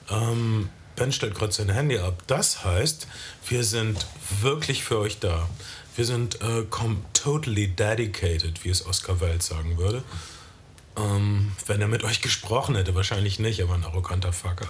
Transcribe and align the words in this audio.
Ähm, 0.09 0.70
ben 0.96 1.12
stellt 1.12 1.36
gerade 1.36 1.52
sein 1.52 1.70
Handy 1.70 1.98
ab. 1.98 2.22
Das 2.28 2.64
heißt, 2.64 3.08
wir 3.48 3.64
sind 3.64 4.06
wirklich 4.42 4.84
für 4.84 5.00
euch 5.00 5.20
da. 5.20 5.48
Wir 5.96 6.06
sind 6.06 6.42
äh, 6.42 6.64
totally 7.14 7.68
dedicated, 7.68 8.64
wie 8.64 8.70
es 8.70 8.86
Oscar 8.86 9.20
Wilde 9.20 9.44
sagen 9.44 9.78
würde. 9.78 10.03
Ähm, 10.97 11.53
wenn 11.67 11.80
er 11.80 11.88
mit 11.88 12.03
euch 12.03 12.22
gesprochen 12.22 12.75
hätte, 12.75 12.95
wahrscheinlich 12.95 13.39
nicht, 13.39 13.59
er 13.59 13.70
war 13.70 13.75
ein 13.75 13.86
arroganter 13.86 14.34
Fucker. 14.34 14.67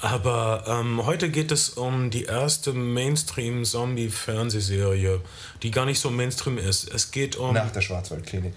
Aber 0.00 0.62
ähm, 0.68 1.04
heute 1.04 1.30
geht 1.30 1.50
es 1.50 1.70
um 1.70 2.10
die 2.10 2.22
erste 2.24 2.72
Mainstream-Zombie-Fernsehserie, 2.72 5.20
die 5.62 5.70
gar 5.72 5.84
nicht 5.84 5.98
so 5.98 6.10
Mainstream 6.10 6.58
ist. 6.58 6.94
Es 6.94 7.10
geht 7.10 7.34
um 7.34 7.54
Nach 7.54 7.72
der 7.72 7.80
Schwarzwaldklinik. 7.80 8.54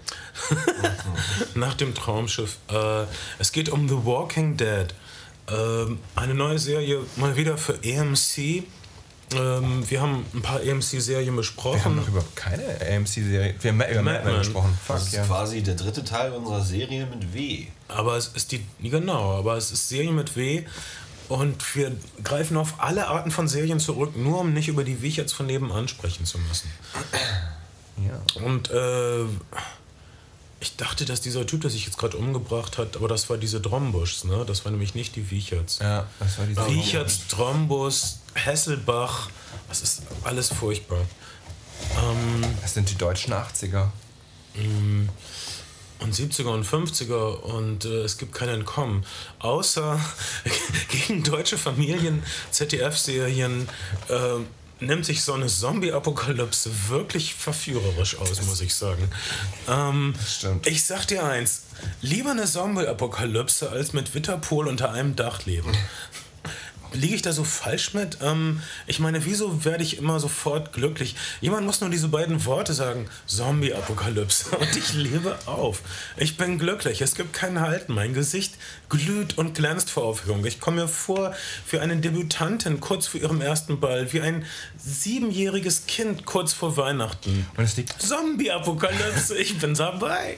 nach 1.55 1.73
dem 1.73 1.95
Traumschiff. 1.95 2.57
Äh, 2.69 3.05
es 3.39 3.51
geht 3.51 3.69
um 3.69 3.89
The 3.89 4.05
Walking 4.05 4.57
Dead. 4.57 4.93
Ähm, 5.47 5.97
eine 6.15 6.35
neue 6.35 6.59
Serie, 6.59 6.99
mal 7.15 7.35
wieder 7.35 7.57
für 7.57 7.79
AMC. 7.83 8.61
Ähm, 9.35 9.89
wir 9.89 10.01
haben 10.01 10.25
ein 10.33 10.41
paar 10.41 10.59
AMC-Serien 10.59 11.25
Wir 11.25 11.31
haben 11.31 11.35
besprochen. 11.37 11.95
noch 11.95 12.07
überhaupt 12.07 12.35
keine 12.35 12.63
AMC-Serie. 12.63 13.55
Wir 13.59 13.71
haben 13.71 13.81
über 13.81 14.01
Mad 14.01 14.25
Men 14.25 14.37
gesprochen. 14.39 14.77
Fuck, 14.85 14.95
Das 14.97 15.07
ist 15.07 15.13
ja. 15.13 15.23
quasi 15.25 15.61
der 15.63 15.75
dritte 15.75 16.03
Teil 16.03 16.31
unserer 16.33 16.61
Serie 16.63 17.05
mit 17.05 17.33
W. 17.33 17.65
Aber 17.87 18.17
es 18.17 18.27
ist 18.27 18.51
die. 18.51 18.65
Genau, 18.81 19.37
aber 19.37 19.57
es 19.57 19.71
ist 19.71 19.89
Serie 19.89 20.11
mit 20.11 20.35
W. 20.35 20.63
Und 21.29 21.75
wir 21.75 21.95
greifen 22.23 22.57
auf 22.57 22.81
alle 22.81 23.07
Arten 23.07 23.31
von 23.31 23.47
Serien 23.47 23.79
zurück, 23.79 24.17
nur 24.17 24.41
um 24.41 24.53
nicht 24.53 24.67
über 24.67 24.83
die, 24.83 25.01
wie 25.01 25.07
ich 25.07 25.15
jetzt 25.15 25.31
von 25.31 25.45
nebenan 25.45 25.87
sprechen 25.87 26.25
zu 26.25 26.37
müssen. 26.39 26.69
ja. 28.05 28.41
Und 28.43 28.69
äh, 28.69 29.23
ich 30.61 30.75
dachte, 30.77 31.05
dass 31.05 31.19
dieser 31.21 31.45
Typ, 31.45 31.61
der 31.61 31.69
sich 31.71 31.85
jetzt 31.85 31.97
gerade 31.97 32.15
umgebracht 32.17 32.77
hat, 32.77 32.95
aber 32.95 33.07
das 33.07 33.29
war 33.29 33.37
diese 33.37 33.59
Drombuschs, 33.59 34.23
ne? 34.25 34.45
Das 34.45 34.63
war 34.63 34.71
nämlich 34.71 34.93
nicht 34.95 35.15
die 35.15 35.29
Wiecherts. 35.31 35.79
Ja, 35.79 36.07
das 36.19 36.37
war 36.37 36.45
diese 36.45 36.67
Wiecherts, 36.67 37.27
Trombus, 37.27 38.19
Hesselbach, 38.35 39.29
das 39.67 39.81
ist 39.81 40.03
alles 40.23 40.49
furchtbar. 40.53 41.01
Ähm, 41.97 42.45
Das 42.61 42.75
sind 42.75 42.89
die 42.89 42.95
deutschen 42.95 43.33
80er. 43.33 43.89
und 45.99 46.13
70er 46.15 46.47
und 46.47 46.65
50er 46.65 47.39
und 47.41 47.85
äh, 47.85 48.03
es 48.03 48.17
gibt 48.17 48.33
kein 48.33 48.49
Entkommen. 48.49 49.03
Außer 49.39 49.99
gegen 50.89 51.23
deutsche 51.23 51.57
Familien, 51.57 52.23
ZDF-Serien 52.51 53.67
äh, 54.09 54.15
nimmt 54.81 55.05
sich 55.05 55.23
so 55.23 55.33
eine 55.33 55.47
Zombie-Apokalypse 55.47 56.69
wirklich 56.89 57.35
verführerisch 57.35 58.17
aus, 58.17 58.41
muss 58.43 58.61
ich 58.61 58.75
sagen. 58.75 59.07
Ähm, 59.69 60.13
stimmt. 60.27 60.67
Ich 60.67 60.85
sag 60.85 61.05
dir 61.05 61.23
eins, 61.23 61.63
lieber 62.01 62.31
eine 62.31 62.45
Zombie-Apokalypse 62.45 63.69
als 63.69 63.93
mit 63.93 64.13
Witterpol 64.15 64.67
unter 64.67 64.91
einem 64.91 65.15
Dach 65.15 65.45
leben. 65.45 65.71
Liege 66.93 67.15
ich 67.15 67.21
da 67.21 67.31
so 67.31 67.43
falsch 67.43 67.93
mit? 67.93 68.17
Ähm, 68.21 68.61
ich 68.87 68.99
meine, 68.99 69.25
wieso 69.25 69.63
werde 69.63 69.83
ich 69.83 69.97
immer 69.97 70.19
sofort 70.19 70.73
glücklich? 70.73 71.15
Jemand 71.39 71.65
muss 71.65 71.81
nur 71.81 71.89
diese 71.89 72.09
beiden 72.09 72.45
Worte 72.45 72.73
sagen: 72.73 73.07
Zombie-Apokalypse. 73.27 74.55
Und 74.57 74.75
ich 74.75 74.93
lebe 74.93 75.37
auf. 75.45 75.81
Ich 76.17 76.37
bin 76.37 76.57
glücklich. 76.57 77.01
Es 77.01 77.15
gibt 77.15 77.33
kein 77.33 77.61
Halten. 77.61 77.93
Mein 77.93 78.13
Gesicht 78.13 78.55
glüht 78.89 79.37
und 79.37 79.55
glänzt 79.55 79.89
vor 79.89 80.03
Aufregung. 80.03 80.45
Ich 80.45 80.59
komme 80.59 80.81
mir 80.81 80.87
vor 80.87 81.33
wie 81.69 81.79
eine 81.79 81.97
Debütantin 81.97 82.79
kurz 82.79 83.07
vor 83.07 83.21
ihrem 83.21 83.41
ersten 83.41 83.79
Ball, 83.79 84.11
wie 84.11 84.21
ein 84.21 84.45
siebenjähriges 84.77 85.85
Kind 85.85 86.25
kurz 86.25 86.53
vor 86.53 86.75
Weihnachten. 86.77 87.45
Und 87.55 87.63
es 87.63 87.77
liegt, 87.77 88.01
Zombie-Apokalypse, 88.01 89.37
ich 89.37 89.57
bin 89.59 89.73
dabei. 89.73 90.37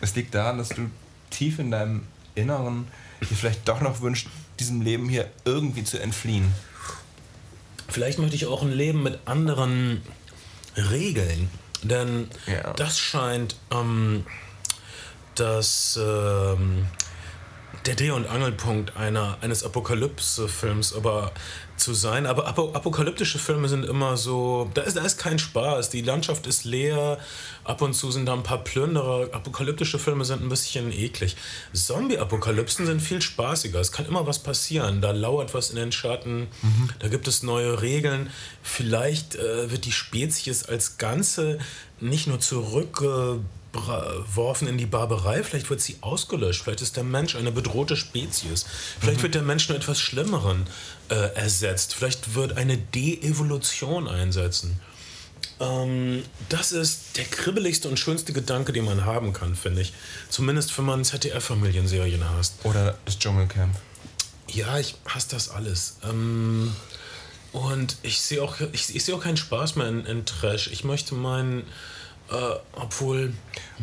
es 0.00 0.14
liegt 0.14 0.34
daran, 0.34 0.58
dass 0.58 0.68
du 0.68 0.90
tief 1.30 1.58
in 1.58 1.70
deinem 1.70 2.06
Inneren 2.34 2.86
dir 3.28 3.36
vielleicht 3.36 3.68
doch 3.68 3.80
noch 3.80 4.00
wünschst, 4.00 4.28
diesem 4.60 4.82
Leben 4.82 5.08
hier 5.08 5.28
irgendwie 5.44 5.82
zu 5.84 5.98
entfliehen. 5.98 6.52
Vielleicht 7.88 8.18
möchte 8.18 8.36
ich 8.36 8.46
auch 8.46 8.62
ein 8.62 8.70
Leben 8.70 9.02
mit 9.02 9.18
anderen 9.24 10.02
Regeln. 10.76 11.50
Denn 11.82 12.28
Ja. 12.46 12.72
das 12.74 12.98
scheint 12.98 13.56
ähm, 13.72 14.24
das, 15.34 15.98
ähm, 16.00 16.86
der 17.86 17.94
Dreh- 17.94 18.10
und 18.10 18.26
Angelpunkt 18.26 18.96
einer, 18.96 19.38
eines 19.40 19.64
Apokalypse-Films 19.64 20.94
aber 20.94 21.32
zu 21.80 21.94
sein. 21.94 22.26
Aber 22.26 22.46
apo 22.46 22.72
apokalyptische 22.72 23.38
Filme 23.38 23.68
sind 23.68 23.84
immer 23.84 24.16
so, 24.16 24.70
da 24.74 24.82
ist, 24.82 24.96
da 24.96 25.02
ist 25.02 25.18
kein 25.18 25.38
Spaß. 25.38 25.90
Die 25.90 26.02
Landschaft 26.02 26.46
ist 26.46 26.64
leer, 26.64 27.18
ab 27.64 27.80
und 27.80 27.94
zu 27.94 28.10
sind 28.10 28.26
da 28.26 28.34
ein 28.34 28.42
paar 28.42 28.62
Plünderer. 28.62 29.28
Apokalyptische 29.32 29.98
Filme 29.98 30.24
sind 30.24 30.42
ein 30.42 30.48
bisschen 30.48 30.92
eklig. 30.92 31.36
Zombie-Apokalypsen 31.72 32.86
sind 32.86 33.00
viel 33.00 33.22
spaßiger. 33.22 33.80
Es 33.80 33.92
kann 33.92 34.06
immer 34.06 34.26
was 34.26 34.40
passieren. 34.40 35.00
Da 35.00 35.10
lauert 35.12 35.54
was 35.54 35.70
in 35.70 35.76
den 35.76 35.92
Schatten, 35.92 36.48
da 36.98 37.08
gibt 37.08 37.26
es 37.28 37.42
neue 37.42 37.80
Regeln. 37.80 38.30
Vielleicht 38.62 39.36
äh, 39.36 39.70
wird 39.70 39.86
die 39.86 39.92
Spezies 39.92 40.64
als 40.64 40.98
Ganze 40.98 41.58
nicht 42.00 42.26
nur 42.26 42.40
zurückgeworfen 43.72 44.68
in 44.68 44.78
die 44.78 44.86
Barbarei, 44.86 45.42
vielleicht 45.42 45.70
wird 45.70 45.80
sie 45.80 45.96
ausgelöscht. 46.00 46.62
Vielleicht 46.62 46.82
ist 46.82 46.96
der 46.96 47.04
Mensch 47.04 47.36
eine 47.36 47.52
bedrohte 47.52 47.96
Spezies. 47.96 48.66
Vielleicht 49.00 49.22
wird 49.22 49.34
der 49.34 49.42
Mensch 49.42 49.68
nur 49.68 49.78
etwas 49.78 50.00
Schlimmeren 50.00 50.66
äh, 51.08 51.14
ersetzt. 51.34 51.94
Vielleicht 51.94 52.34
wird 52.34 52.56
eine 52.56 52.76
De-Evolution 52.76 54.08
einsetzen. 54.08 54.80
Ähm, 55.60 56.22
das 56.48 56.72
ist 56.72 57.16
der 57.16 57.24
kribbeligste 57.24 57.88
und 57.88 57.98
schönste 57.98 58.32
Gedanke, 58.32 58.72
den 58.72 58.84
man 58.84 59.04
haben 59.04 59.32
kann, 59.32 59.54
finde 59.54 59.82
ich. 59.82 59.92
Zumindest, 60.28 60.76
wenn 60.78 60.86
man 60.86 61.04
ZDF-Familienserien 61.04 62.28
hasst. 62.30 62.54
Oder 62.64 62.98
das 63.04 63.18
Dschungelcamp. 63.18 63.74
Ja, 64.48 64.78
ich 64.78 64.96
hasse 65.06 65.28
das 65.30 65.48
alles. 65.48 65.98
Ähm, 66.02 66.74
und 67.52 67.96
ich 68.02 68.20
sehe 68.20 68.42
auch, 68.42 68.56
ich, 68.72 68.94
ich 68.94 69.04
sehe 69.04 69.14
auch 69.14 69.22
keinen 69.22 69.36
Spaß 69.36 69.76
mehr 69.76 69.88
in, 69.88 70.04
in 70.06 70.24
Trash. 70.24 70.68
Ich 70.68 70.84
möchte 70.84 71.14
meinen, 71.14 71.64
äh, 72.30 72.36
obwohl, 72.76 73.32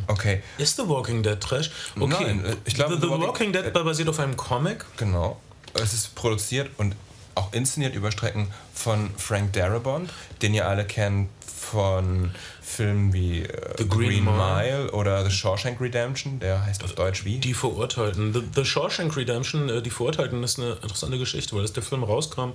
Okay, 0.07 0.41
ist 0.57 0.77
The 0.77 0.87
Walking 0.87 1.23
Dead 1.23 1.39
Trash? 1.39 1.69
Okay, 1.99 2.07
Nein, 2.23 2.45
äh, 2.45 2.55
ich 2.65 2.75
glaube, 2.75 2.95
The, 2.95 3.01
The 3.01 3.05
The 3.07 3.11
Walking- 3.11 3.27
Walking 3.27 3.53
Dead 3.53 3.73
basiert 3.73 4.09
auf 4.09 4.19
einem 4.19 4.37
Comic. 4.37 4.85
genau. 4.97 5.39
Es 5.73 5.93
ist 5.93 6.15
produziert 6.15 6.69
und 6.77 6.95
auch 7.37 7.53
inszeniert 7.53 7.95
über 7.95 8.11
Strecken 8.11 8.47
von 8.73 9.09
Frank 9.17 9.53
Darabont, 9.53 10.11
den 10.41 10.53
ihr 10.53 10.67
alle 10.67 10.85
kennt 10.85 11.29
von 11.71 12.31
Filmen 12.61 13.13
wie 13.13 13.41
äh, 13.41 13.73
The 13.77 13.87
Green 13.87 14.23
Mile. 14.23 14.91
oder 14.91 15.23
The 15.25 15.31
Shawshank 15.31 15.81
Redemption, 15.81 16.39
der 16.39 16.65
heißt 16.65 16.83
auf 16.83 16.93
Deutsch 16.93 17.25
wie? 17.25 17.39
Die 17.39 17.53
Verurteilten. 17.53 18.33
The, 18.33 18.43
The 18.55 18.65
Shawshank 18.65 19.15
Redemption, 19.17 19.69
äh, 19.69 19.81
die 19.81 19.89
Verurteilten, 19.89 20.43
ist 20.43 20.59
eine 20.59 20.73
interessante 20.73 21.17
Geschichte, 21.17 21.55
weil 21.55 21.63
als 21.63 21.73
der 21.73 21.83
Film 21.83 22.03
rauskam, 22.03 22.51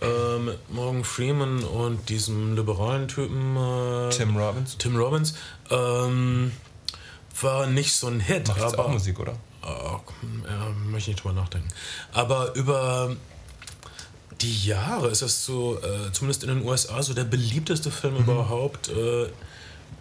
äh, 0.00 0.38
mit 0.38 0.70
Morgan 0.72 1.04
Freeman 1.04 1.64
und 1.64 2.08
diesem 2.08 2.56
liberalen 2.56 3.08
Typen 3.08 3.56
äh, 3.56 4.10
Tim 4.10 4.36
Robbins. 4.36 4.78
Tim 4.78 4.96
Robbins, 4.96 5.34
ähm, 5.70 6.52
war 7.40 7.66
nicht 7.66 7.94
so 7.94 8.06
ein 8.06 8.20
Hit. 8.20 8.48
Macht 8.48 8.62
aber 8.62 8.86
auch 8.86 8.88
Musik, 8.88 9.18
oder? 9.18 9.34
Ja, 9.62 10.00
möchte 10.84 11.10
ich 11.10 11.16
nicht 11.16 11.24
drüber 11.24 11.34
nachdenken. 11.34 11.68
Aber 12.12 12.54
über 12.54 13.16
die 14.40 14.66
Jahre 14.66 15.08
ist 15.08 15.22
das 15.22 15.44
so, 15.44 15.78
äh, 15.78 16.12
zumindest 16.12 16.44
in 16.44 16.50
den 16.50 16.64
USA, 16.66 17.02
so 17.02 17.14
der 17.14 17.24
beliebteste 17.24 17.90
Film 17.90 18.16
überhaupt 18.16 18.88
äh, 18.88 19.26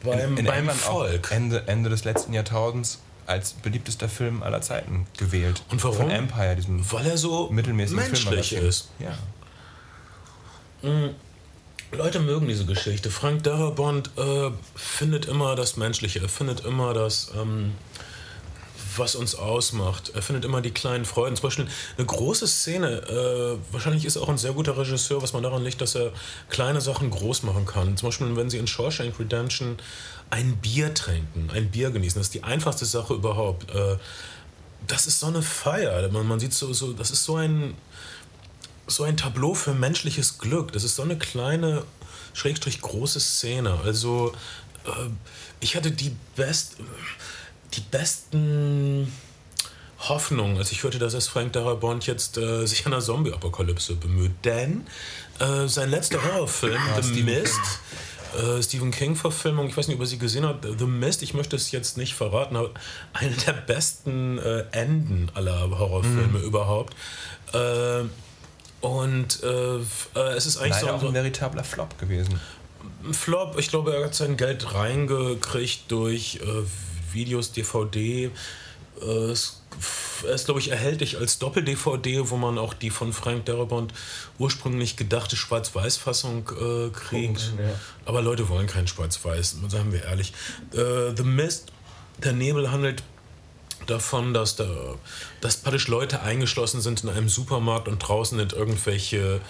beim, 0.04 0.36
beim 0.36 0.48
England 0.48 0.72
auch 0.88 1.00
Volk. 1.00 1.32
Ende, 1.32 1.68
Ende 1.68 1.90
des 1.90 2.04
letzten 2.04 2.34
Jahrtausends 2.34 3.00
als 3.26 3.54
beliebtester 3.54 4.10
Film 4.10 4.44
aller 4.44 4.62
Zeiten 4.62 5.08
gewählt. 5.18 5.64
Und 5.70 5.84
warum? 5.84 5.98
Von 5.98 6.10
Empire, 6.10 6.56
diesem 6.56 6.92
Weil 6.92 7.06
er 7.06 7.18
so 7.18 7.50
mittelmäßigen 7.50 8.04
menschlich 8.04 8.50
Filmmagazin. 8.50 8.68
ist. 8.68 8.90
Ja. 9.00 9.18
Leute 11.94 12.20
mögen 12.20 12.48
diese 12.48 12.66
Geschichte. 12.66 13.10
Frank 13.10 13.44
Darabont 13.44 14.10
äh, 14.18 14.52
findet 14.76 15.26
immer 15.26 15.56
das 15.56 15.78
Menschliche. 15.78 16.20
Er 16.20 16.30
findet 16.30 16.66
immer 16.66 16.94
das, 16.94 17.32
ähm, 17.40 17.74
was 18.98 19.16
uns 19.16 19.36
ausmacht. 19.36 20.12
Er 20.14 20.22
findet 20.22 20.46
immer 20.46 20.62
die 20.62 20.72
kleinen 20.72 21.06
Freuden. 21.06 21.36
Zum 21.36 21.44
Beispiel 21.44 21.68
eine 21.98 22.06
große 22.06 22.48
Szene. 22.48 23.02
Äh, 23.08 23.74
wahrscheinlich 23.74 24.06
ist 24.06 24.16
er 24.16 24.24
auch 24.24 24.30
ein 24.30 24.38
sehr 24.38 24.54
guter 24.54 24.78
Regisseur, 24.78 25.22
was 25.22 25.34
man 25.34 25.44
daran 25.44 25.64
liegt, 25.64 25.82
dass 25.82 25.96
er 25.96 26.12
kleine 26.50 26.82
Sachen 26.82 27.10
groß 27.10 27.44
machen 27.44 27.66
kann. 27.66 27.98
Zum 27.98 28.08
Beispiel, 28.08 28.36
wenn 28.36 28.50
sie 28.50 28.58
in 28.58 28.68
Shawshank 28.68 29.20
Redemption 29.20 29.78
ein 30.30 30.58
Bier 30.58 30.94
trinken, 30.94 31.50
ein 31.54 31.70
Bier 31.70 31.92
genießen. 31.92 32.20
Das 32.20 32.28
ist 32.28 32.34
die 32.34 32.44
einfachste 32.44 32.86
Sache 32.86 33.14
überhaupt. 33.14 33.70
Äh, 33.74 33.98
das 34.88 35.08
ist 35.08 35.20
so 35.20 35.28
eine 35.28 35.42
Feier. 35.42 36.10
Man, 36.10 36.28
man 36.28 36.40
sieht 36.40 36.54
so, 36.54 36.74
so, 36.74 36.94
das 36.94 37.12
ist 37.12 37.24
so 37.24 37.38
ein 37.38 37.76
so 38.86 39.04
ein 39.04 39.18
Tableau 39.18 39.54
für 39.54 39.74
menschliches 39.74 40.38
Glück. 40.40 40.72
Das 40.74 40.84
ist 40.84 40.96
so 40.96 41.04
eine 41.04 41.18
kleine, 41.18 41.84
schrägstrich 42.34 42.82
große 42.82 43.20
Szene. 43.20 43.80
Also 43.84 44.34
äh, 44.86 45.10
ich 45.60 45.76
hatte 45.76 45.92
die, 45.92 46.16
best, 46.36 46.78
die 47.74 47.82
besten 47.82 49.12
Hoffnungen, 50.00 50.58
als 50.58 50.72
ich 50.72 50.84
hörte, 50.84 51.00
dass 51.00 51.14
es 51.14 51.28
Frank 51.28 51.54
Darabont 51.54 52.06
jetzt 52.08 52.38
äh, 52.38 52.66
sich 52.66 52.86
einer 52.86 53.00
Zombie-Apokalypse 53.00 53.96
bemüht. 53.96 54.32
Denn 54.44 54.86
äh, 55.40 55.68
sein 55.68 55.90
letzter 55.90 56.22
Horrorfilm, 56.24 56.80
The 56.96 57.04
Stephen 57.04 57.26
Mist, 57.26 57.60
äh, 58.38 58.62
Stephen 58.62 58.92
King-Verfilmung, 58.92 59.68
ich 59.68 59.78
weiß 59.78 59.88
nicht, 59.88 59.96
ob 59.96 60.02
ihr 60.02 60.08
sie 60.08 60.18
gesehen 60.18 60.46
habt, 60.46 60.66
The 60.78 60.86
Mist, 60.86 61.24
ich 61.24 61.34
möchte 61.34 61.56
es 61.56 61.72
jetzt 61.72 61.98
nicht 61.98 62.16
verraten, 62.16 62.58
aber 62.58 62.72
eine 63.14 63.32
der 63.32 63.54
besten 63.54 64.40
äh, 64.40 64.66
Enden 64.72 65.30
aller 65.36 65.70
Horrorfilme 65.70 66.40
überhaupt. 66.40 66.96
Äh, 67.54 68.04
und 68.82 69.42
äh, 69.42 70.20
es 70.36 70.46
ist 70.46 70.58
eigentlich 70.58 70.72
Leider 70.74 70.88
so, 70.88 70.90
auch 70.90 71.02
so 71.02 71.08
ein 71.08 71.14
veritabler 71.14 71.64
Flop 71.64 71.98
gewesen. 71.98 72.42
ein 73.06 73.14
Flop. 73.14 73.58
Ich 73.58 73.70
glaube, 73.70 73.96
er 73.96 74.04
hat 74.04 74.16
sein 74.16 74.36
Geld 74.36 74.74
reingekriegt 74.74 75.90
durch 75.90 76.42
Videos, 77.14 77.52
DVD. 77.52 78.32
Äh, 79.02 79.06
es 79.06 79.62
ist, 80.24 80.46
glaube 80.46 80.60
ich, 80.60 80.72
erhältlich 80.72 81.18
als 81.18 81.40
Doppel-DVD, 81.40 82.30
wo 82.30 82.38
man 82.38 82.58
auch 82.58 82.74
die 82.74 82.90
von 82.90 83.12
Frank 83.12 83.46
Darabont 83.46 83.94
ursprünglich 84.38 84.96
gedachte 84.96 85.36
Schwarz-Weiß-Fassung 85.36 86.50
äh, 86.50 86.90
kriegt. 86.90 87.54
Aber 88.06 88.22
Leute 88.22 88.48
wollen 88.50 88.68
kein 88.68 88.88
Schwarz-Weiß, 88.88 89.58
sagen 89.68 89.92
wir 89.92 90.04
ehrlich. 90.04 90.34
Äh, 90.74 91.16
The 91.16 91.24
Mist, 91.24 91.72
der 92.24 92.34
Nebel 92.34 92.72
handelt 92.72 93.04
davon, 93.86 94.34
dass, 94.34 94.56
da, 94.56 94.68
dass 95.42 95.58
praktisch 95.58 95.88
Leute 95.88 96.22
eingeschlossen 96.22 96.82
sind 96.82 97.04
in 97.04 97.10
einem 97.10 97.30
Supermarkt 97.30 97.88
und 97.88 98.00
draußen 98.00 98.38
sind 98.38 98.54
irgendwelche 98.54 99.42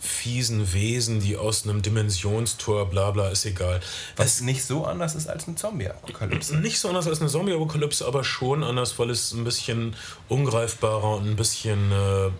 fiesen 0.00 0.72
Wesen, 0.72 1.20
die 1.20 1.36
aus 1.36 1.64
einem 1.64 1.82
Dimensionstor, 1.82 2.86
bla 2.86 3.10
bla, 3.10 3.28
ist 3.30 3.44
egal. 3.44 3.80
Was 4.16 4.40
nicht 4.40 4.64
so 4.64 4.84
anders 4.84 5.14
ist 5.14 5.28
als 5.28 5.46
eine 5.46 5.56
Zombie-Apokalypse. 5.56 6.56
Nicht 6.56 6.78
so 6.78 6.88
anders 6.88 7.06
als 7.06 7.20
eine 7.20 7.28
Zombie-Apokalypse, 7.28 8.06
aber 8.06 8.24
schon 8.24 8.62
anders, 8.62 8.98
weil 8.98 9.10
es 9.10 9.32
ein 9.32 9.44
bisschen 9.44 9.96
ungreifbarer 10.28 11.16
und 11.16 11.28
ein 11.28 11.36
bisschen 11.36 11.90
äh, 11.90 12.30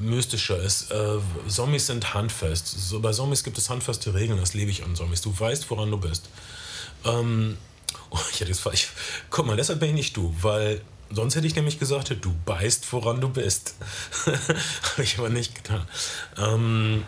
mystischer 0.00 0.58
ist. 0.58 0.90
Äh, 0.90 1.18
Zombies 1.48 1.86
sind 1.86 2.14
handfest. 2.14 2.66
So, 2.66 3.00
bei 3.00 3.12
Zombies 3.12 3.44
gibt 3.44 3.58
es 3.58 3.68
handfeste 3.68 4.14
Regeln, 4.14 4.38
das 4.38 4.54
lebe 4.54 4.70
ich 4.70 4.84
an 4.84 4.96
Zombies. 4.96 5.20
Du 5.20 5.38
weißt, 5.38 5.70
woran 5.70 5.90
du 5.90 5.98
bist. 5.98 6.28
Ähm, 7.04 7.58
oh, 8.10 8.18
ich 8.32 8.40
hätte 8.40 8.50
jetzt, 8.50 8.66
ich, 8.72 8.88
guck 9.30 9.46
mal, 9.46 9.56
deshalb 9.56 9.80
bin 9.80 9.90
ich 9.90 9.94
nicht 9.94 10.16
du, 10.16 10.34
weil 10.40 10.80
sonst 11.10 11.36
hätte 11.36 11.46
ich 11.46 11.56
nämlich 11.56 11.78
gesagt, 11.78 12.14
du 12.20 12.34
beißt, 12.44 12.92
woran 12.92 13.20
du 13.20 13.28
bist. 13.28 13.74
Habe 14.26 15.02
ich 15.02 15.18
aber 15.18 15.28
nicht 15.28 15.54
getan. 15.54 15.86
Ähm, 16.36 17.04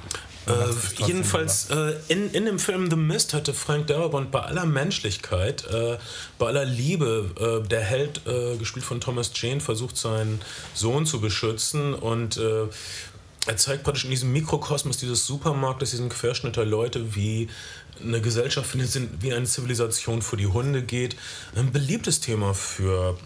äh, 0.47 1.05
jedenfalls, 1.07 1.69
äh, 1.71 1.95
in, 2.09 2.31
in 2.31 2.47
dem 2.47 2.59
Film 2.59 2.91
The 2.91 2.97
Mist 2.97 3.35
hatte 3.35 3.53
Frank 3.53 3.87
Darabont 3.89 4.31
bei 4.31 4.41
aller 4.41 4.65
Menschlichkeit, 4.65 5.67
äh, 5.67 5.99
bei 6.39 6.47
aller 6.47 6.65
Liebe, 6.65 7.61
äh, 7.65 7.69
der 7.69 7.83
Held, 7.83 8.23
äh, 8.27 8.57
gespielt 8.57 8.85
von 8.85 9.01
Thomas 9.01 9.31
Jane, 9.35 9.61
versucht 9.61 9.97
seinen 9.97 10.41
Sohn 10.75 11.05
zu 11.05 11.21
beschützen 11.21 11.95
und 11.95 12.39
äh, 12.39 12.67
er 13.47 13.57
zeigt 13.57 13.85
praktisch 13.85 14.05
in 14.05 14.11
diesem 14.11 14.33
Mikrokosmos 14.33 14.99
dieses 14.99 15.27
Supermarktes, 15.27 15.91
diesen 15.91 16.09
Querschnitt 16.11 16.57
der 16.57 16.67
Leute, 16.67 17.15
wie 17.15 17.49
eine 18.03 18.21
Gesellschaft, 18.21 18.71
wie 19.21 19.33
eine 19.33 19.47
Zivilisation 19.47 20.23
vor 20.23 20.39
die 20.39 20.47
Hunde 20.47 20.83
geht. 20.83 21.17
Ein 21.55 21.73
beliebtes 21.73 22.21
Thema 22.21 22.55
für 22.55 23.19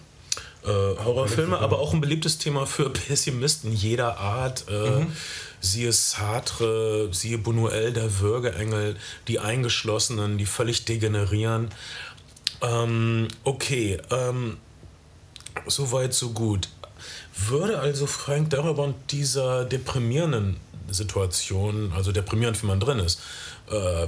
äh, 0.64 0.68
Horrorfilme, 0.68 1.58
aber 1.58 1.78
auch 1.78 1.92
ein 1.92 2.00
beliebtes 2.00 2.38
Thema 2.38 2.66
für 2.66 2.90
Pessimisten 2.90 3.72
jeder 3.72 4.18
Art. 4.18 4.68
Äh, 4.68 5.06
Siehe 5.64 5.94
Sartre, 5.94 7.08
siehe 7.12 7.38
Buñuel, 7.38 7.92
der 7.92 8.20
Würgeengel, 8.20 8.96
die 9.28 9.38
Eingeschlossenen, 9.38 10.36
die 10.36 10.44
völlig 10.44 10.84
degenerieren. 10.84 11.70
Ähm, 12.60 13.28
okay, 13.44 13.96
ähm, 14.10 14.58
soweit, 15.66 16.12
so 16.12 16.32
gut. 16.32 16.68
Würde 17.34 17.78
also 17.78 18.06
Frank 18.06 18.50
Darabont 18.50 18.94
dieser 19.10 19.64
deprimierenden 19.64 20.58
Situation, 20.90 21.94
also 21.96 22.12
deprimierend, 22.12 22.60
wenn 22.62 22.68
man 22.68 22.80
drin 22.80 22.98
ist, 22.98 23.20
äh, 23.70 24.06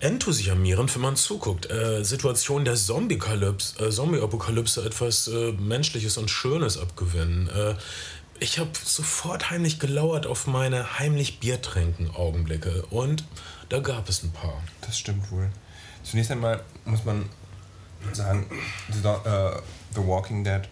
enthusiasmierend, 0.00 0.94
wenn 0.94 1.02
man 1.02 1.16
zuguckt. 1.16 1.70
Äh, 1.70 2.04
Situation 2.04 2.64
der 2.64 2.74
äh, 2.74 2.76
Zombie-Apokalypse 2.76 4.84
etwas 4.84 5.28
äh, 5.28 5.52
Menschliches 5.52 6.18
und 6.18 6.30
Schönes 6.30 6.78
abgewinnen. 6.78 7.48
Äh, 7.48 7.74
ich 8.40 8.58
habe 8.58 8.70
sofort 8.84 9.50
heimlich 9.50 9.80
gelauert 9.80 10.26
auf 10.26 10.46
meine 10.46 10.98
heimlich 10.98 11.40
Bier 11.40 11.60
trinken 11.60 12.10
Augenblicke 12.14 12.84
und 12.90 13.24
da 13.68 13.80
gab 13.80 14.08
es 14.08 14.22
ein 14.22 14.32
paar. 14.32 14.62
Das 14.80 14.98
stimmt 14.98 15.30
wohl. 15.32 15.50
Zunächst 16.04 16.30
einmal 16.30 16.62
muss 16.84 17.04
man 17.04 17.28
sagen, 18.12 18.46
The, 18.90 19.08
äh, 19.08 19.60
The 19.94 20.06
Walking 20.06 20.44
Dead 20.44 20.62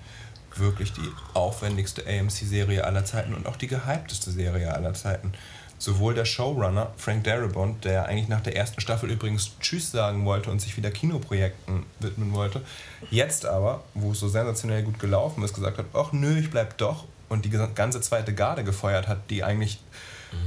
wirklich 0.55 0.93
die 0.93 1.11
aufwendigste 1.35 2.07
AMC-Serie 2.07 2.85
aller 2.85 3.05
Zeiten 3.05 3.35
und 3.35 3.47
auch 3.47 3.57
die 3.57 3.67
gehypteste 3.67 4.31
Serie 4.31 4.73
aller 4.73 4.95
Zeiten. 4.95 5.33
Sowohl 5.79 6.15
der 6.15 6.25
Showrunner 6.25 6.93
Frank 6.97 7.25
Darabont, 7.25 7.85
der 7.85 8.07
eigentlich 8.07 8.29
nach 8.29 8.41
der 8.41 8.57
ersten 8.57 8.81
Staffel 8.81 9.11
übrigens 9.11 9.53
Tschüss 9.61 9.91
sagen 9.91 10.25
wollte 10.25 10.51
und 10.51 10.61
sich 10.61 10.77
wieder 10.77 10.91
Kinoprojekten 10.91 11.85
widmen 12.01 12.33
wollte, 12.33 12.63
jetzt 13.11 13.45
aber, 13.47 13.85
wo 13.95 14.13
es 14.13 14.21
so 14.21 14.29
sensationell 14.29 14.83
gut 14.83 14.99
gelaufen 14.99 15.45
ist, 15.45 15.55
gesagt 15.55 15.79
hat, 15.79 15.87
ach 15.93 16.13
nö, 16.13 16.39
ich 16.39 16.51
bleib 16.51 16.79
doch 16.79 17.05
und 17.29 17.45
die 17.45 17.51
ganze 17.51 18.01
zweite 18.01 18.33
Garde 18.35 18.65
gefeuert 18.65 19.09
hat, 19.09 19.31
die 19.31 19.45
eigentlich 19.45 19.81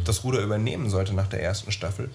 das 0.05 0.24
Ruder 0.24 0.39
übernehmen 0.39 0.89
sollte 0.89 1.13
nach 1.13 1.27
der 1.27 1.41
ersten 1.43 1.71
Staffel. 1.71 2.09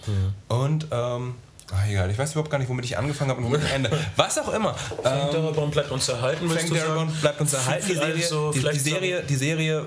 Und 0.48 0.86
ähm, 0.90 1.34
ach, 1.72 1.86
egal, 1.88 2.10
ich 2.10 2.18
weiß 2.18 2.32
überhaupt 2.32 2.50
gar 2.50 2.58
nicht, 2.58 2.68
womit 2.68 2.84
ich 2.84 2.96
angefangen 2.96 3.30
habe 3.30 3.40
und 3.40 3.46
womit 3.46 3.62
ich 3.64 3.72
ende. 3.72 3.90
Was 4.16 4.38
auch 4.38 4.52
immer. 4.52 4.74
Frank 4.74 5.32
Darabont 5.32 5.72
bleibt 5.72 5.90
uns 5.90 6.08
erhalten, 6.08 6.48
willst 6.48 6.68
Frank 6.68 6.68
du 6.68 6.74
sagen? 6.76 6.88
Darabont 6.94 7.20
bleibt 7.20 7.40
uns 7.40 7.52
erhalten. 7.52 7.86
Die 7.88 7.94
Serie, 7.94 8.14
Also, 8.14 8.52
die, 8.52 8.60
die, 8.60 8.78
Serie, 8.78 9.22
die 9.22 9.36
Serie 9.36 9.86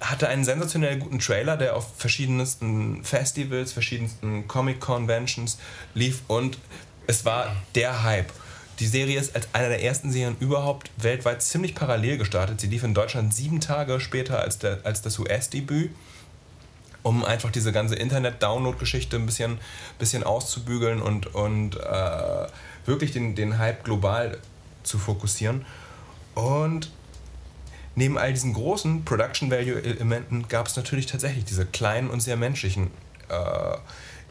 hatte 0.00 0.28
einen 0.28 0.44
sensationell 0.44 0.98
guten 0.98 1.18
Trailer, 1.18 1.56
der 1.56 1.76
auf 1.76 1.96
verschiedensten 1.96 3.02
Festivals, 3.02 3.72
verschiedensten 3.72 4.46
Comic-Conventions 4.46 5.58
lief 5.94 6.22
und 6.28 6.58
es 7.06 7.24
war 7.24 7.54
der 7.74 8.02
Hype. 8.02 8.32
Die 8.78 8.86
Serie 8.86 9.18
ist 9.18 9.34
als 9.34 9.48
einer 9.54 9.68
der 9.68 9.82
ersten 9.82 10.12
Serien 10.12 10.36
überhaupt 10.38 10.90
weltweit 10.98 11.40
ziemlich 11.42 11.74
parallel 11.74 12.18
gestartet. 12.18 12.60
Sie 12.60 12.66
lief 12.66 12.84
in 12.84 12.92
Deutschland 12.92 13.32
sieben 13.32 13.60
Tage 13.60 14.00
später 14.00 14.40
als, 14.40 14.58
der, 14.58 14.80
als 14.84 15.00
das 15.00 15.18
US-Debüt, 15.18 15.90
um 17.02 17.24
einfach 17.24 17.50
diese 17.50 17.72
ganze 17.72 17.94
Internet-Download-Geschichte 17.94 19.16
ein 19.16 19.24
bisschen, 19.24 19.58
bisschen 19.98 20.24
auszubügeln 20.24 21.00
und, 21.00 21.34
und 21.34 21.76
äh, 21.76 22.46
wirklich 22.84 23.12
den, 23.12 23.34
den 23.34 23.56
Hype 23.56 23.82
global 23.82 24.38
zu 24.82 24.98
fokussieren. 24.98 25.64
Und 26.34 26.90
neben 27.96 28.16
all 28.18 28.32
diesen 28.32 28.52
großen 28.52 29.04
Production 29.04 29.50
Value 29.50 29.82
Elementen 29.82 30.46
gab 30.48 30.68
es 30.68 30.76
natürlich 30.76 31.06
tatsächlich 31.06 31.44
diese 31.44 31.66
kleinen 31.66 32.08
und 32.08 32.20
sehr 32.20 32.36
menschlichen 32.36 32.90
äh, 33.28 33.76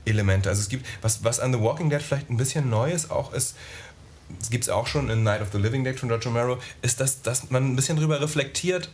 Elemente. 0.10 0.50
Also 0.50 0.62
es 0.62 0.70
gibt, 0.70 0.86
was, 1.02 1.24
was 1.24 1.40
an 1.40 1.52
The 1.52 1.60
Walking 1.60 1.90
Dead 1.90 2.02
vielleicht 2.02 2.30
ein 2.30 2.38
bisschen 2.38 2.70
Neues 2.70 3.10
auch 3.10 3.34
ist, 3.34 3.56
es 4.42 4.50
gibt 4.50 4.64
es 4.64 4.70
auch 4.70 4.88
schon 4.88 5.10
in 5.10 5.24
Night 5.24 5.42
of 5.42 5.50
the 5.52 5.58
Living 5.58 5.84
Dead 5.84 6.00
von 6.00 6.10
George 6.10 6.26
Romero, 6.26 6.60
ist, 6.82 7.00
dass, 7.00 7.22
dass 7.22 7.50
man 7.50 7.72
ein 7.72 7.76
bisschen 7.76 7.98
drüber 7.98 8.22
reflektiert, 8.22 8.90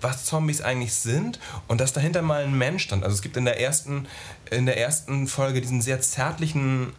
was 0.00 0.26
Zombies 0.26 0.60
eigentlich 0.60 0.92
sind 0.94 1.40
und 1.68 1.80
dass 1.80 1.92
dahinter 1.92 2.22
mal 2.22 2.44
ein 2.44 2.56
Mensch 2.56 2.84
stand. 2.84 3.02
Also 3.02 3.14
es 3.14 3.22
gibt 3.22 3.36
in 3.36 3.44
der 3.44 3.60
ersten, 3.60 4.06
in 4.50 4.66
der 4.66 4.78
ersten 4.78 5.26
Folge 5.26 5.60
diesen 5.60 5.80
sehr 5.80 6.00
zärtlichen 6.00 6.92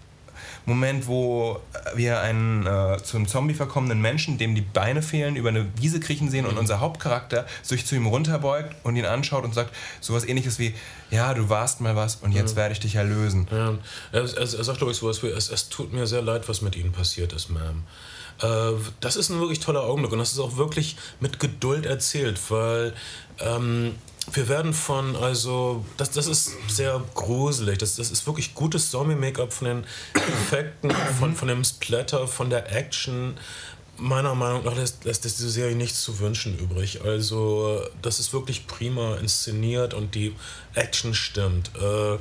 Moment, 0.67 1.07
wo 1.07 1.61
wir 1.95 2.19
einen 2.19 2.67
äh, 2.67 2.97
zum 3.01 3.25
Zombie 3.25 3.53
verkommenen 3.53 4.01
Menschen, 4.01 4.37
dem 4.37 4.53
die 4.53 4.61
Beine 4.61 5.01
fehlen, 5.01 5.37
über 5.37 5.47
eine 5.47 5.65
Wiese 5.77 6.01
kriechen 6.01 6.29
sehen 6.29 6.45
und 6.45 6.57
unser 6.57 6.81
Hauptcharakter 6.81 7.45
sich 7.63 7.85
zu 7.85 7.95
ihm 7.95 8.05
runterbeugt 8.05 8.75
und 8.83 8.97
ihn 8.97 9.05
anschaut 9.05 9.45
und 9.45 9.53
sagt 9.53 9.73
sowas 10.01 10.25
ähnliches 10.25 10.59
wie, 10.59 10.75
ja, 11.09 11.33
du 11.33 11.47
warst 11.47 11.79
mal 11.79 11.95
was 11.95 12.17
und 12.17 12.33
jetzt 12.33 12.57
werde 12.57 12.73
ich 12.73 12.81
dich 12.81 12.95
erlösen. 12.95 13.47
Ja, 13.49 13.75
er, 14.11 14.23
er, 14.23 14.39
er 14.39 14.45
sagt, 14.45 14.77
glaube 14.79 14.91
ich, 14.91 14.97
sowas 14.97 15.23
wie, 15.23 15.27
es, 15.27 15.49
es 15.49 15.69
tut 15.69 15.93
mir 15.93 16.05
sehr 16.05 16.21
leid, 16.21 16.49
was 16.49 16.61
mit 16.61 16.75
Ihnen 16.75 16.91
passiert 16.91 17.31
ist, 17.31 17.49
Ma'am. 17.49 17.83
Äh, 18.41 18.77
das 18.99 19.15
ist 19.15 19.29
ein 19.29 19.39
wirklich 19.39 19.61
toller 19.61 19.83
Augenblick 19.83 20.11
und 20.11 20.19
das 20.19 20.33
ist 20.33 20.39
auch 20.39 20.57
wirklich 20.57 20.97
mit 21.21 21.39
Geduld 21.39 21.85
erzählt, 21.85 22.39
weil 22.51 22.93
ähm, 23.39 23.95
wir 24.33 24.49
werden 24.49 24.73
von, 24.73 25.15
also, 25.15 25.85
das, 25.95 26.11
das 26.11 26.27
ist 26.27 26.51
sehr 26.67 27.01
gruselig. 27.15 27.77
Das, 27.77 27.95
das 27.95 28.11
ist 28.11 28.27
wirklich 28.27 28.53
gutes 28.53 28.91
Zombie-Make-up 28.91 29.53
von 29.53 29.67
den 29.67 29.83
Effekten, 30.13 30.91
von, 31.19 31.35
von 31.35 31.47
dem 31.47 31.63
Splatter, 31.63 32.27
von 32.27 32.49
der 32.49 32.75
Action. 32.75 33.37
Meiner 33.97 34.35
Meinung 34.35 34.63
nach 34.63 34.75
lässt, 34.75 35.05
lässt 35.05 35.23
diese 35.23 35.49
Serie 35.49 35.75
nichts 35.75 36.01
zu 36.01 36.19
wünschen 36.19 36.57
übrig. 36.59 37.01
Also, 37.03 37.81
das 38.01 38.19
ist 38.19 38.33
wirklich 38.33 38.67
prima 38.67 39.15
inszeniert 39.15 39.93
und 39.93 40.13
die 40.13 40.35
Action 40.75 41.13
stimmt. 41.13 41.71
Äh, 41.75 42.17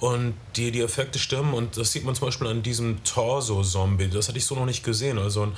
und 0.00 0.34
die, 0.54 0.70
die 0.70 0.80
Effekte 0.80 1.18
stimmen 1.18 1.54
und 1.54 1.76
das 1.76 1.90
sieht 1.90 2.04
man 2.04 2.14
zum 2.14 2.28
Beispiel 2.28 2.46
an 2.46 2.62
diesem 2.62 3.02
Torso-Zombie. 3.02 4.08
Das 4.08 4.28
hatte 4.28 4.38
ich 4.38 4.44
so 4.44 4.54
noch 4.54 4.66
nicht 4.66 4.84
gesehen. 4.84 5.18
Also 5.18 5.42
ein, 5.42 5.52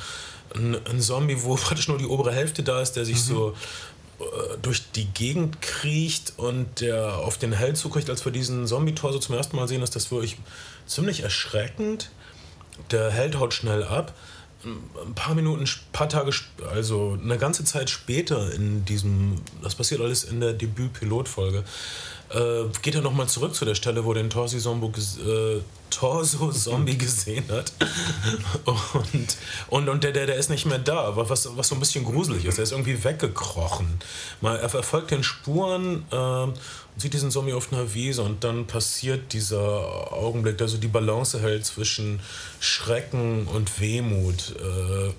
ein, 0.55 0.87
ein 0.87 1.01
Zombie, 1.01 1.37
wo 1.43 1.55
praktisch 1.57 1.89
nur 1.89 1.99
die 1.99 2.07
obere 2.07 2.33
Hälfte 2.33 2.63
da 2.63 2.81
ist, 2.81 2.93
der 2.93 3.05
sich 3.05 3.17
mhm. 3.17 3.35
so 3.35 3.57
durch 4.63 4.91
die 4.93 5.07
Gegend 5.07 5.63
kriecht 5.63 6.35
und 6.37 6.81
der 6.81 7.19
auf 7.19 7.39
den 7.39 7.53
Held 7.53 7.77
zukriegt, 7.77 8.11
als 8.11 8.25
wir 8.25 8.33
diesen 8.33 8.67
Zombie-Torso 8.67 9.19
zum 9.19 9.35
ersten 9.35 9.57
Mal 9.57 9.69
sehen, 9.69 9.83
ist 9.83 9.97
das 9.97 10.11
wirklich 10.11 10.37
ziemlich 10.87 11.23
erschreckend. 11.23 12.11
Der 12.91 13.11
Held 13.11 13.39
haut 13.39 13.55
schnell 13.55 13.83
ab. 13.83 14.15
Ein 14.63 15.15
paar 15.15 15.35
Minuten, 15.35 15.63
ein 15.63 15.71
paar 15.93 16.11
Tage, 16.11 16.33
also 16.71 17.19
eine 17.23 17.39
ganze 17.39 17.65
Zeit 17.65 17.89
später 17.89 18.53
in 18.53 18.85
diesem, 18.85 19.37
das 19.63 19.75
passiert 19.75 20.03
alles 20.03 20.25
in 20.25 20.41
der 20.41 20.53
Debüt-Pilotfolge, 20.53 21.65
äh, 22.29 22.65
geht 22.83 22.95
er 22.95 23.01
nochmal 23.01 23.27
zurück 23.27 23.55
zu 23.55 23.65
der 23.65 23.75
Stelle, 23.75 24.05
wo 24.05 24.13
den 24.13 24.29
Torso-Zombie 24.29 24.93
äh, 25.27 25.61
Torso 25.91 26.51
-Zombie 26.51 26.97
gesehen 26.97 27.45
hat. 27.51 27.73
Und, 28.65 29.37
und, 29.69 29.89
und 29.89 30.05
der, 30.05 30.13
der, 30.13 30.27
der 30.27 30.37
ist 30.37 30.51
nicht 30.51 30.67
mehr 30.67 30.79
da, 30.79 31.17
was, 31.17 31.49
was 31.57 31.69
so 31.69 31.75
ein 31.75 31.81
bisschen 31.81 32.05
gruselig 32.05 32.45
ist. 32.45 32.59
Er 32.59 32.65
ist 32.65 32.73
irgendwie 32.73 33.03
weggekrochen. 33.03 33.99
Mal, 34.41 34.57
er 34.57 34.69
verfolgt 34.69 35.11
den 35.11 35.23
Spuren 35.23 36.05
äh, 36.11 36.17
und 36.17 36.57
sieht 36.97 37.15
diesen 37.15 37.31
Zombie 37.31 37.53
auf 37.53 37.73
einer 37.73 37.95
Wiese 37.95 38.23
und 38.23 38.45
dann 38.45 38.67
passiert 38.67 39.33
dieser 39.33 40.13
Augenblick, 40.13 40.59
der 40.59 40.69
so 40.69 40.79
die 40.79 40.89
Balance 40.89 41.41
hält 41.41 41.65
zwischen 41.67 42.21
Schrecken 42.61 43.47
und 43.47 43.81
Wehmut. 43.81 44.55
Äh, 44.61 45.13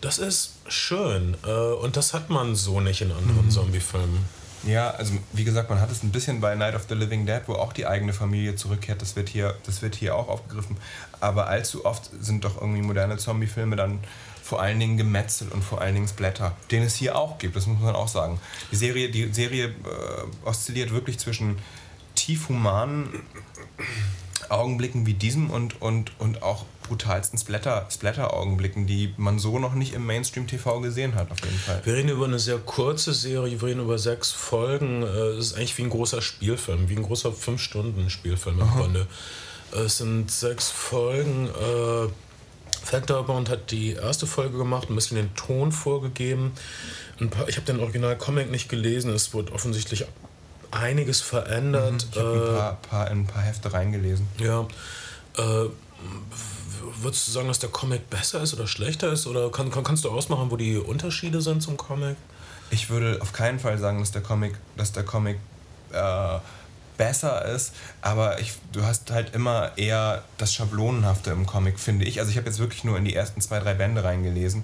das 0.00 0.18
ist 0.18 0.52
schön 0.68 1.36
äh, 1.46 1.50
und 1.50 1.96
das 1.96 2.12
hat 2.12 2.30
man 2.30 2.54
so 2.54 2.80
nicht 2.80 3.00
in 3.00 3.12
anderen 3.12 3.46
mhm. 3.46 3.50
Zombie-Filmen. 3.50 4.43
Ja, 4.66 4.90
also 4.92 5.14
wie 5.32 5.44
gesagt, 5.44 5.68
man 5.68 5.80
hat 5.80 5.90
es 5.90 6.02
ein 6.02 6.10
bisschen 6.10 6.40
bei 6.40 6.54
Night 6.54 6.74
of 6.74 6.86
the 6.88 6.94
Living 6.94 7.26
Dead, 7.26 7.42
wo 7.46 7.54
auch 7.54 7.72
die 7.72 7.86
eigene 7.86 8.12
Familie 8.12 8.56
zurückkehrt. 8.56 9.02
Das 9.02 9.14
wird 9.14 9.28
hier, 9.28 9.54
das 9.66 9.82
wird 9.82 9.94
hier 9.94 10.16
auch 10.16 10.28
aufgegriffen. 10.28 10.76
Aber 11.20 11.48
allzu 11.48 11.84
oft 11.84 12.10
sind 12.20 12.44
doch 12.44 12.60
irgendwie 12.60 12.82
moderne 12.82 13.18
Zombie-Filme 13.18 13.76
dann 13.76 14.00
vor 14.42 14.60
allen 14.60 14.78
Dingen 14.78 14.96
Gemetzel 14.96 15.48
und 15.48 15.62
vor 15.62 15.80
allen 15.80 15.94
Dingen 15.94 16.08
Splatter, 16.08 16.54
den 16.70 16.82
es 16.82 16.94
hier 16.94 17.16
auch 17.16 17.38
gibt, 17.38 17.56
das 17.56 17.66
muss 17.66 17.80
man 17.80 17.94
auch 17.94 18.08
sagen. 18.08 18.38
Die 18.70 18.76
Serie, 18.76 19.10
die 19.10 19.32
Serie 19.32 19.68
äh, 19.68 20.46
oszilliert 20.46 20.92
wirklich 20.92 21.18
zwischen 21.18 21.58
tief 22.14 22.50
humanen 22.50 23.08
Augenblicken 24.50 25.06
wie 25.06 25.14
diesem 25.14 25.50
und, 25.50 25.80
und, 25.80 26.12
und 26.18 26.42
auch 26.42 26.64
brutalsten 26.86 27.38
Splatter, 27.38 27.86
Splatter-Augenblicken, 27.90 28.86
die 28.86 29.14
man 29.16 29.38
so 29.38 29.58
noch 29.58 29.74
nicht 29.74 29.94
im 29.94 30.06
Mainstream-TV 30.06 30.80
gesehen 30.80 31.14
hat, 31.14 31.30
auf 31.30 31.40
jeden 31.42 31.58
Fall. 31.58 31.80
Wir 31.84 31.94
reden 31.94 32.10
über 32.10 32.26
eine 32.26 32.38
sehr 32.38 32.58
kurze 32.58 33.12
Serie, 33.14 33.60
wir 33.60 33.68
reden 33.68 33.80
über 33.80 33.98
sechs 33.98 34.30
Folgen. 34.32 35.02
Äh, 35.02 35.06
es 35.06 35.46
ist 35.46 35.56
eigentlich 35.56 35.76
wie 35.78 35.82
ein 35.82 35.90
großer 35.90 36.22
Spielfilm, 36.22 36.88
wie 36.88 36.96
ein 36.96 37.02
großer 37.02 37.32
Fünf-Stunden-Spielfilm 37.32 38.60
im 38.60 38.70
Grunde. 38.70 39.06
Es 39.72 39.98
sind 39.98 40.30
sechs 40.30 40.70
Folgen. 40.70 41.48
Äh, 41.48 42.08
Factorbound 42.84 43.48
hat 43.48 43.70
die 43.70 43.92
erste 43.92 44.26
Folge 44.26 44.58
gemacht, 44.58 44.90
ein 44.90 44.94
bisschen 44.94 45.16
den 45.16 45.34
Ton 45.34 45.72
vorgegeben. 45.72 46.52
Paar, 47.30 47.48
ich 47.48 47.56
habe 47.56 47.66
den 47.66 47.80
Original-Comic 47.80 48.50
nicht 48.50 48.68
gelesen, 48.68 49.10
es 49.12 49.32
wurde 49.32 49.52
offensichtlich 49.52 50.06
einiges 50.74 51.20
verändert. 51.20 52.06
Ich 52.10 52.18
habe 52.18 52.32
ein, 52.32 52.54
paar, 52.54 52.74
paar, 52.74 53.06
ein 53.08 53.26
paar 53.26 53.42
Hefte 53.42 53.72
reingelesen. 53.72 54.26
Ja. 54.38 54.66
Äh, 55.36 55.68
würdest 57.00 57.28
du 57.28 57.32
sagen, 57.32 57.48
dass 57.48 57.58
der 57.58 57.70
Comic 57.70 58.10
besser 58.10 58.42
ist 58.42 58.54
oder 58.54 58.66
schlechter 58.66 59.12
ist? 59.12 59.26
Oder 59.26 59.50
kann, 59.50 59.70
kann, 59.70 59.84
kannst 59.84 60.04
du 60.04 60.10
ausmachen, 60.10 60.50
wo 60.50 60.56
die 60.56 60.76
Unterschiede 60.76 61.40
sind 61.40 61.62
zum 61.62 61.76
Comic? 61.76 62.16
Ich 62.70 62.90
würde 62.90 63.18
auf 63.20 63.32
keinen 63.32 63.58
Fall 63.58 63.78
sagen, 63.78 64.00
dass 64.00 64.12
der 64.12 64.22
Comic, 64.22 64.54
dass 64.76 64.92
der 64.92 65.04
Comic 65.04 65.38
äh, 65.92 66.38
besser 66.96 67.44
ist, 67.44 67.72
aber 68.02 68.40
ich, 68.40 68.54
du 68.72 68.84
hast 68.84 69.10
halt 69.10 69.34
immer 69.34 69.76
eher 69.76 70.22
das 70.38 70.54
Schablonenhafte 70.54 71.30
im 71.30 71.46
Comic, 71.46 71.78
finde 71.78 72.04
ich. 72.04 72.20
Also 72.20 72.30
ich 72.30 72.36
habe 72.36 72.46
jetzt 72.46 72.58
wirklich 72.58 72.84
nur 72.84 72.96
in 72.96 73.04
die 73.04 73.14
ersten 73.14 73.40
zwei, 73.40 73.58
drei 73.58 73.74
Bände 73.74 74.04
reingelesen. 74.04 74.62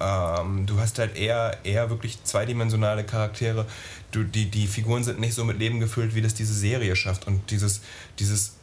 Ähm, 0.00 0.66
du 0.66 0.78
hast 0.78 0.98
halt 0.98 1.16
eher, 1.16 1.58
eher 1.64 1.90
wirklich 1.90 2.22
zweidimensionale 2.24 3.04
Charaktere. 3.04 3.66
Du, 4.10 4.24
die, 4.24 4.46
die 4.46 4.66
Figuren 4.66 5.04
sind 5.04 5.20
nicht 5.20 5.34
so 5.34 5.44
mit 5.44 5.58
Leben 5.58 5.80
gefüllt, 5.80 6.14
wie 6.14 6.22
das 6.22 6.34
diese 6.34 6.54
Serie 6.54 6.96
schafft. 6.96 7.26
Und 7.26 7.50
dieses, 7.50 7.80
dieses 8.18 8.54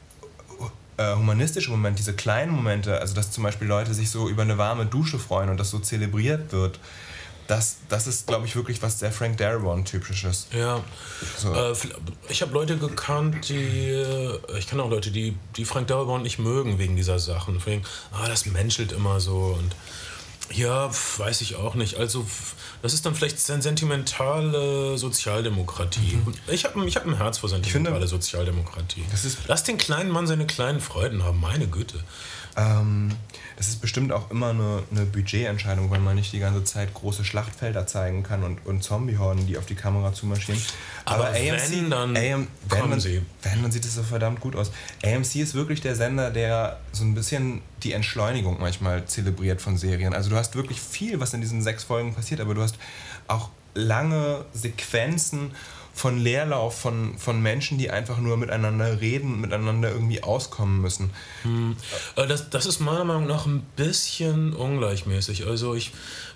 äh, 0.97 1.15
humanistische 1.15 1.71
Moment, 1.71 1.97
diese 1.99 2.13
kleinen 2.13 2.51
Momente, 2.51 2.99
also 2.99 3.13
dass 3.15 3.31
zum 3.31 3.43
Beispiel 3.43 3.67
Leute 3.67 3.93
sich 3.93 4.09
so 4.09 4.29
über 4.29 4.43
eine 4.43 4.57
warme 4.57 4.85
Dusche 4.85 5.19
freuen 5.19 5.49
und 5.49 5.59
das 5.59 5.69
so 5.69 5.79
zelebriert 5.79 6.51
wird, 6.51 6.79
das, 7.47 7.77
das 7.89 8.07
ist, 8.07 8.27
glaube 8.27 8.45
ich, 8.45 8.55
wirklich 8.55 8.81
was 8.81 8.99
sehr 8.99 9.11
Frank 9.11 9.37
Darabont-typisches. 9.37 10.47
Ja. 10.51 10.81
So. 11.37 11.53
Äh, 11.53 11.73
ich 12.29 12.41
habe 12.41 12.53
Leute 12.53 12.77
gekannt, 12.77 13.49
die. 13.49 13.89
Äh, 13.89 14.39
ich 14.57 14.67
kenne 14.67 14.83
auch 14.83 14.89
Leute, 14.89 15.11
die, 15.11 15.35
die 15.57 15.65
Frank 15.65 15.87
Darabont 15.87 16.23
nicht 16.23 16.39
mögen 16.39 16.79
wegen 16.79 16.95
dieser 16.95 17.19
Sachen. 17.19 17.63
Wegen, 17.65 17.83
ah, 18.13 18.27
das 18.27 18.45
menschelt 18.45 18.93
immer 18.93 19.19
so. 19.19 19.57
Und 19.59 19.75
ja, 20.55 20.89
weiß 21.17 21.41
ich 21.41 21.55
auch 21.55 21.75
nicht. 21.75 21.98
Also, 21.98 22.25
das 22.81 22.93
ist 22.93 23.05
dann 23.05 23.15
vielleicht 23.15 23.39
sentimentale 23.39 24.98
Sozialdemokratie. 24.98 26.17
Mhm. 26.17 26.33
Ich 26.51 26.65
habe 26.65 26.86
ich 26.86 26.95
hab 26.95 27.05
ein 27.05 27.17
Herz 27.17 27.39
vor 27.39 27.50
sentimentale 27.50 27.95
finde, 27.95 28.07
Sozialdemokratie. 28.07 29.03
Lass 29.48 29.63
den 29.63 29.77
kleinen 29.77 30.10
Mann 30.10 30.27
seine 30.27 30.45
kleinen 30.45 30.79
Freuden 30.79 31.24
haben, 31.24 31.39
meine 31.39 31.67
Güte. 31.67 32.03
Ähm, 32.55 33.12
das 33.57 33.67
ist 33.67 33.81
bestimmt 33.81 34.12
auch 34.12 34.31
immer 34.31 34.50
eine, 34.50 34.83
eine, 34.91 35.05
Budgetentscheidung, 35.05 35.89
weil 35.91 36.00
man 36.00 36.15
nicht 36.15 36.33
die 36.33 36.39
ganze 36.39 36.63
Zeit 36.63 36.93
große 36.93 37.24
Schlachtfelder 37.24 37.86
zeigen 37.88 38.24
kann 38.24 38.43
und, 38.43 38.65
und 38.65 38.83
Zombie-Horden, 38.83 39.45
die 39.48 39.57
auf 39.57 39.65
die 39.65 39.75
Kamera 39.75 40.13
zumarschieren. 40.13 40.62
Aber, 41.05 41.27
Aber 41.27 41.36
AMC, 41.36 41.72
wenn, 41.72 41.89
dann 41.89 42.17
AM, 42.17 42.48
wenn 42.69 42.89
man, 42.89 43.00
sie. 43.00 43.22
Wenn, 43.41 43.62
dann 43.62 43.72
sieht 43.72 43.86
es 43.86 43.95
so 43.95 44.03
verdammt 44.03 44.39
gut 44.39 44.55
aus. 44.55 44.72
AMC 45.03 45.36
ist 45.36 45.53
wirklich 45.53 45.81
der 45.81 45.95
Sender, 45.95 46.31
der 46.31 46.79
so 46.91 47.03
ein 47.03 47.13
bisschen 47.13 47.62
die 47.83 47.93
Entschleunigung 47.93 48.57
manchmal 48.60 49.05
zelebriert 49.05 49.62
von 49.62 49.77
Serien. 49.77 50.13
Also 50.13 50.29
du 50.29 50.36
hast 50.36 50.55
wirklich 50.55 50.79
viel, 50.79 51.19
was 51.19 51.33
in 51.33 51.41
diesen 51.41 51.62
sechs 51.62 51.83
Folgen 51.83 52.13
passiert, 52.13 52.41
aber 52.41 52.53
du 52.55 52.62
hast 52.62 52.77
auch 53.27 53.50
lange 53.75 54.45
Sequenzen 54.53 55.51
von 55.93 56.17
Leerlauf, 56.17 56.79
von, 56.79 57.17
von 57.17 57.41
Menschen, 57.41 57.77
die 57.77 57.91
einfach 57.91 58.17
nur 58.17 58.38
miteinander 58.38 59.00
reden, 59.00 59.39
miteinander 59.39 59.91
irgendwie 59.91 60.23
auskommen 60.23 60.81
müssen. 60.81 61.12
Hm. 61.43 61.77
Äh, 62.15 62.27
das, 62.27 62.50
das 62.50 62.65
ist 62.65 62.79
meiner 62.79 63.03
Meinung 63.03 63.27
nach 63.27 63.45
ein 63.45 63.62
bisschen 63.75 64.53
ungleichmäßig. 64.53 65.45
Also 65.45 65.75
ich, 65.75 65.91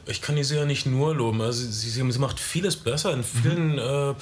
ich 0.07 0.21
kann 0.21 0.35
die 0.35 0.43
Serie 0.43 0.65
nicht 0.65 0.85
nur 0.85 1.15
loben. 1.15 1.41
Also 1.41 1.65
sie, 1.65 1.89
sie, 1.89 2.11
sie 2.11 2.19
macht 2.19 2.39
vieles 2.39 2.75
besser. 2.75 3.13
In 3.13 3.23
vielen 3.23 3.73
mhm. 3.73 3.79
äh, 3.79 4.13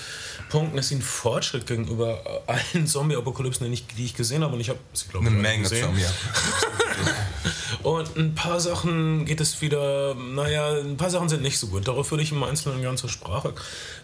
Punkten 0.50 0.77
ist 0.77 0.89
sie 0.89 0.96
ein 0.96 1.01
Fortschritt 1.01 1.65
gegenüber 1.68 2.44
allen 2.48 2.88
Zombie-Apokalypsen, 2.88 3.72
die, 3.72 3.82
die 3.98 4.06
ich 4.06 4.15
gesehen 4.15 4.44
habe. 4.44 4.54
Und 4.54 4.62
ich 4.62 4.70
habe 4.70 4.80
sie, 4.94 5.08
glaube 5.08 5.25
ich, 5.25 5.32
eine 5.32 5.42
Menge 5.42 5.63
gesehen. 5.63 5.86
Zombie 5.86 6.04
Und 7.84 8.15
ein 8.18 8.34
paar 8.34 8.60
Sachen 8.60 9.25
geht 9.25 9.39
es 9.42 9.62
wieder, 9.62 10.15
naja, 10.15 10.74
ein 10.74 10.98
paar 10.98 11.12
Sachen 11.12 11.30
sind 11.30 11.44
nicht 11.44 11.60
so 11.60 11.68
gut. 11.68 11.88
Darauf 11.88 12.10
würde 12.10 12.24
ich 12.24 12.32
im 12.32 12.42
Einzelnen 12.42 12.82
gern 12.82 12.98
zur 12.98 13.12
Sprache, 13.12 13.54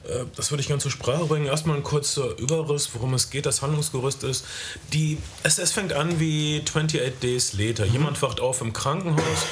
äh, 0.08 0.26
das 0.36 0.52
würde 0.52 0.62
ich 0.62 0.68
gern 0.68 0.80
zur 0.80 0.92
Sprache 0.92 1.26
bringen. 1.26 1.48
Erstmal 1.48 1.78
ein 1.78 1.84
kurzer 1.84 2.38
Überriss, 2.38 2.90
worum 2.94 3.16
es 3.16 3.32
geht, 3.32 3.48
das 3.48 3.64
Handlungsgerüst 3.64 4.24
ist. 4.24 4.46
Die, 4.94 5.18
es, 5.42 5.58
es 5.58 5.72
fängt 5.72 5.94
an 5.94 6.20
wie 6.20 6.62
28 6.64 7.20
Days 7.22 7.54
Later. 7.54 7.88
Mhm. 7.88 7.94
Jemand 7.94 8.22
wacht 8.22 8.40
auf 8.40 8.62
im 8.62 8.72
Krankenhaus 8.72 9.46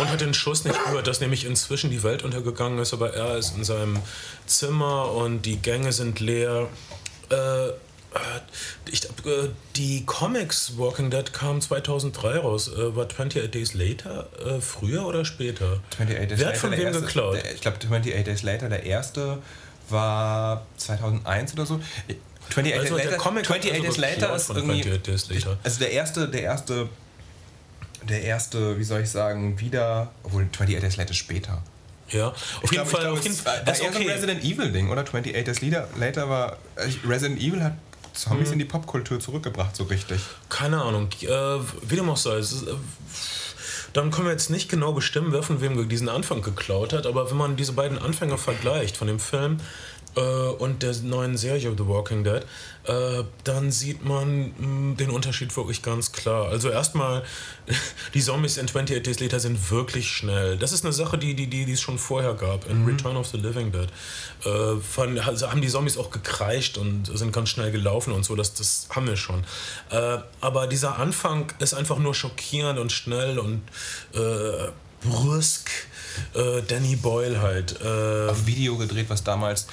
und 0.00 0.08
hat 0.08 0.20
den 0.20 0.34
Schuss 0.34 0.64
nicht 0.64 0.82
gehört, 0.84 1.06
dass 1.06 1.20
nämlich 1.20 1.44
inzwischen 1.44 1.75
die 1.84 2.02
Welt 2.02 2.22
untergegangen 2.22 2.78
ist, 2.78 2.92
aber 2.92 3.14
er 3.14 3.36
ist 3.36 3.56
in 3.56 3.64
seinem 3.64 3.98
Zimmer 4.46 5.12
und 5.12 5.42
die 5.42 5.56
Gänge 5.56 5.92
sind 5.92 6.20
leer. 6.20 6.68
Äh, 7.30 7.68
äh, 8.16 8.90
ich, 8.90 9.04
äh, 9.04 9.48
die 9.74 10.04
Comics 10.06 10.78
Walking 10.78 11.10
Dead 11.10 11.32
kamen 11.32 11.60
2003 11.60 12.38
raus. 12.38 12.68
Äh, 12.68 12.96
war 12.96 13.04
28 13.04 13.50
Days 13.50 13.74
Later 13.74 14.28
früher 14.60 15.06
oder 15.06 15.24
später? 15.24 15.80
28 15.92 16.28
Days 16.28 16.38
Wer 16.38 16.48
hat 16.48 16.56
von 16.56 16.72
wem 16.72 16.80
erste, 16.80 17.02
geklaut? 17.02 17.36
Der, 17.36 17.54
ich 17.54 17.60
glaube, 17.60 17.76
28 17.78 18.24
Days 18.24 18.42
Later, 18.42 18.68
der 18.68 18.84
erste 18.84 19.38
war 19.88 20.66
2001 20.76 21.52
oder 21.54 21.66
so. 21.66 21.80
28 22.50 22.74
also 22.74 22.96
Days 22.96 23.04
Later, 23.04 23.20
28 23.20 23.72
also 23.72 23.82
Days 23.82 23.96
Later 23.96 24.36
ist 24.36 24.50
irgendwie. 24.50 24.98
Days 24.98 25.28
Later. 25.28 25.58
Also 25.62 25.78
der 25.78 25.90
erste, 25.90 26.28
der 26.28 26.42
erste, 26.42 26.88
der 28.08 28.22
erste, 28.22 28.78
wie 28.78 28.84
soll 28.84 29.02
ich 29.02 29.10
sagen, 29.10 29.58
wieder. 29.60 30.10
Obwohl 30.22 30.44
28 30.44 30.80
Days 30.80 30.96
Later 30.96 31.14
später. 31.14 31.62
Ja, 32.08 32.28
auf 32.28 32.36
ich 32.62 32.70
jeden 32.70 32.84
glaub, 32.84 32.88
Fall. 32.88 33.00
Glaub, 33.02 33.18
auf 33.18 33.24
jeden 33.24 33.36
Fall. 33.36 33.62
Das 33.64 33.80
eher 33.80 33.88
okay. 33.88 33.98
so 33.98 34.04
ein 34.04 34.14
Resident 34.14 34.44
Evil 34.44 34.72
Ding, 34.72 34.90
oder? 34.90 35.02
28 35.02 35.44
Days 35.44 35.60
Later, 35.60 35.88
Later 35.98 36.28
war. 36.28 36.56
Resident 37.04 37.40
Evil 37.40 37.62
hat 37.62 37.74
Zombies 38.12 38.46
hm. 38.46 38.54
in 38.54 38.58
die 38.60 38.64
Popkultur 38.64 39.20
zurückgebracht, 39.20 39.76
so 39.76 39.84
richtig? 39.84 40.20
Keine 40.48 40.80
Ahnung. 40.82 41.08
Äh, 41.22 41.26
wie 41.26 41.96
dem 41.96 42.08
auch 42.08 42.16
sei. 42.16 42.38
Ist, 42.38 42.62
äh, 42.62 42.74
dann 43.92 44.10
können 44.10 44.26
wir 44.26 44.32
jetzt 44.32 44.50
nicht 44.50 44.68
genau 44.68 44.92
bestimmen, 44.92 45.32
wer 45.32 45.42
von 45.42 45.60
wem 45.62 45.88
diesen 45.88 46.08
Anfang 46.08 46.42
geklaut 46.42 46.92
hat, 46.92 47.06
aber 47.06 47.30
wenn 47.30 47.36
man 47.38 47.56
diese 47.56 47.72
beiden 47.72 47.98
Anfänge 47.98 48.36
vergleicht 48.36 48.96
von 48.96 49.06
dem 49.06 49.18
Film 49.18 49.56
äh, 49.56 49.60
und 50.20 50.82
der 50.82 50.94
neuen 51.02 51.36
Serie 51.36 51.74
The 51.76 51.86
Walking 51.86 52.24
Dead, 52.24 52.42
äh, 52.86 53.24
dann 53.44 53.70
sieht 53.70 54.04
man 54.04 54.54
mh, 54.56 54.96
den 54.96 55.10
Unterschied 55.10 55.54
wirklich 55.56 55.82
ganz 55.82 56.12
klar. 56.12 56.48
Also 56.48 56.70
erstmal, 56.70 57.24
die 58.14 58.20
Zombies 58.20 58.56
in 58.56 58.66
28 58.66 59.02
Days 59.02 59.20
Later 59.20 59.40
sind 59.40 59.70
wirklich 59.70 60.08
schnell. 60.08 60.56
Das 60.56 60.72
ist 60.72 60.84
eine 60.84 60.92
Sache, 60.92 61.18
die, 61.18 61.34
die, 61.34 61.48
die, 61.48 61.70
es 61.70 61.80
schon 61.80 61.98
vorher 61.98 62.34
gab, 62.34 62.68
in 62.70 62.82
mhm. 62.82 62.88
Return 62.88 63.16
of 63.16 63.26
the 63.26 63.38
Living 63.38 63.72
Dead. 63.72 63.88
Äh, 64.44 64.80
von, 64.80 65.18
also 65.18 65.50
haben 65.50 65.60
die 65.60 65.68
Zombies 65.68 65.98
auch 65.98 66.10
gekreischt 66.10 66.78
und 66.78 67.06
sind 67.06 67.32
ganz 67.32 67.48
schnell 67.48 67.72
gelaufen 67.72 68.12
und 68.12 68.24
so, 68.24 68.36
das, 68.36 68.54
das 68.54 68.88
haben 68.90 69.06
wir 69.06 69.16
schon. 69.16 69.44
Äh, 69.90 70.18
aber 70.40 70.66
dieser 70.66 70.98
Anfang 70.98 71.52
ist 71.58 71.74
einfach 71.74 71.98
nur 71.98 72.14
schockierend 72.14 72.78
und 72.78 72.92
schnell 72.92 73.38
und 73.38 73.62
äh, 74.14 74.68
brüsk. 75.02 75.70
Äh, 76.34 76.62
Danny 76.62 76.96
Boyle 76.96 77.40
halt. 77.42 77.78
Äh, 77.82 78.30
Auf 78.30 78.46
Video 78.46 78.76
gedreht, 78.76 79.06
was 79.08 79.22
damals 79.24 79.66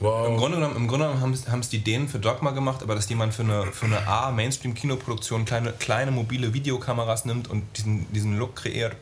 Wow. 0.00 0.28
Im 0.28 0.36
Grunde 0.38 0.56
genommen, 0.56 0.76
im 0.76 0.88
Grunde 0.88 1.06
genommen 1.06 1.20
haben 1.20 1.60
es 1.60 1.68
die 1.68 1.84
Dänen 1.84 2.08
für 2.08 2.18
Dogma 2.18 2.52
gemacht, 2.52 2.82
aber 2.82 2.94
dass 2.94 3.08
jemand 3.10 3.34
für 3.34 3.42
eine, 3.42 3.66
für 3.70 3.84
eine 3.84 4.06
A, 4.06 4.30
Mainstream-Kinoproduktion 4.30 5.44
kleine, 5.44 5.72
kleine 5.72 6.10
mobile 6.10 6.54
Videokameras 6.54 7.26
nimmt 7.26 7.48
und 7.48 7.64
diesen, 7.76 8.10
diesen 8.12 8.38
Look 8.38 8.56
kreiert, 8.56 8.96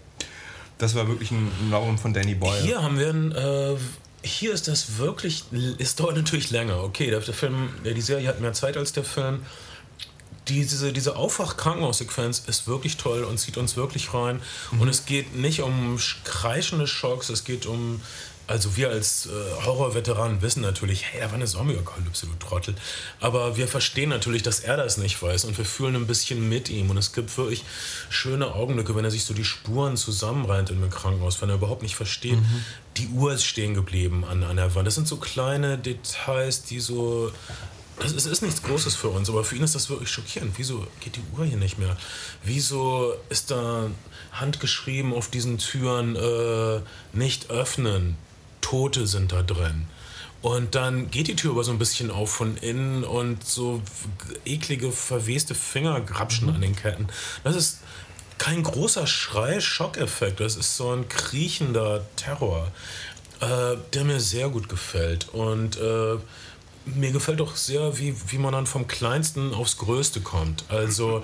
das 0.79 0.97
war 0.97 1.07
wirklich 1.09 1.31
ein 1.31 1.51
Novum 1.71 1.99
von 1.99 2.13
Danny 2.13 2.35
Boyle. 2.35 2.63
Hier 2.63 2.83
haben 2.83 2.99
wir 2.99 3.11
ein. 3.11 3.33
Äh, 3.33 3.77
hier 4.23 4.53
ist 4.53 4.67
das 4.67 4.99
wirklich. 4.99 5.45
Es 5.79 5.95
dauert 5.95 6.17
natürlich 6.17 6.51
länger. 6.51 6.83
Okay, 6.83 7.11
der 7.11 7.23
Film, 7.23 7.71
die 7.85 8.01
Serie 8.01 8.29
hat 8.29 8.41
mehr 8.41 8.53
Zeit 8.53 8.77
als 8.77 8.93
der 8.93 9.05
Film. 9.05 9.45
Diese, 10.49 10.93
diese 10.93 11.15
Aufwach-Krankenhaussequenz 11.15 12.45
ist 12.47 12.67
wirklich 12.67 12.97
toll 12.97 13.23
und 13.23 13.39
zieht 13.39 13.59
uns 13.59 13.77
wirklich 13.77 14.15
rein. 14.15 14.41
Mhm. 14.73 14.81
Und 14.81 14.89
es 14.89 15.05
geht 15.05 15.37
nicht 15.37 15.61
um 15.63 15.99
kreischende 16.25 16.87
Schocks, 16.87 17.29
es 17.29 17.45
geht 17.45 17.67
um 17.67 18.01
also 18.49 18.77
wir 18.77 18.89
als 18.89 19.27
äh, 19.27 19.65
Horrorveteranen 19.65 20.41
wissen 20.41 20.63
natürlich, 20.63 21.05
hey, 21.05 21.21
da 21.21 21.27
war 21.27 21.35
eine 21.35 21.45
Zombie-Apokalypse, 21.45 22.27
du 22.27 22.33
Trottel. 22.45 22.75
Aber 23.21 23.57
wir 23.59 23.69
verstehen 23.69 24.09
natürlich, 24.09 24.43
dass 24.43 24.61
er 24.61 24.79
das 24.79 24.97
nicht 24.97 25.23
weiß 25.23 25.45
und 25.45 25.57
wir 25.59 25.67
fühlen 25.67 25.95
ein 25.97 26.07
bisschen 26.07 26.49
mit 26.49 26.71
ihm. 26.71 26.89
Und 26.89 26.97
es 26.97 27.13
gibt 27.13 27.37
wirklich 27.37 27.65
schöne 28.09 28.55
Augenblicke, 28.55 28.97
wenn 28.97 29.05
er 29.05 29.11
sich 29.11 29.25
so 29.25 29.35
die 29.35 29.45
Spuren 29.45 29.99
zusammenreimt 29.99 30.71
in 30.71 30.79
einem 30.79 30.91
Krankenhaus, 30.91 31.41
wenn 31.43 31.51
er 31.51 31.57
überhaupt 31.57 31.83
nicht 31.83 31.95
versteht, 31.95 32.41
mhm. 32.41 32.65
die 32.97 33.09
Uhr 33.09 33.35
ist 33.35 33.45
stehen 33.45 33.75
geblieben 33.75 34.25
an, 34.25 34.43
an 34.43 34.57
der 34.57 34.75
Wand. 34.75 34.87
Das 34.87 34.95
sind 34.95 35.07
so 35.07 35.19
kleine 35.19 35.77
Details, 35.77 36.63
die 36.63 36.81
so 36.81 37.31
es 38.01 38.27
ist 38.27 38.43
nichts 38.43 38.63
Großes 38.63 38.95
für 38.95 39.09
uns, 39.09 39.29
aber 39.29 39.43
für 39.43 39.57
ihn 39.57 39.65
ist 39.65 39.75
das 39.75 39.91
wirklich 39.91 40.09
schockierend. 40.09 40.55
Wieso 40.57 40.87
geht 41.01 41.17
die 41.17 41.23
Uhr 41.37 41.45
hier 41.45 41.57
nicht 41.57 41.79
mehr? 41.79 41.97
Wieso 42.45 43.13
ist 43.29 43.51
da 43.51 43.91
handgeschrieben 44.31 45.13
auf 45.13 45.29
diesen 45.29 45.59
Türen 45.59 46.15
äh, 46.15 46.81
nicht 47.13 47.51
öffnen? 47.51 48.17
Tote 48.61 49.07
sind 49.07 49.33
da 49.33 49.43
drin. 49.43 49.87
Und 50.41 50.75
dann 50.77 51.11
geht 51.11 51.27
die 51.27 51.37
Tür 51.37 51.51
aber 51.53 51.65
so 51.65 51.73
ein 51.73 51.79
bisschen 51.79 52.11
auf 52.11 52.31
von 52.31 52.57
innen 52.59 53.03
und 53.03 53.45
so 53.45 53.83
eklige, 54.45 54.93
verweste 54.93 55.55
Finger 55.55 56.01
grapschen 56.01 56.49
mhm. 56.49 56.55
an 56.55 56.61
den 56.61 56.77
Ketten. 56.77 57.09
Das 57.43 57.57
ist 57.57 57.81
kein 58.39 58.63
großer 58.63 59.07
Schrei, 59.07 59.61
Schockeffekt. 59.61 60.39
Das 60.39 60.57
ist 60.57 60.77
so 60.77 60.93
ein 60.93 61.09
kriechender 61.09 62.05
Terror, 62.15 62.71
äh, 63.41 63.77
der 63.93 64.05
mir 64.05 64.21
sehr 64.21 64.49
gut 64.49 64.69
gefällt. 64.69 65.29
Und 65.31 65.77
äh, 65.77 66.17
mir 66.87 67.11
gefällt 67.11 67.41
auch 67.41 67.57
sehr, 67.57 67.99
wie, 67.99 68.15
wie 68.29 68.39
man 68.39 68.53
dann 68.53 68.67
vom 68.67 68.87
Kleinsten 68.87 69.53
aufs 69.53 69.77
Größte 69.79 70.21
kommt. 70.21 70.65
Also. 70.69 71.23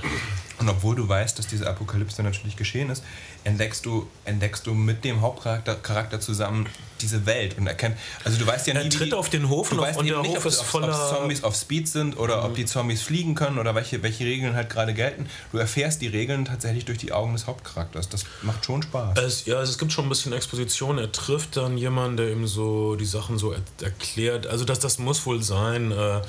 Und 0.59 0.69
obwohl 0.69 0.95
du 0.95 1.09
weißt, 1.09 1.39
dass 1.39 1.47
diese 1.47 1.69
Apokalypse 1.69 2.23
natürlich 2.23 2.57
geschehen 2.57 2.91
ist, 2.91 3.03
entdeckst 3.43 3.85
du, 3.85 4.09
entdeckst 4.25 4.67
du 4.67 4.75
mit 4.75 5.05
dem 5.05 5.21
Hauptcharakter 5.21 5.75
Charakter 5.75 6.21
zusammen 6.21 6.67
diese 7.01 7.27
Welt 7.27 7.59
und 7.59 7.67
erkennt. 7.67 7.97
Also 8.25 8.39
du 8.39 8.47
weißt 8.47 8.67
ja 8.67 8.75
nicht. 8.75 8.95
Er 8.95 8.99
tritt 8.99 9.15
auf 9.15 9.29
den 9.29 9.49
Hof 9.49 9.73
und, 9.73 9.79
weißt 9.79 9.99
und 9.99 10.07
der 10.07 10.21
nicht, 10.23 10.37
Hof 10.37 10.47
ist 10.47 10.61
ob, 10.61 10.67
voller. 10.67 10.89
Ob 10.89 11.17
Zombies 11.19 11.45
auf 11.45 11.55
Speed 11.55 11.89
sind 11.89 12.19
oder 12.19 12.39
mhm. 12.39 12.45
ob 12.45 12.55
die 12.55 12.65
Zombies 12.65 13.03
fliegen 13.03 13.35
können 13.35 13.59
oder 13.59 13.75
welche, 13.75 14.03
welche 14.03 14.25
Regeln 14.25 14.55
halt 14.55 14.71
gerade 14.71 14.95
gelten. 14.95 15.27
Du 15.53 15.59
erfährst 15.59 16.01
die 16.01 16.07
Regeln 16.07 16.45
tatsächlich 16.45 16.85
durch 16.85 16.99
die 16.99 17.13
Augen 17.13 17.33
des 17.33 17.47
Hauptcharakters. 17.47 18.09
Das 18.09 18.25
macht 18.43 18.65
schon 18.65 18.83
Spaß. 18.83 19.19
Es, 19.19 19.45
ja, 19.47 19.61
es 19.61 19.77
gibt 19.77 19.93
schon 19.93 20.07
ein 20.07 20.09
bisschen 20.09 20.33
Exposition. 20.33 20.99
Er 20.99 21.13
trifft 21.13 21.57
dann 21.57 21.77
jemanden, 21.77 22.17
der 22.17 22.31
ihm 22.31 22.47
so 22.47 22.97
die 22.97 23.05
Sachen 23.05 23.39
so 23.39 23.53
er 23.53 23.61
erklärt. 23.83 24.47
Also 24.47 24.65
das, 24.65 24.79
das 24.79 24.99
muss 24.99 25.27
wohl 25.27 25.43
sein. 25.43 25.93
Äh, 25.93 26.23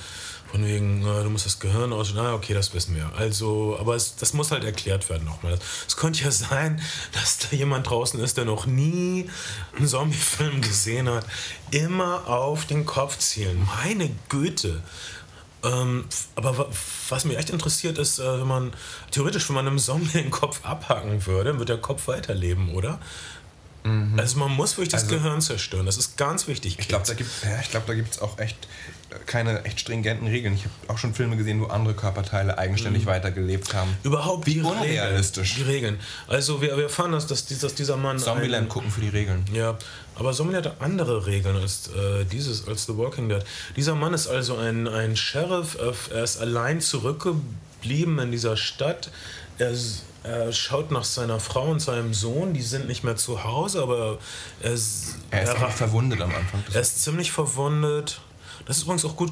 von 0.52 0.66
wegen, 0.66 1.02
du 1.02 1.30
musst 1.30 1.46
das 1.46 1.60
Gehirn 1.60 1.92
aus. 1.92 2.14
Na, 2.16 2.34
okay, 2.34 2.54
das 2.54 2.74
wissen 2.74 2.96
wir. 2.96 3.12
Also, 3.18 3.78
aber 3.80 3.96
es, 3.96 4.16
das 4.16 4.34
muss 4.34 4.52
halt 4.52 4.64
erklärt 4.64 5.10
werden 5.10 5.26
nochmal. 5.26 5.58
Es 5.88 5.98
könnte 5.98 6.24
ja 6.24 6.32
sein, 6.32 6.82
dass 7.12 7.40
da 7.40 7.56
jemand 7.56 7.90
draußen 7.90 8.20
ist, 8.20 8.38
der 8.38 8.46
noch 8.46 8.66
nie 8.66 9.30
einen 9.76 9.88
Zombie-Film 9.88 10.62
gesehen 10.62 11.10
hat. 11.10 11.26
Immer 11.72 12.28
auf 12.28 12.66
den 12.66 12.86
Kopf 12.86 13.18
zielen. 13.18 13.68
Meine 13.84 14.10
Güte. 14.30 14.82
Ähm, 15.64 16.06
aber 16.36 16.70
was 17.10 17.26
mich 17.26 17.38
echt 17.38 17.50
interessiert 17.50 17.98
ist, 17.98 18.20
äh, 18.20 18.40
wenn 18.40 18.48
man 18.48 18.74
theoretisch, 19.12 19.50
wenn 19.50 19.56
man 19.56 19.68
einem 19.68 19.80
Zombie 19.80 20.10
den 20.10 20.32
Kopf 20.32 20.64
abhacken 20.64 21.26
würde, 21.26 21.58
wird 21.58 21.70
der 21.70 21.80
Kopf 21.80 22.08
weiterleben, 22.08 22.74
oder? 22.74 23.00
Mhm. 23.86 24.18
Also 24.18 24.40
man 24.40 24.52
muss 24.52 24.78
wirklich 24.78 24.90
das 24.90 25.04
also, 25.04 25.16
Gehirn 25.16 25.42
zerstören. 25.42 25.86
Das 25.86 25.98
ist 25.98 26.18
ganz 26.18 26.48
wichtig. 26.48 26.78
Ich 26.80 26.88
glaube, 26.88 27.06
da 27.06 27.14
gibt 27.14 27.30
ja, 27.44 27.62
glaub, 27.70 27.90
es 27.90 28.20
auch 28.20 28.40
echt 28.40 28.58
äh, 29.12 29.16
keine 29.26 29.64
echt 29.64 29.80
stringenten 29.80 30.28
Regeln. 30.28 30.56
Ich 30.56 30.64
habe 30.64 30.74
auch 30.88 30.98
schon 30.98 31.14
Filme 31.14 31.38
gesehen, 31.38 31.62
wo 31.62 31.66
andere 31.66 31.94
Körperteile 31.94 32.58
eigenständig 32.58 33.04
mhm. 33.04 33.10
weitergelebt 33.10 33.74
haben. 33.76 33.96
Überhaupt 34.04 34.48
wie 34.48 34.62
unrealistisch. 34.62 35.58
Regeln. 35.58 35.68
Die 35.68 35.74
Regeln. 35.74 36.00
Also 36.28 36.62
wir, 36.62 36.76
wir 36.76 36.86
erfahren, 36.86 37.12
dass, 37.12 37.28
dass, 37.28 37.46
dass 37.46 37.76
dieser 37.76 37.96
Mann. 37.96 38.18
Zombieland 38.18 38.70
gucken 38.70 38.90
für 38.90 39.02
die 39.02 39.10
Regeln. 39.10 39.46
Ja, 39.54 39.78
aber 40.16 40.34
Zombieland 40.34 40.66
hat 40.66 40.82
andere 40.82 41.28
Regeln 41.28 41.56
als 41.56 41.90
äh, 41.90 42.26
dieses, 42.26 42.68
als 42.68 42.88
The 42.88 42.98
Walking 42.98 43.30
Dead. 43.30 43.44
Dieser 43.76 43.94
Mann 43.94 44.16
ist 44.16 44.28
also 44.28 44.58
ein, 44.58 44.88
ein 44.88 45.16
Sheriff. 45.16 45.78
Er 46.12 46.24
ist 46.24 46.42
allein 46.42 46.82
zurückgeblieben 46.82 48.18
in 48.18 48.32
dieser 48.32 48.58
Stadt. 48.58 49.12
Er 49.58 49.72
er 50.26 50.52
schaut 50.52 50.90
nach 50.90 51.04
seiner 51.04 51.40
Frau 51.40 51.70
und 51.70 51.80
seinem 51.80 52.14
Sohn, 52.14 52.54
die 52.54 52.64
sind 52.64 52.88
nicht 52.88 53.04
mehr 53.04 53.16
zu 53.16 53.44
Hause, 53.44 53.82
aber 53.84 54.18
er 54.60 54.72
ist, 54.72 55.18
er 55.30 55.44
ist 55.44 55.50
er, 55.50 55.70
verwundet 55.70 56.20
am 56.20 56.34
Anfang. 56.34 56.64
Er 56.74 56.82
ist 56.82 57.04
ziemlich 57.04 57.32
verwundet. 57.32 58.22
Das 58.66 58.78
ist 58.78 58.84
übrigens 58.84 59.06
auch 59.06 59.16
gut 59.16 59.32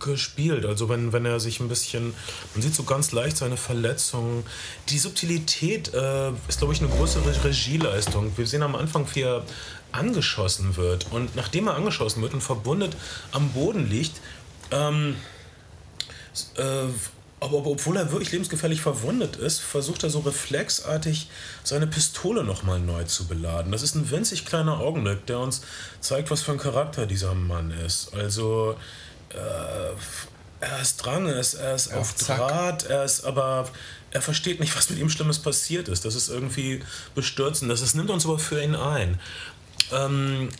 gespielt. 0.00 0.66
Also 0.66 0.90
wenn, 0.90 1.12
wenn 1.14 1.24
er 1.24 1.40
sich 1.40 1.60
ein 1.60 1.68
bisschen, 1.68 2.14
man 2.54 2.62
sieht 2.62 2.74
so 2.74 2.82
ganz 2.82 3.12
leicht 3.12 3.38
seine 3.38 3.56
Verletzungen. 3.56 4.44
Die 4.90 4.98
Subtilität 4.98 5.94
äh, 5.94 6.30
ist, 6.48 6.58
glaube 6.58 6.74
ich, 6.74 6.80
eine 6.80 6.90
größere 6.90 7.44
Regieleistung. 7.44 8.36
Wir 8.36 8.46
sehen 8.46 8.62
am 8.62 8.74
Anfang, 8.74 9.06
wie 9.14 9.22
er 9.22 9.44
angeschossen 9.92 10.76
wird. 10.76 11.06
Und 11.12 11.34
nachdem 11.34 11.68
er 11.68 11.76
angeschossen 11.76 12.20
wird 12.20 12.34
und 12.34 12.42
verwundet 12.42 12.94
am 13.32 13.48
Boden 13.50 13.88
liegt, 13.88 14.20
ähm, 14.70 15.16
äh, 16.56 16.62
aber 17.52 17.66
obwohl 17.66 17.96
er 17.96 18.10
wirklich 18.10 18.32
lebensgefährlich 18.32 18.80
verwundet 18.80 19.36
ist, 19.36 19.60
versucht 19.60 20.02
er 20.02 20.10
so 20.10 20.20
reflexartig 20.20 21.28
seine 21.62 21.86
Pistole 21.86 22.44
nochmal 22.44 22.80
neu 22.80 23.04
zu 23.04 23.26
beladen. 23.26 23.72
Das 23.72 23.82
ist 23.82 23.94
ein 23.94 24.10
winzig 24.10 24.44
kleiner 24.44 24.78
Augenblick, 24.78 25.26
der 25.26 25.38
uns 25.38 25.62
zeigt, 26.00 26.30
was 26.30 26.42
für 26.42 26.52
ein 26.52 26.58
Charakter 26.58 27.06
dieser 27.06 27.34
Mann 27.34 27.70
ist. 27.70 28.14
Also, 28.14 28.76
äh, 29.30 29.94
er 30.60 30.80
ist 30.80 30.96
dran, 30.96 31.26
er 31.26 31.38
ist, 31.38 31.54
er 31.54 31.74
ist 31.74 31.92
auf 31.92 32.14
Draht, 32.14 32.84
er 32.84 33.04
ist 33.04 33.24
aber. 33.24 33.68
Er 34.10 34.22
versteht 34.22 34.60
nicht, 34.60 34.76
was 34.76 34.88
mit 34.90 35.00
ihm 35.00 35.10
Schlimmes 35.10 35.40
passiert 35.40 35.88
ist. 35.88 36.04
Das 36.04 36.14
ist 36.14 36.28
irgendwie 36.28 36.82
bestürzend. 37.16 37.68
Das, 37.68 37.80
das 37.80 37.94
nimmt 37.94 38.10
uns 38.10 38.24
aber 38.24 38.38
für 38.38 38.62
ihn 38.62 38.76
ein. 38.76 39.18
Ähm, 39.92 40.50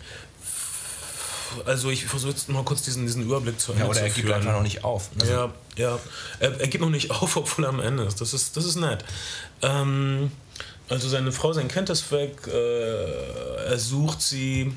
also 1.64 1.90
ich 1.90 2.04
versuche 2.06 2.30
jetzt 2.32 2.48
mal 2.48 2.64
kurz 2.64 2.82
diesen, 2.82 3.06
diesen 3.06 3.22
Überblick 3.22 3.58
zu 3.60 3.72
Ende 3.72 3.84
ja, 3.84 3.90
oder 3.90 4.00
er 4.00 4.10
gibt 4.10 4.30
einfach 4.30 4.52
noch 4.52 4.62
nicht 4.62 4.84
auf. 4.84 5.10
Also 5.18 5.32
ja, 5.32 5.52
ja. 5.76 5.98
Er, 6.40 6.60
er, 6.60 6.68
gibt 6.68 6.82
noch 6.82 6.90
nicht 6.90 7.10
auf, 7.22 7.36
obwohl 7.36 7.64
er 7.64 7.68
am 7.68 7.80
Ende 7.80 8.04
ist. 8.04 8.20
Das 8.20 8.34
ist, 8.34 8.56
das 8.56 8.64
ist 8.64 8.76
nett. 8.76 9.04
Ähm, 9.62 10.30
also 10.88 11.08
seine 11.08 11.32
Frau, 11.32 11.52
sein 11.52 11.68
Kind 11.68 11.90
ist 11.90 12.10
weg. 12.12 12.46
Äh, 12.46 13.66
er 13.66 13.78
sucht 13.78 14.22
sie. 14.22 14.72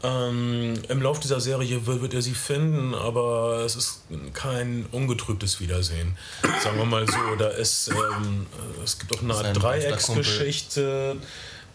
Ähm, 0.00 0.74
Im 0.88 1.02
Laufe 1.02 1.20
dieser 1.20 1.40
Serie 1.40 1.84
wird, 1.86 2.02
wird, 2.02 2.14
er 2.14 2.22
sie 2.22 2.34
finden, 2.34 2.94
aber 2.94 3.62
es 3.64 3.74
ist 3.74 4.02
kein 4.32 4.86
ungetrübtes 4.92 5.58
Wiedersehen. 5.58 6.16
Sagen 6.62 6.78
wir 6.78 6.84
mal 6.84 7.04
so. 7.08 7.36
Da 7.36 7.48
ist, 7.48 7.88
ähm, 7.88 8.46
es 8.84 8.98
gibt 8.98 9.16
auch 9.16 9.22
eine 9.22 9.34
Art 9.34 9.60
Dreiecksgeschichte. 9.60 11.16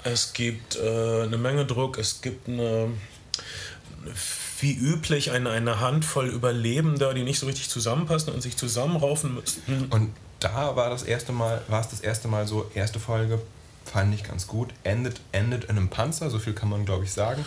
Es 0.06 0.32
gibt 0.34 0.78
äh, 0.78 1.24
eine 1.24 1.38
Menge 1.38 1.66
Druck. 1.66 1.98
Es 1.98 2.22
gibt 2.22 2.48
eine 2.48 2.92
wie 4.60 4.74
üblich 4.74 5.32
eine, 5.32 5.50
eine 5.50 5.80
Handvoll 5.80 6.28
Überlebender, 6.28 7.14
die 7.14 7.24
nicht 7.24 7.40
so 7.40 7.46
richtig 7.46 7.70
zusammenpassen 7.70 8.34
und 8.34 8.42
sich 8.42 8.58
zusammenraufen 8.58 9.36
müssen. 9.36 9.88
Und 9.90 10.14
da 10.40 10.76
war 10.76 10.90
das 10.90 11.04
erste 11.04 11.32
Mal, 11.32 11.62
war 11.68 11.82
es 11.82 11.90
das 11.90 12.02
erste 12.02 12.28
Mal 12.28 12.48
so, 12.48 12.70
erste 12.74 13.00
Folge 13.00 13.42
fand 13.86 14.14
ich 14.14 14.24
ganz 14.24 14.48
gut, 14.48 14.74
endet, 14.84 15.22
endet 15.32 15.66
in 15.66 15.72
einem 15.72 15.90
Panzer, 15.90 16.30
so 16.30 16.40
viel 16.40 16.54
kann 16.54 16.70
man 16.70 16.86
glaube 16.86 17.04
ich 17.06 17.12
sagen. 17.12 17.46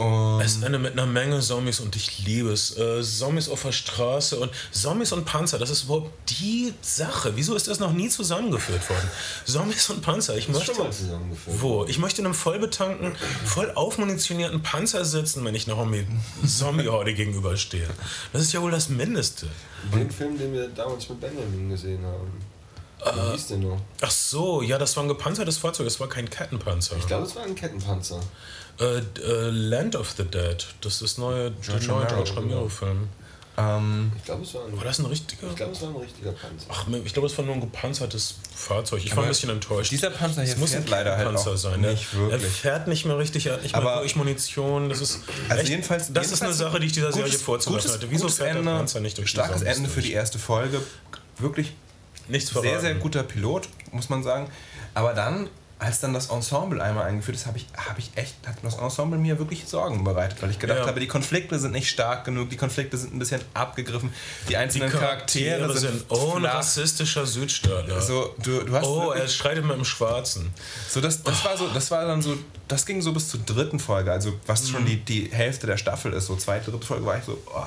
Und 0.00 0.40
Es 0.40 0.62
endet 0.62 0.80
mit 0.80 0.92
einer 0.92 1.06
Menge 1.06 1.40
Zombies 1.40 1.80
und 1.80 1.94
ich 1.94 2.24
liebe 2.24 2.50
es. 2.50 2.76
Äh, 2.78 3.02
Zombies 3.02 3.48
auf 3.48 3.62
der 3.62 3.72
Straße 3.72 4.38
und 4.38 4.50
Zombies 4.72 5.12
und 5.12 5.24
Panzer, 5.26 5.58
das 5.58 5.68
ist 5.70 5.84
überhaupt 5.84 6.10
die 6.30 6.72
Sache. 6.80 7.32
Wieso 7.36 7.54
ist 7.54 7.68
das 7.68 7.80
noch 7.80 7.92
nie 7.92 8.08
zusammengeführt 8.08 8.88
worden? 8.88 9.10
Zombies 9.44 9.90
und 9.90 10.00
Panzer, 10.00 10.36
ich 10.38 10.46
Das 10.46 10.54
ist 10.56 10.58
möchte. 10.60 10.74
schon 10.74 10.84
mal 10.84 10.92
zusammengeführt. 10.92 11.56
Wo? 11.60 11.84
Ich 11.84 11.98
möchte 11.98 12.22
in 12.22 12.26
einem 12.26 12.34
vollbetankten, 12.34 13.14
voll 13.44 13.70
aufmunitionierten 13.74 14.62
Panzer 14.62 15.04
sitzen, 15.04 15.44
wenn 15.44 15.54
ich 15.54 15.66
noch 15.66 15.78
einem 15.80 16.06
Zombie-Horde 16.46 17.12
gegenüberstehe. 17.12 17.88
Das 18.32 18.42
ist 18.42 18.52
ja 18.52 18.62
wohl 18.62 18.70
das 18.70 18.88
Mindeste. 18.88 19.48
Den 19.94 20.10
Film, 20.10 20.38
den 20.38 20.52
wir 20.54 20.68
damals 20.68 21.08
mit 21.08 21.20
Benjamin 21.20 21.68
gesehen 21.68 22.04
haben. 22.04 22.30
Wie 23.02 23.32
hieß 23.32 23.46
der 23.48 23.56
noch? 23.58 23.80
Ach 24.02 24.10
so, 24.10 24.60
ja, 24.62 24.76
das 24.76 24.94
war 24.96 25.04
ein 25.04 25.08
gepanzertes 25.08 25.56
Fahrzeug, 25.58 25.86
das 25.86 25.98
war 26.00 26.08
kein 26.08 26.28
Kettenpanzer. 26.28 26.96
Ich 26.98 27.06
glaube, 27.06 27.24
es 27.26 27.34
war 27.34 27.44
ein 27.44 27.54
Kettenpanzer. 27.54 28.20
Äh, 28.80 28.98
äh, 29.20 29.50
Land 29.50 29.94
of 29.96 30.10
the 30.16 30.24
Dead, 30.24 30.66
das 30.80 31.02
ist 31.02 31.18
neue 31.18 31.50
George 31.60 31.86
der 31.86 31.94
neue 31.96 32.06
George 32.06 32.32
Romero-Film. 32.34 33.08
ähm, 33.58 34.12
Ich 34.16 34.24
glaube, 34.24 34.42
es 34.44 34.54
war 34.54 34.64
ein, 34.64 34.76
War 34.76 34.84
das 34.84 34.98
ein 35.00 35.04
richtiger? 35.06 35.48
ich 35.50 35.56
glaube, 35.56 35.72
es 35.72 35.82
war 35.82 35.90
ein 35.90 35.96
richtiger 35.96 36.32
Panzer. 36.32 36.66
Ach, 36.70 36.86
ich 37.04 37.12
glaube, 37.12 37.26
es 37.28 37.36
war 37.36 37.44
nur 37.44 37.54
ein 37.56 37.60
gepanzertes 37.60 38.36
Fahrzeug. 38.54 39.02
Ich 39.04 39.14
war 39.14 39.24
ein 39.24 39.28
bisschen 39.28 39.50
enttäuscht. 39.50 39.90
dieser 39.92 40.08
Panzer 40.10 40.42
hier 40.42 40.54
es 40.54 40.58
muss 40.58 40.70
fährt 40.70 40.84
ein 40.84 40.90
leider 40.90 41.16
halt 41.18 41.26
Panzer 41.28 41.50
auch 41.52 41.56
sein. 41.56 41.80
ne? 41.82 41.90
nicht 41.90 42.14
wirklich. 42.16 42.42
Er 42.42 42.48
fährt 42.50 42.88
nicht 42.88 43.04
mehr 43.04 43.18
richtig, 43.18 43.46
er 43.46 43.52
hat 43.54 43.62
nicht 43.62 43.74
mehr 43.74 43.82
Aber- 43.82 43.96
wirklich 43.96 44.16
Munition. 44.16 44.88
Das 44.88 45.00
ist, 45.02 45.20
Also 45.50 45.60
echt, 45.60 45.68
jedenfalls, 45.70 46.10
das 46.12 46.32
ist 46.32 46.42
eine 46.42 46.54
Sache, 46.54 46.80
die 46.80 46.86
ich 46.86 46.92
dieser 46.92 47.12
Serie 47.12 47.26
gutes- 47.28 47.42
vorzuwerfen 47.42 47.82
gutes- 47.86 47.96
hatte. 47.98 48.10
Wieso 48.10 48.22
gutes 48.22 48.38
fährt 48.38 48.50
der 48.54 48.60
Ende, 48.60 48.70
Panzer 48.72 49.00
nicht 49.00 49.18
durch 49.18 49.28
Starkes 49.28 49.60
Ende 49.60 49.90
für 49.90 50.00
die 50.00 50.12
erste 50.12 50.38
Folge. 50.38 50.80
Wirklich 51.38 51.74
Nichts 52.28 52.48
verraten. 52.50 52.70
sehr, 52.70 52.80
sehr 52.80 52.94
guter 52.94 53.24
Pilot, 53.24 53.68
muss 53.92 54.08
man 54.08 54.22
sagen. 54.22 54.50
Aber 54.94 55.12
dann, 55.12 55.48
als 55.80 55.98
dann 56.00 56.12
das 56.12 56.28
Ensemble 56.28 56.82
einmal 56.82 57.06
eingeführt 57.06 57.36
ist, 57.36 57.46
habe 57.46 57.56
ich, 57.58 57.66
hab 57.74 57.98
ich 57.98 58.10
echt, 58.14 58.34
hat 58.46 58.56
das 58.62 58.74
Ensemble 58.76 59.18
mir 59.18 59.38
wirklich 59.38 59.64
Sorgen 59.66 60.04
bereitet, 60.04 60.40
weil 60.42 60.50
ich 60.50 60.58
gedacht 60.58 60.80
Ja. 60.80 60.86
habe, 60.86 61.00
die 61.00 61.08
Konflikte 61.08 61.58
sind 61.58 61.72
nicht 61.72 61.88
stark 61.88 62.24
genug, 62.26 62.50
die 62.50 62.56
Konflikte 62.58 62.98
sind 62.98 63.14
ein 63.14 63.18
bisschen 63.18 63.40
abgegriffen, 63.54 64.12
die 64.44 64.48
Die 64.50 64.56
einzelnen 64.58 64.90
Charaktere, 64.90 65.58
Charaktere 65.60 65.78
sind, 65.78 65.98
sind, 65.98 66.04
oh, 66.10 66.34
ein 66.36 66.44
rassistischer 66.44 67.24
Südstaatler. 67.26 68.00
So, 68.02 68.34
du, 68.42 68.60
du 68.62 68.72
hast 68.74 68.84
oh, 68.86 69.10
er 69.10 69.14
wirklich, 69.16 69.34
streitet 69.34 69.64
mit 69.64 69.76
dem 69.76 69.84
Schwarzen. 69.86 70.52
so 70.88 71.00
das, 71.00 71.22
das 71.22 71.44
war 71.44 71.56
so, 71.56 71.66
das 71.68 71.90
war 71.90 72.04
dann 72.04 72.20
so, 72.20 72.36
das 72.68 72.84
ging 72.84 73.00
so 73.00 73.12
bis 73.12 73.28
zur 73.30 73.40
dritten 73.40 73.80
Folge, 73.80 74.12
also 74.12 74.34
was 74.46 74.62
Mhm. 74.64 74.66
schon 74.68 74.84
die, 74.86 74.96
die 74.98 75.28
Hälfte 75.32 75.66
der 75.66 75.78
Staffel 75.78 76.12
ist, 76.12 76.26
so 76.26 76.36
zweite, 76.36 76.70
dritte 76.70 76.86
Folge 76.86 77.06
war 77.06 77.16
ich 77.16 77.24
so, 77.24 77.38
oh. 77.54 77.62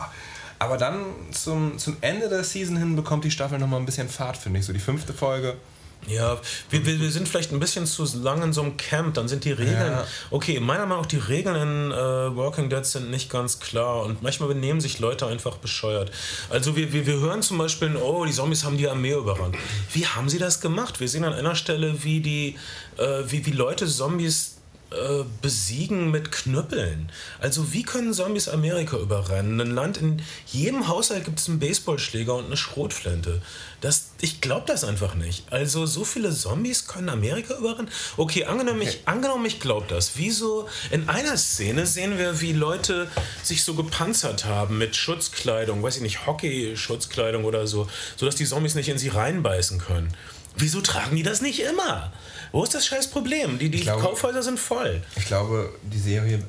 Aber 0.59 0.77
dann 0.77 1.03
zum, 1.31 1.77
zum 1.79 1.97
Ende 1.99 2.29
der 2.29 2.43
Season 2.43 2.77
hin 2.77 2.95
bekommt 2.95 3.25
die 3.25 3.31
Staffel 3.31 3.57
nochmal 3.59 3.79
ein 3.81 3.85
bisschen 3.85 4.07
Fahrt, 4.07 4.37
finde 4.37 4.59
ich. 4.59 4.65
So 4.65 4.71
die 4.71 4.79
fünfte 4.79 5.11
Folge. 5.13 5.57
Ja, 6.07 6.39
wir, 6.69 6.85
wir, 6.85 6.99
wir 6.99 7.11
sind 7.11 7.27
vielleicht 7.27 7.51
ein 7.51 7.59
bisschen 7.59 7.85
zu 7.85 8.05
lang 8.17 8.41
in 8.43 8.53
so 8.53 8.61
einem 8.61 8.77
Camp, 8.77 9.13
dann 9.13 9.27
sind 9.27 9.45
die 9.45 9.51
Regeln. 9.51 9.91
Ja. 9.91 10.07
Okay, 10.31 10.59
meiner 10.59 10.85
Meinung 10.85 11.03
nach, 11.03 11.05
die 11.07 11.17
Regeln 11.17 11.55
in 11.55 11.91
äh, 11.91 11.95
Walking 11.95 12.69
Dead 12.69 12.85
sind 12.85 13.09
nicht 13.09 13.29
ganz 13.29 13.59
klar 13.59 14.03
und 14.03 14.21
manchmal 14.21 14.49
benehmen 14.49 14.81
sich 14.81 14.99
Leute 14.99 15.27
einfach 15.27 15.57
bescheuert. 15.57 16.11
Also 16.49 16.75
wir, 16.75 16.93
wir, 16.93 17.05
wir 17.05 17.19
hören 17.19 17.41
zum 17.41 17.57
Beispiel, 17.57 17.95
oh, 17.95 18.25
die 18.25 18.33
Zombies 18.33 18.63
haben 18.63 18.77
die 18.77 18.87
Armee 18.87 19.13
überrannt. 19.13 19.55
Wie 19.91 20.05
haben 20.05 20.29
sie 20.29 20.39
das 20.39 20.61
gemacht? 20.61 20.99
Wir 20.99 21.07
sehen 21.07 21.23
an 21.23 21.33
einer 21.33 21.55
Stelle, 21.55 22.03
wie 22.03 22.19
die, 22.19 22.55
äh, 22.97 23.23
wie, 23.27 23.45
wie 23.45 23.51
Leute 23.51 23.87
Zombies 23.87 24.57
äh, 24.93 25.23
besiegen 25.41 26.11
mit 26.11 26.31
Knüppeln. 26.31 27.11
Also 27.39 27.73
wie 27.73 27.83
können 27.83 28.13
Zombies 28.13 28.47
Amerika 28.47 28.97
überrennen? 28.97 29.59
Ein 29.59 29.71
Land, 29.71 29.97
in 29.97 30.21
jedem 30.47 30.87
Haushalt 30.87 31.25
gibt 31.25 31.39
es 31.39 31.49
einen 31.49 31.59
Baseballschläger 31.59 32.35
und 32.35 32.45
eine 32.45 32.57
Schrotflinte. 32.57 33.41
Das, 33.81 34.11
ich 34.21 34.39
glaube 34.39 34.65
das 34.67 34.83
einfach 34.83 35.15
nicht. 35.15 35.51
Also 35.51 35.85
so 35.85 36.05
viele 36.05 36.31
Zombies 36.31 36.87
können 36.87 37.09
Amerika 37.09 37.57
überrennen? 37.57 37.91
Okay, 38.17 38.45
angenommen, 38.45 38.81
ich, 38.81 39.01
angenommen 39.05 39.45
ich 39.45 39.59
glaube 39.59 39.87
das. 39.89 40.11
Wieso? 40.15 40.69
In 40.91 41.09
einer 41.09 41.37
Szene 41.37 41.85
sehen 41.85 42.17
wir, 42.17 42.39
wie 42.39 42.53
Leute 42.53 43.07
sich 43.43 43.63
so 43.63 43.73
gepanzert 43.73 44.45
haben 44.45 44.77
mit 44.77 44.95
Schutzkleidung, 44.95 45.83
weiß 45.83 45.97
ich 45.97 46.01
nicht, 46.01 46.25
Hockey-Schutzkleidung 46.25 47.45
oder 47.45 47.67
so, 47.67 47.89
sodass 48.15 48.35
die 48.35 48.45
Zombies 48.45 48.75
nicht 48.75 48.89
in 48.89 48.97
sie 48.97 49.09
reinbeißen 49.09 49.79
können. 49.79 50.13
Wieso 50.55 50.81
tragen 50.81 51.15
die 51.15 51.23
das 51.23 51.41
nicht 51.41 51.59
immer? 51.61 52.13
Wo 52.53 52.63
ist 52.63 52.73
das 52.73 52.85
scheiß 52.85 53.07
Problem? 53.09 53.59
Die, 53.59 53.69
die 53.69 53.81
glaube- 53.81 54.01
Kaufhäuser 54.01 54.41
sind 54.43 54.59
voll. 54.59 55.01
Ich 55.17 55.25
glaube, 55.25 55.73
die 55.81 55.99
Serie, 55.99 56.41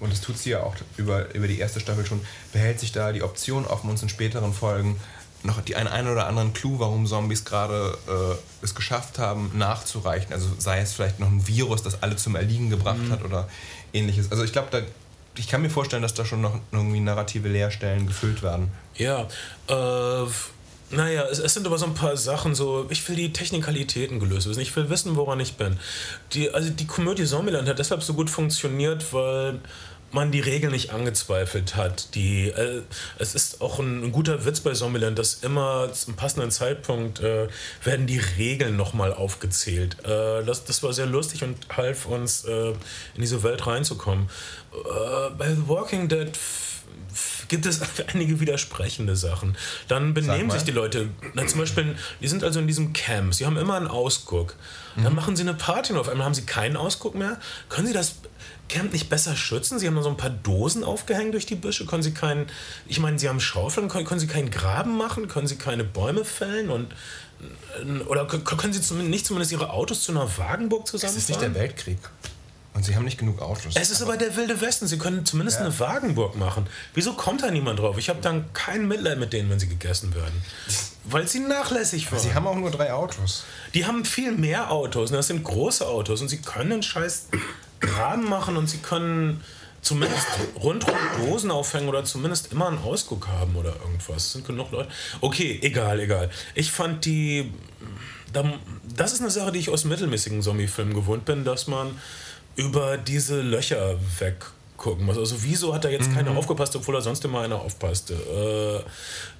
und 0.00 0.10
das 0.10 0.20
tut 0.22 0.38
sie 0.38 0.50
ja 0.50 0.62
auch 0.62 0.74
über, 0.96 1.34
über 1.34 1.46
die 1.48 1.58
erste 1.58 1.80
Staffel 1.80 2.06
schon, 2.06 2.20
behält 2.52 2.80
sich 2.80 2.92
da 2.92 3.12
die 3.12 3.22
Option 3.22 3.66
offen, 3.66 3.90
uns 3.90 4.02
in 4.02 4.08
späteren 4.08 4.54
Folgen 4.54 4.98
noch 5.42 5.60
die 5.60 5.74
einen, 5.74 5.88
einen 5.88 6.08
oder 6.08 6.28
anderen 6.28 6.52
Clou, 6.52 6.78
warum 6.78 7.04
Zombies 7.08 7.44
gerade 7.44 7.98
äh, 8.08 8.64
es 8.64 8.76
geschafft 8.76 9.18
haben, 9.18 9.50
nachzureichen. 9.58 10.32
Also 10.32 10.48
sei 10.58 10.78
es 10.80 10.92
vielleicht 10.92 11.18
noch 11.18 11.26
ein 11.26 11.46
Virus, 11.48 11.82
das 11.82 12.00
alle 12.04 12.14
zum 12.14 12.36
Erliegen 12.36 12.70
gebracht 12.70 13.00
hat 13.10 13.24
oder 13.24 13.48
ähnliches. 13.92 14.30
Also 14.30 14.44
ich 14.44 14.52
glaube, 14.52 14.68
da, 14.70 14.80
ich 15.36 15.48
kann 15.48 15.60
mir 15.60 15.70
vorstellen, 15.70 16.02
dass 16.02 16.14
da 16.14 16.24
schon 16.24 16.40
noch 16.40 16.54
irgendwie 16.70 17.00
narrative 17.00 17.48
Leerstellen 17.48 18.06
gefüllt 18.06 18.44
werden. 18.44 18.70
Ja, 18.94 19.26
äh, 19.68 20.26
naja, 20.92 21.26
es, 21.30 21.38
es 21.38 21.54
sind 21.54 21.66
aber 21.66 21.78
so 21.78 21.86
ein 21.86 21.94
paar 21.94 22.16
Sachen 22.16 22.54
so, 22.54 22.86
ich 22.90 23.08
will 23.08 23.16
die 23.16 23.32
Technikalitäten 23.32 24.20
gelöst 24.20 24.48
wissen, 24.48 24.60
ich 24.60 24.74
will 24.76 24.90
wissen, 24.90 25.16
woran 25.16 25.40
ich 25.40 25.54
bin. 25.54 25.78
Die, 26.32 26.50
also 26.50 26.70
die 26.70 26.86
Komödie 26.86 27.24
Zombieland 27.24 27.68
hat 27.68 27.78
deshalb 27.78 28.02
so 28.02 28.14
gut 28.14 28.30
funktioniert, 28.30 29.12
weil 29.12 29.60
man 30.12 30.30
die 30.30 30.40
Regeln 30.40 30.72
nicht 30.72 30.90
angezweifelt 30.90 31.74
hat. 31.74 32.14
Die, 32.14 32.48
äh, 32.48 32.82
es 33.18 33.34
ist 33.34 33.60
auch 33.60 33.78
ein, 33.78 34.04
ein 34.04 34.12
guter 34.12 34.44
Witz 34.44 34.60
bei 34.60 34.72
Zombieland, 34.72 35.18
dass 35.18 35.34
immer 35.34 35.92
zum 35.92 36.14
passenden 36.14 36.50
Zeitpunkt 36.50 37.20
äh, 37.20 37.48
werden 37.82 38.06
die 38.06 38.18
Regeln 38.18 38.76
nochmal 38.76 39.12
aufgezählt. 39.12 39.96
Äh, 40.04 40.44
das, 40.44 40.64
das 40.64 40.82
war 40.82 40.92
sehr 40.92 41.06
lustig 41.06 41.42
und 41.42 41.56
half 41.74 42.06
uns 42.06 42.44
äh, 42.44 42.70
in 42.70 43.20
diese 43.20 43.42
Welt 43.42 43.66
reinzukommen. 43.66 44.28
Äh, 44.72 45.30
bei 45.36 45.54
The 45.54 45.66
Walking 45.66 46.08
Dead 46.08 46.30
gibt 47.48 47.66
es 47.66 47.80
einige 48.14 48.40
widersprechende 48.40 49.16
Sachen. 49.16 49.56
Dann 49.88 50.14
benehmen 50.14 50.50
sich 50.50 50.64
die 50.64 50.70
Leute, 50.70 51.08
na, 51.34 51.46
zum 51.46 51.60
Beispiel, 51.60 51.96
die 52.20 52.28
sind 52.28 52.44
also 52.44 52.60
in 52.60 52.66
diesem 52.66 52.92
Camp, 52.92 53.34
sie 53.34 53.46
haben 53.46 53.56
immer 53.56 53.74
einen 53.76 53.88
Ausguck. 53.88 54.56
Dann 54.96 55.14
machen 55.14 55.36
sie 55.36 55.42
eine 55.42 55.54
Party 55.54 55.94
und 55.94 55.98
auf 55.98 56.08
einmal 56.08 56.26
haben 56.26 56.34
sie 56.34 56.44
keinen 56.44 56.76
Ausguck 56.76 57.14
mehr. 57.14 57.38
Können 57.70 57.86
sie 57.86 57.94
das 57.94 58.16
Camp 58.68 58.92
nicht 58.92 59.08
besser 59.08 59.36
schützen? 59.36 59.78
Sie 59.78 59.86
haben 59.86 59.96
da 59.96 60.02
so 60.02 60.10
ein 60.10 60.16
paar 60.16 60.30
Dosen 60.30 60.84
aufgehängt 60.84 61.34
durch 61.34 61.46
die 61.46 61.54
Büsche. 61.54 61.86
Können 61.86 62.02
sie 62.02 62.12
keinen, 62.12 62.46
ich 62.86 63.00
meine, 63.00 63.18
sie 63.18 63.28
haben 63.28 63.40
Schaufeln, 63.40 63.88
können, 63.88 64.04
können 64.04 64.20
sie 64.20 64.26
keinen 64.26 64.50
Graben 64.50 64.96
machen? 64.96 65.28
Können 65.28 65.46
sie 65.46 65.56
keine 65.56 65.84
Bäume 65.84 66.24
fällen? 66.24 66.70
Und, 66.70 66.94
oder 68.06 68.26
können 68.26 68.72
sie 68.72 68.80
zumindest, 68.80 69.10
nicht 69.10 69.26
zumindest 69.26 69.52
ihre 69.52 69.70
Autos 69.70 70.02
zu 70.02 70.12
einer 70.12 70.28
Wagenburg 70.38 70.84
Es 70.84 70.94
ist 70.94 71.00
zusammenfahren? 71.00 71.28
nicht 71.28 71.42
der 71.42 71.54
Weltkrieg. 71.54 71.98
Und 72.74 72.84
sie 72.86 72.96
haben 72.96 73.04
nicht 73.04 73.18
genug 73.18 73.42
Autos. 73.42 73.74
Es 73.76 73.90
ist 73.90 74.00
aber 74.00 74.16
der 74.16 74.34
wilde 74.34 74.58
Westen. 74.62 74.86
Sie 74.86 74.96
können 74.96 75.26
zumindest 75.26 75.58
eine 75.60 75.78
Wagenburg 75.78 76.36
machen. 76.36 76.66
Wieso 76.94 77.12
kommt 77.12 77.42
da 77.42 77.50
niemand 77.50 77.78
drauf? 77.78 77.98
Ich 77.98 78.08
habe 78.08 78.20
dann 78.22 78.50
kein 78.54 78.88
Mitleid 78.88 79.18
mit 79.18 79.32
denen, 79.34 79.50
wenn 79.50 79.58
sie 79.60 79.68
gegessen 79.68 80.14
werden. 80.14 80.42
Weil 81.04 81.28
sie 81.28 81.40
nachlässig 81.40 82.10
waren. 82.10 82.20
sie 82.20 82.32
haben 82.34 82.46
auch 82.46 82.56
nur 82.56 82.70
drei 82.70 82.92
Autos. 82.94 83.44
Die 83.74 83.84
haben 83.84 84.06
viel 84.06 84.32
mehr 84.32 84.70
Autos. 84.70 85.10
Und 85.10 85.16
das 85.16 85.26
sind 85.26 85.44
große 85.44 85.86
Autos. 85.86 86.22
Und 86.22 86.28
sie 86.28 86.38
können 86.38 86.72
einen 86.72 86.82
scheiß 86.82 87.26
Graben 87.80 88.24
machen 88.24 88.56
und 88.56 88.68
sie 88.70 88.78
können 88.78 89.42
zumindest 89.82 90.26
rundherum 90.56 90.96
Dosen 91.26 91.50
aufhängen 91.50 91.88
oder 91.88 92.04
zumindest 92.04 92.52
immer 92.52 92.68
einen 92.68 92.78
Ausguck 92.78 93.28
haben 93.28 93.54
oder 93.56 93.74
irgendwas. 93.84 94.16
Es 94.26 94.32
sind 94.32 94.46
genug 94.46 94.70
Leute. 94.70 94.88
Okay, 95.20 95.58
egal, 95.62 96.00
egal. 96.00 96.30
Ich 96.54 96.72
fand 96.72 97.04
die. 97.04 97.52
da- 98.32 98.50
Das 98.96 99.12
ist 99.12 99.20
eine 99.20 99.30
Sache, 99.30 99.52
die 99.52 99.58
ich 99.58 99.68
aus 99.68 99.84
mittelmäßigen 99.84 100.40
Zombie-Filmen 100.40 100.94
gewohnt 100.94 101.24
bin, 101.26 101.44
dass 101.44 101.66
man 101.66 101.98
über 102.56 102.98
diese 102.98 103.40
Löcher 103.40 103.96
weggucken 104.18 105.04
muss. 105.06 105.16
Also 105.18 105.42
wieso 105.42 105.74
hat 105.74 105.84
da 105.84 105.88
jetzt 105.88 106.12
keiner 106.12 106.32
aufgepasst, 106.36 106.74
obwohl 106.76 106.96
er 106.96 107.00
sonst 107.02 107.24
immer 107.24 107.40
einer 107.40 107.60
aufpasste? 107.60 108.14
Äh, 108.84 108.88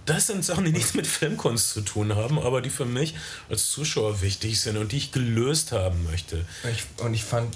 das 0.06 0.26
sind 0.26 0.44
Sachen, 0.44 0.64
die 0.64 0.72
nichts 0.72 0.94
mit 0.94 1.06
Filmkunst 1.06 1.70
zu 1.70 1.80
tun 1.82 2.14
haben, 2.16 2.38
aber 2.38 2.60
die 2.60 2.70
für 2.70 2.84
mich 2.84 3.14
als 3.48 3.70
Zuschauer 3.70 4.20
wichtig 4.22 4.60
sind 4.60 4.76
und 4.76 4.92
die 4.92 4.96
ich 4.96 5.12
gelöst 5.12 5.72
haben 5.72 6.04
möchte. 6.10 6.44
Ich, 6.72 7.04
und 7.04 7.14
ich 7.14 7.24
fand, 7.24 7.54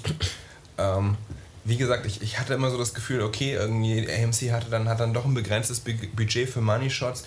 ähm, 0.77 1.17
wie 1.65 1.75
gesagt, 1.77 2.05
ich, 2.05 2.21
ich 2.21 2.39
hatte 2.39 2.53
immer 2.53 2.71
so 2.71 2.77
das 2.77 2.93
Gefühl, 2.93 3.21
okay, 3.21 3.53
irgendwie 3.53 4.07
AMC 4.09 4.51
hatte 4.53 4.69
dann, 4.69 4.87
hat 4.87 4.99
dann 5.01 5.13
doch 5.13 5.25
ein 5.25 5.33
begrenztes 5.33 5.81
Bu- 5.81 5.91
Budget 6.15 6.49
für 6.49 6.61
Money 6.61 6.89
Shots. 6.89 7.25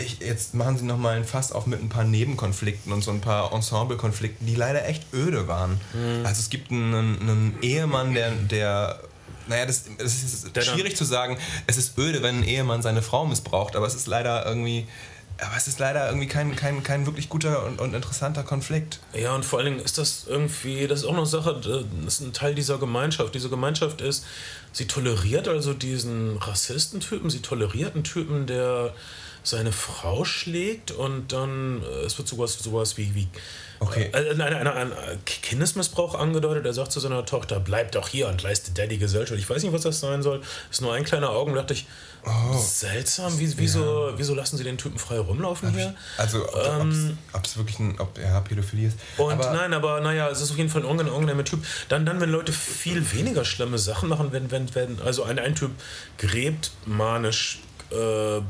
Ich, 0.00 0.18
jetzt 0.20 0.54
machen 0.54 0.76
sie 0.78 0.84
nochmal 0.84 1.16
ein 1.16 1.24
Fass 1.24 1.52
auf 1.52 1.66
mit 1.66 1.80
ein 1.82 1.88
paar 1.88 2.04
Nebenkonflikten 2.04 2.92
und 2.92 3.02
so 3.02 3.10
ein 3.10 3.20
paar 3.20 3.52
Ensemble-Konflikten, 3.52 4.46
die 4.46 4.54
leider 4.54 4.86
echt 4.86 5.04
öde 5.12 5.48
waren. 5.48 5.80
Also 6.24 6.40
es 6.40 6.50
gibt 6.50 6.70
einen, 6.70 6.94
einen 7.20 7.58
Ehemann, 7.62 8.14
der, 8.14 8.30
der 8.32 9.00
naja, 9.48 9.66
das, 9.66 9.84
das 9.98 10.22
ist 10.22 10.44
Der 10.56 10.62
dann- 10.62 10.74
schwierig 10.74 10.96
zu 10.96 11.04
sagen, 11.04 11.38
es 11.66 11.76
ist 11.76 11.98
öde, 11.98 12.22
wenn 12.22 12.38
ein 12.38 12.44
Ehemann 12.44 12.82
seine 12.82 13.02
Frau 13.02 13.26
missbraucht, 13.26 13.74
aber 13.76 13.86
es 13.86 13.94
ist 13.94 14.06
leider 14.06 14.46
irgendwie, 14.46 14.86
aber 15.38 15.56
es 15.56 15.66
ist 15.66 15.78
leider 15.80 16.06
irgendwie 16.06 16.26
kein, 16.28 16.54
kein, 16.54 16.82
kein 16.82 17.06
wirklich 17.06 17.28
guter 17.28 17.64
und, 17.66 17.80
und 17.80 17.94
interessanter 17.94 18.42
Konflikt. 18.44 19.00
Ja, 19.14 19.34
und 19.34 19.44
vor 19.44 19.58
allen 19.58 19.72
Dingen 19.72 19.84
ist 19.84 19.98
das 19.98 20.26
irgendwie, 20.28 20.86
das 20.86 21.00
ist 21.00 21.04
auch 21.06 21.14
noch 21.16 21.26
Sache, 21.26 21.60
das 21.60 22.14
ist 22.14 22.20
ein 22.20 22.32
Teil 22.32 22.54
dieser 22.54 22.78
Gemeinschaft. 22.78 23.34
Diese 23.34 23.48
Gemeinschaft 23.48 24.02
ist, 24.02 24.24
sie 24.72 24.86
toleriert 24.86 25.48
also 25.48 25.72
diesen 25.74 26.36
Rassistentypen, 26.36 27.30
sie 27.30 27.40
toleriert 27.40 27.94
einen 27.94 28.04
Typen, 28.04 28.46
der 28.46 28.92
seine 29.42 29.72
Frau 29.72 30.24
schlägt 30.24 30.90
und 30.90 31.32
dann 31.32 31.82
äh, 31.82 32.04
es 32.06 32.18
wird 32.18 32.28
sowas, 32.28 32.58
sowas 32.58 32.96
wie, 32.96 33.14
wie 33.14 33.28
Okay. 33.82 34.10
äh, 34.12 34.30
eine, 34.32 34.44
eine, 34.44 34.74
ein 34.74 34.92
Kindesmissbrauch 35.24 36.14
angedeutet. 36.14 36.66
Er 36.66 36.74
sagt 36.74 36.92
zu 36.92 37.00
seiner 37.00 37.24
Tochter, 37.24 37.60
bleib 37.60 37.92
doch 37.92 38.08
hier 38.08 38.28
und 38.28 38.42
leiste 38.42 38.72
Daddy 38.72 38.98
Gesellschaft. 38.98 39.40
Ich 39.40 39.48
weiß 39.48 39.62
nicht, 39.62 39.72
was 39.72 39.80
das 39.82 40.00
sein 40.00 40.22
soll. 40.22 40.42
Ist 40.70 40.82
nur 40.82 40.92
ein 40.92 41.04
kleiner 41.04 41.30
Augen. 41.30 41.54
Da 41.54 41.60
dachte 41.60 41.74
ich, 41.74 41.86
Oh. 42.22 42.58
seltsam, 42.58 43.38
wie, 43.38 43.50
wieso, 43.56 44.12
wieso 44.16 44.34
lassen 44.34 44.58
sie 44.58 44.64
den 44.64 44.76
Typen 44.76 44.98
frei 44.98 45.18
rumlaufen 45.18 45.72
hier? 45.72 45.94
Also, 46.18 46.46
ob 47.32 47.44
es 47.44 47.56
wirklich 47.56 47.78
ein, 47.78 47.98
ob 47.98 48.18
er 48.18 48.42
Pädophilie 48.42 48.88
ist. 48.88 48.98
Und 49.16 49.32
aber, 49.32 49.54
nein, 49.54 49.72
aber 49.72 50.02
naja, 50.02 50.28
es 50.28 50.42
ist 50.42 50.50
auf 50.50 50.58
jeden 50.58 50.68
Fall 50.68 50.82
ein 50.82 50.86
unangenehm- 50.86 51.12
unangenehmer 51.14 51.44
Typ. 51.44 51.64
Dann, 51.88 52.04
dann, 52.04 52.20
wenn 52.20 52.28
Leute 52.28 52.52
viel 52.52 53.10
weniger 53.14 53.46
schlimme 53.46 53.78
Sachen 53.78 54.10
machen, 54.10 54.32
wenn, 54.32 54.50
wenn, 54.50 54.74
wenn 54.74 55.00
also 55.00 55.22
ein, 55.22 55.38
ein 55.38 55.54
Typ 55.54 55.70
gräbt 56.18 56.72
manisch, 56.84 57.60
äh, 57.90 58.40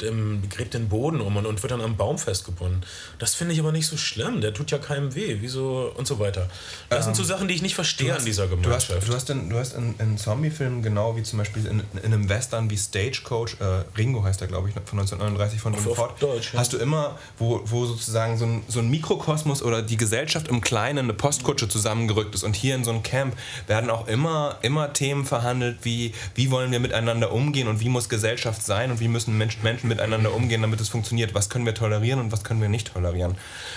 dem, 0.00 0.48
gräbt 0.48 0.74
den 0.74 0.88
Boden 0.88 1.20
um 1.20 1.36
und, 1.36 1.46
und 1.46 1.62
wird 1.62 1.72
dann 1.72 1.80
am 1.80 1.96
Baum 1.96 2.18
festgebunden. 2.18 2.82
Das 3.18 3.34
finde 3.34 3.54
ich 3.54 3.60
aber 3.60 3.72
nicht 3.72 3.86
so 3.86 3.96
schlimm. 3.96 4.40
Der 4.40 4.52
tut 4.52 4.70
ja 4.70 4.78
keinem 4.78 5.14
weh. 5.14 5.38
Wieso 5.40 5.92
und 5.96 6.06
so 6.06 6.18
weiter. 6.18 6.48
Das 6.88 7.04
sind 7.04 7.16
so 7.16 7.24
Sachen, 7.24 7.48
die 7.48 7.54
ich 7.54 7.62
nicht 7.62 7.74
verstehe 7.74 8.14
an 8.14 8.24
dieser 8.24 8.46
Du 8.46 8.56
hast, 8.70 8.88
Gemeinschaft. 8.88 9.08
du 9.08 9.14
hast, 9.14 9.30
in, 9.30 9.50
du 9.50 9.58
hast 9.58 9.74
in, 9.74 9.94
in 9.98 10.18
Zombie-Filmen 10.18 10.82
genau 10.82 11.16
wie 11.16 11.22
zum 11.22 11.38
Beispiel 11.38 11.66
in, 11.66 11.82
in 12.02 12.12
einem 12.12 12.28
Western 12.28 12.70
wie 12.70 12.76
Stagecoach, 12.76 13.56
äh, 13.60 13.84
Ringo 13.96 14.22
heißt 14.22 14.40
der 14.40 14.48
glaube 14.48 14.68
ich, 14.68 14.74
von 14.74 14.98
1939 14.98 15.60
von 15.60 15.74
John 15.74 15.94
Ford, 15.94 16.22
Deutsch, 16.22 16.52
ja. 16.52 16.60
hast 16.60 16.72
du 16.72 16.78
immer, 16.78 17.18
wo, 17.38 17.60
wo 17.64 17.86
sozusagen 17.86 18.38
so 18.38 18.46
ein, 18.46 18.62
so 18.68 18.80
ein 18.80 18.88
Mikrokosmos 18.88 19.62
oder 19.62 19.82
die 19.82 19.96
Gesellschaft 19.96 20.48
im 20.48 20.60
Kleinen, 20.60 20.98
eine 20.98 21.14
Postkutsche 21.14 21.68
zusammengerückt 21.68 22.34
ist 22.34 22.44
und 22.44 22.56
hier 22.56 22.74
in 22.74 22.84
so 22.84 22.90
einem 22.90 23.02
Camp 23.02 23.36
werden 23.66 23.90
auch 23.90 24.08
immer, 24.08 24.58
immer 24.62 24.92
Themen 24.92 25.24
verhandelt, 25.24 25.78
wie, 25.82 26.12
wie 26.34 26.50
wollen 26.50 26.70
wir 26.70 26.80
miteinander 26.80 27.32
umgehen 27.32 27.68
und 27.68 27.80
wie 27.80 27.88
muss 27.88 28.08
Gesellschaft 28.08 28.62
sein 28.62 28.90
und 28.90 29.00
wie 29.00 29.08
müssen 29.08 29.36
Menschen, 29.36 29.62
Menschen 29.62 29.85
miteinander 29.86 30.34
umgehen, 30.34 30.62
damit 30.62 30.80
es 30.80 30.88
funktioniert, 30.88 31.34
was 31.34 31.48
können 31.48 31.66
wir 31.66 31.74
tolerieren 31.74 32.20
und 32.20 32.32
was 32.32 32.44
können 32.44 32.60
wir 32.60 32.68
nicht 32.68 32.92
tolerieren. 32.92 33.36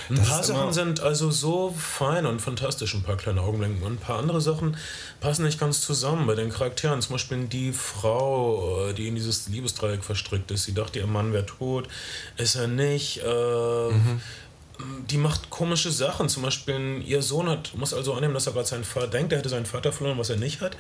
Ein 0.10 0.16
Das 0.16 0.30
paar 0.30 0.42
ist 0.42 0.48
Sachen 0.48 0.74
sind 0.74 1.00
also 1.00 1.32
so 1.32 1.74
fein 1.78 2.26
und 2.26 2.42
fantastisch, 2.42 2.94
ein 2.94 3.04
paar 3.04 3.18
kleine 3.18 3.42
Augenblinken. 3.42 3.84
Und 3.84 3.94
ein 3.94 3.98
paar 3.98 4.20
andere 4.20 4.42
Sachen 4.42 4.78
passen 5.22 5.46
nicht 5.46 5.60
ganz 5.60 5.82
zusammen 5.82 6.28
bei 6.28 6.36
den 6.36 6.50
Charakteren. 6.50 7.02
Zum 7.02 7.14
Beispiel 7.14 7.46
die 7.46 7.72
Frau, 7.72 8.90
äh, 8.90 8.94
die 8.94 9.08
in 9.08 9.16
dieses 9.16 9.48
Liebesdreieck 9.48 10.04
verstrickt 10.04 10.52
ist. 10.52 10.64
Sie 10.66 10.74
dachte, 10.74 11.00
ihr 11.00 11.08
Mann 11.08 11.34
wäre 11.34 11.46
tot. 11.46 11.88
Ist 12.38 12.56
er 12.56 12.68
nicht. 12.68 13.18
Äh, 13.20 13.92
Die 15.10 15.18
macht 15.18 15.50
komische 15.50 15.92
Sachen. 15.92 16.30
Zum 16.30 16.44
Beispiel, 16.44 17.04
ihr 17.06 17.22
Sohn 17.22 17.50
hat, 17.50 17.74
muss 17.76 17.94
also 17.94 18.14
annehmen, 18.14 18.34
dass 18.34 18.48
er 18.48 18.54
gerade 18.54 18.66
seinen 18.68 18.86
Vater 18.86 19.08
denkt, 19.08 19.34
er 19.34 19.40
hätte 19.40 19.50
seinen 19.50 19.66
Vater 19.66 19.92
verloren, 19.92 20.18
was 20.18 20.30
er 20.30 20.38
nicht 20.38 20.62
hat. 20.62 20.78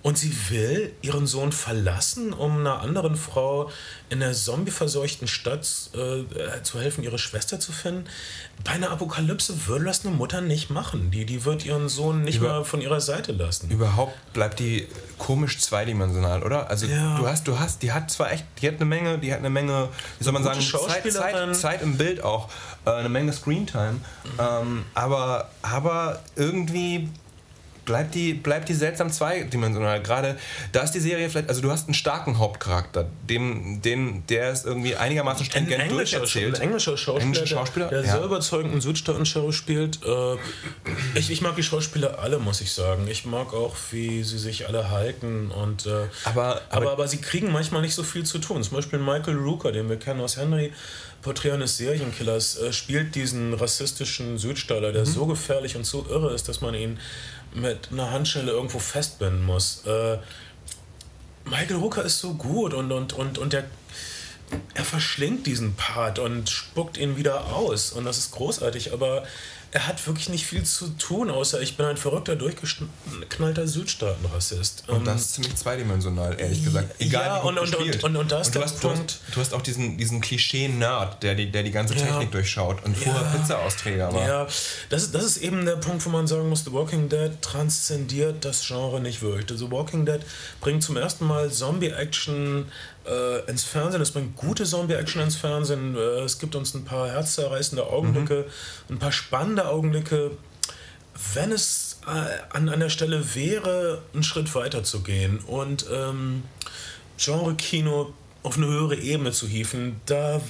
Und 0.00 0.16
sie 0.16 0.32
will 0.50 0.92
ihren 1.02 1.26
Sohn 1.26 1.50
verlassen, 1.50 2.32
um 2.32 2.58
einer 2.60 2.80
anderen 2.80 3.16
Frau 3.16 3.68
in 4.10 4.20
der 4.20 4.32
zombieverseuchten 4.32 5.26
Stadt 5.26 5.68
äh, 5.92 6.62
zu 6.62 6.80
helfen, 6.80 7.02
ihre 7.02 7.18
Schwester 7.18 7.58
zu 7.58 7.72
finden. 7.72 8.04
Bei 8.64 8.72
einer 8.72 8.90
Apokalypse 8.90 9.66
würde 9.66 9.86
das 9.86 10.06
eine 10.06 10.14
Mutter 10.14 10.40
nicht 10.40 10.70
machen. 10.70 11.10
Die, 11.10 11.24
die 11.26 11.44
wird 11.44 11.66
ihren 11.66 11.88
Sohn 11.88 12.22
nicht 12.22 12.36
Über- 12.38 12.48
mal 12.60 12.64
von 12.64 12.80
ihrer 12.80 13.00
Seite 13.00 13.32
lassen. 13.32 13.70
Überhaupt 13.70 14.14
bleibt 14.32 14.60
die 14.60 14.86
komisch 15.18 15.58
zweidimensional, 15.58 16.44
oder? 16.44 16.70
Also 16.70 16.86
Ja. 16.86 17.16
du 17.18 17.26
hast, 17.26 17.48
du 17.48 17.58
hast, 17.58 17.82
die 17.82 17.90
hat 17.92 18.08
zwar 18.10 18.30
echt, 18.30 18.44
die 18.62 18.68
hat 18.68 18.76
eine 18.76 18.84
Menge, 18.84 19.18
die 19.18 19.32
hat 19.32 19.40
eine 19.40 19.50
Menge, 19.50 19.88
wie 20.18 20.24
soll 20.24 20.32
man 20.32 20.44
sagen, 20.44 20.60
Zeit. 20.60 21.12
Zeit, 21.12 21.56
Zeit 21.56 21.82
im 21.82 21.98
Bild 21.98 22.22
auch, 22.22 22.48
äh, 22.86 22.90
eine 22.90 23.08
Menge 23.08 23.32
Screentime, 23.32 23.96
ähm, 24.38 24.84
aber, 24.94 25.50
aber 25.62 26.22
irgendwie 26.36 27.08
bleibt 27.88 28.14
die, 28.14 28.34
bleibt 28.34 28.68
die 28.68 28.74
seltsam 28.74 29.10
zweidimensional. 29.10 30.00
Gerade 30.02 30.36
da 30.72 30.82
ist 30.82 30.92
die 30.92 31.00
Serie 31.00 31.28
vielleicht, 31.30 31.48
also 31.48 31.62
du 31.62 31.70
hast 31.70 31.86
einen 31.88 31.94
starken 31.94 32.38
Hauptcharakter, 32.38 33.08
dem, 33.28 33.80
den, 33.82 34.24
der 34.28 34.52
ist 34.52 34.66
irgendwie 34.66 34.94
einigermaßen 34.94 35.40
Ein 35.42 35.46
stringent 35.50 35.82
englischer, 35.82 36.18
durcherzählt. 36.18 36.56
ein 36.56 36.60
englischer 36.62 36.96
Schauspieler, 36.96 37.22
Englischer 37.24 37.44
der- 37.44 37.48
Schauspieler? 37.56 37.88
der, 37.88 38.04
Ja. 38.04 38.12
sehr 38.12 38.22
überzeugend 38.24 38.72
einen 38.72 38.80
Südstaaten-Sheriff 38.82 39.54
spielt. 39.56 39.98
Äh, 40.04 40.36
ich, 41.18 41.30
ich 41.30 41.40
mag 41.40 41.56
die 41.56 41.62
Schauspieler 41.62 42.18
alle, 42.18 42.38
muss 42.38 42.60
ich 42.60 42.70
sagen. 42.72 43.08
Ich 43.08 43.24
mag 43.24 43.52
auch, 43.54 43.74
wie 43.90 44.22
sie 44.22 44.38
sich 44.38 44.68
alle 44.68 44.90
halten. 44.90 45.50
Und, 45.50 45.86
äh, 45.86 45.90
Aber- 45.90 46.08
aber, 46.24 46.60
aber- 46.70 46.92
aber 46.92 47.08
sie 47.08 47.18
kriegen 47.18 47.50
manchmal 47.50 47.80
nicht 47.82 47.94
so 47.94 48.02
viel 48.02 48.24
zu 48.24 48.38
tun. 48.38 48.62
Zum 48.62 48.76
Beispiel 48.76 48.98
Michael 48.98 49.36
Rooker, 49.36 49.72
den 49.72 49.88
wir 49.88 49.96
kennen 49.96 50.20
aus 50.20 50.36
Henry, 50.36 50.72
Porträt 51.22 51.50
eines 51.52 51.76
Serienkillers, 51.76 52.58
äh, 52.58 52.72
spielt 52.72 53.14
diesen 53.16 53.52
rassistischen 53.52 54.38
Südstaater, 54.38 54.90
Mhm. 54.90 54.92
der 54.92 55.04
so 55.06 55.26
gefährlich 55.26 55.74
und 55.74 55.84
so 55.84 56.06
irre 56.08 56.32
ist, 56.32 56.48
dass 56.48 56.60
man 56.60 56.74
ihn 56.74 56.98
mit 57.54 57.90
einer 57.90 58.10
Handschelle 58.10 58.52
irgendwo 58.52 58.78
festbinden 58.78 59.44
muss. 59.44 59.84
Äh, 59.86 60.18
Michael 61.44 61.76
Rooker 61.76 62.04
ist 62.04 62.18
so 62.18 62.34
gut 62.34 62.74
und, 62.74 62.92
und, 62.92 63.12
und, 63.12 63.38
und 63.38 63.52
der, 63.52 63.64
er 64.74 64.84
verschlingt 64.84 65.46
diesen 65.46 65.74
Part 65.74 66.18
und 66.18 66.48
spuckt 66.48 66.98
ihn 66.98 67.16
wieder 67.16 67.46
aus. 67.54 67.92
Und 67.92 68.04
das 68.04 68.18
ist 68.18 68.32
großartig, 68.32 68.92
aber 68.92 69.24
er 69.70 69.86
hat 69.86 70.06
wirklich 70.06 70.28
nicht 70.30 70.46
viel 70.46 70.62
zu 70.64 70.88
tun, 70.98 71.30
außer 71.30 71.60
ich 71.60 71.76
bin 71.76 71.84
ein 71.86 71.96
verrückter, 71.98 72.36
durchgeknallter 72.36 73.66
Südstaatenrassist. 73.68 74.84
Und 74.88 74.96
Ähm, 74.98 75.04
das 75.04 75.20
ist 75.22 75.34
ziemlich 75.34 75.54
zweidimensional, 75.56 76.40
ehrlich 76.40 76.64
gesagt. 76.64 76.94
Egal, 77.00 77.26
Ja, 77.26 77.42
wie 77.44 77.48
und- 77.48 77.58
und- 77.58 77.70
gespielt. 77.70 78.04
und- 78.04 78.16
und 78.16 78.32
da 78.32 78.40
ist 78.40 78.48
du, 78.48 78.52
der 78.58 78.62
hast, 78.62 78.82
du, 78.82 78.88
Punkt- 78.88 79.20
hast, 79.26 79.36
du 79.36 79.40
hast 79.40 79.54
auch 79.54 79.60
diesen, 79.62 79.98
diesen 79.98 80.20
Klischee-Nerd, 80.20 81.22
der 81.22 81.34
die, 81.34 81.50
der 81.50 81.62
die 81.62 81.70
ganze 81.70 81.94
Technik 81.94 82.30
durchschaut 82.32 82.82
und 82.84 82.96
vorher. 82.96 83.22
Pizza-Austräger 83.36 84.12
war. 84.12 84.26
Ja, 84.26 84.46
das, 84.88 85.02
ist- 85.04 85.14
das 85.14 85.24
ist 85.24 85.36
eben 85.38 85.64
der 85.66 85.76
Punkt, 85.76 86.04
wo 86.06 86.10
man 86.10 86.26
sagen 86.26 86.48
muss, 86.48 86.64
The 86.64 86.72
Walking 86.72 87.08
Dead 87.08 87.32
transzendiert 87.42 88.44
das 88.44 88.66
Genre 88.66 89.00
nicht 89.00 89.20
wirklich. 89.22 89.58
The 89.58 89.70
Walking 89.70 90.06
Dead 90.06 90.20
bringt 90.60 90.82
zum 90.82 90.96
ersten 90.96 91.26
Mal 91.26 91.50
Zombie-Action 91.52 92.66
äh, 93.08 93.50
ins 93.50 93.64
Fernsehen. 93.64 94.00
Es 94.02 94.10
bringt 94.10 94.36
gute 94.36 94.64
Zombie-Action 94.64 95.22
ins 95.22 95.36
Fernsehen. 95.36 95.96
Äh, 95.96 96.20
es 96.20 96.38
gibt 96.38 96.54
uns 96.54 96.74
ein 96.74 96.84
paar 96.84 97.08
herzzerreißende 97.08 97.86
Augenblicke, 97.86 98.46
ein 98.90 98.98
paar 98.98 99.12
spannende 99.12 99.66
Augenblicke. 99.68 100.32
Wenn 101.34 101.50
es 101.52 101.98
äh, 102.06 102.56
an, 102.56 102.68
an 102.68 102.80
der 102.80 102.90
Stelle 102.90 103.34
wäre, 103.34 104.02
einen 104.14 104.22
Schritt 104.22 104.54
weiter 104.54 104.84
zu 104.84 105.00
gehen 105.02 105.38
und 105.46 105.86
ähm, 105.92 106.44
Genre-Kino 107.16 108.12
auf 108.44 108.56
eine 108.56 108.66
höhere 108.66 108.94
Ebene 108.96 109.32
zu 109.32 109.48
hieven, 109.48 110.00
da, 110.06 110.40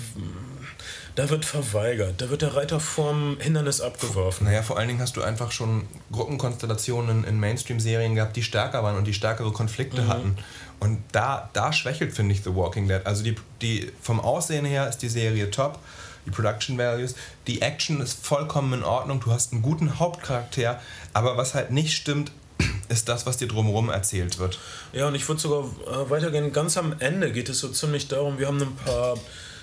da 1.15 1.31
wird 1.31 1.47
verweigert. 1.47 2.21
Da 2.21 2.29
wird 2.29 2.43
der 2.43 2.55
Reiter 2.55 2.81
vom 2.81 3.39
Hindernis 3.41 3.81
abgeworfen. 3.81 4.45
Naja, 4.47 4.63
vor 4.63 4.77
allen 4.79 4.89
Dingen 4.89 5.01
hast 5.01 5.17
du 5.17 5.23
einfach 5.23 5.51
schon 5.53 5.87
Gruppenkonstellationen 6.13 7.25
in 7.25 7.41
Mainstream-Serien 7.41 8.15
gehabt, 8.15 8.37
die 8.37 8.43
stärker 8.43 8.83
waren 8.85 8.97
und 8.97 9.07
die 9.07 9.15
stärkere 9.15 9.51
Konflikte 9.53 10.03
Mhm. 10.03 10.09
hatten. 10.09 10.37
Und 10.81 11.03
da, 11.13 11.51
da 11.53 11.73
schwächelt, 11.73 12.13
finde 12.13 12.35
ich, 12.35 12.43
The 12.43 12.55
Walking 12.55 12.89
Dead. 12.89 13.05
Also 13.05 13.25
die, 13.25 13.35
die, 13.63 13.93
vom 14.01 14.21
Aussehen 14.21 14.65
her 14.65 14.89
ist 14.89 14.99
die 14.99 15.09
Serie 15.09 15.51
top, 15.51 15.79
die 16.25 16.31
Production 16.31 16.79
Values, 16.79 17.15
die 17.47 17.63
Action 17.63 18.01
ist 18.01 18.25
vollkommen 18.25 18.73
in 18.75 18.85
Ordnung, 18.85 19.21
du 19.21 19.33
hast 19.33 19.53
einen 19.53 19.63
guten 19.63 19.99
Hauptcharakter, 19.99 20.81
aber 21.15 21.37
was 21.37 21.55
halt 21.55 21.71
nicht 21.71 21.97
stimmt, 21.97 22.33
ist 22.89 23.09
das, 23.09 23.27
was 23.27 23.39
dir 23.39 23.49
drumherum 23.49 23.89
erzählt 23.89 24.39
wird. 24.39 24.59
Ja, 24.93 25.09
und 25.09 25.15
ich 25.15 25.27
würde 25.27 25.41
sogar 25.41 25.65
äh, 25.65 26.11
weitergehen. 26.11 26.53
Ganz 26.53 26.77
am 26.77 26.95
Ende 26.99 27.33
geht 27.33 27.49
es 27.49 27.61
so 27.61 27.69
ziemlich 27.69 28.09
darum, 28.09 28.39
wir 28.39 28.47
haben 28.47 28.61
ein 28.61 28.77
paar, 28.77 29.17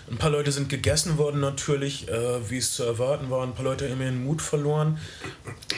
ein 0.10 0.17
paar 0.17 0.30
Leute 0.30 0.51
sind 0.51 0.69
gegessen 0.69 1.17
worden 1.17 1.39
natürlich, 1.39 2.08
äh, 2.10 2.49
wie 2.49 2.58
es 2.58 2.73
zu 2.73 2.84
erwarten 2.84 3.30
war. 3.30 3.43
Ein 3.43 3.54
paar 3.54 3.65
Leute 3.65 3.89
haben 3.89 4.01
ihren 4.01 4.23
Mut 4.23 4.41
verloren. 4.41 4.99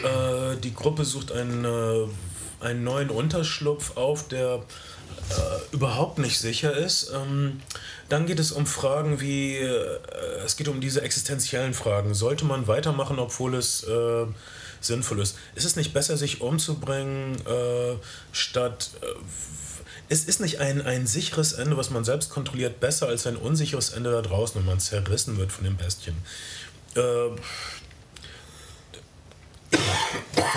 Äh, 0.03 0.57
die 0.57 0.73
Gruppe 0.73 1.05
sucht 1.05 1.31
einen, 1.31 1.63
äh, 1.63 2.65
einen 2.65 2.83
neuen 2.83 3.09
Unterschlupf 3.09 3.95
auf, 3.95 4.27
der 4.27 4.63
äh, 5.29 5.75
überhaupt 5.75 6.17
nicht 6.17 6.39
sicher 6.39 6.75
ist. 6.75 7.11
Ähm, 7.13 7.61
dann 8.09 8.25
geht 8.25 8.39
es 8.39 8.51
um 8.51 8.65
Fragen 8.65 9.19
wie, 9.19 9.57
äh, 9.57 9.99
es 10.45 10.57
geht 10.57 10.67
um 10.67 10.81
diese 10.81 11.01
existenziellen 11.01 11.73
Fragen. 11.73 12.13
Sollte 12.13 12.45
man 12.45 12.67
weitermachen, 12.67 13.19
obwohl 13.19 13.55
es 13.55 13.83
äh, 13.83 14.25
sinnvoll 14.79 15.19
ist? 15.19 15.37
Ist 15.55 15.65
es 15.65 15.75
nicht 15.75 15.93
besser, 15.93 16.17
sich 16.17 16.41
umzubringen, 16.41 17.35
äh, 17.45 17.95
statt... 18.31 18.91
Äh, 19.01 19.05
es 20.09 20.23
ist 20.23 20.39
nicht 20.39 20.59
ein, 20.61 20.81
ein 20.81 21.05
sicheres 21.05 21.51
Ende, 21.51 21.75
was 21.75 21.89
man 21.89 22.05
selbst 22.05 22.29
kontrolliert, 22.29 22.79
besser 22.79 23.07
als 23.07 23.27
ein 23.27 23.35
unsicheres 23.35 23.89
Ende 23.89 24.09
da 24.09 24.21
draußen, 24.21 24.57
wenn 24.61 24.65
man 24.65 24.79
zerrissen 24.79 25.37
wird 25.37 25.51
von 25.51 25.65
dem 25.65 25.75
Bestien. 25.75 26.15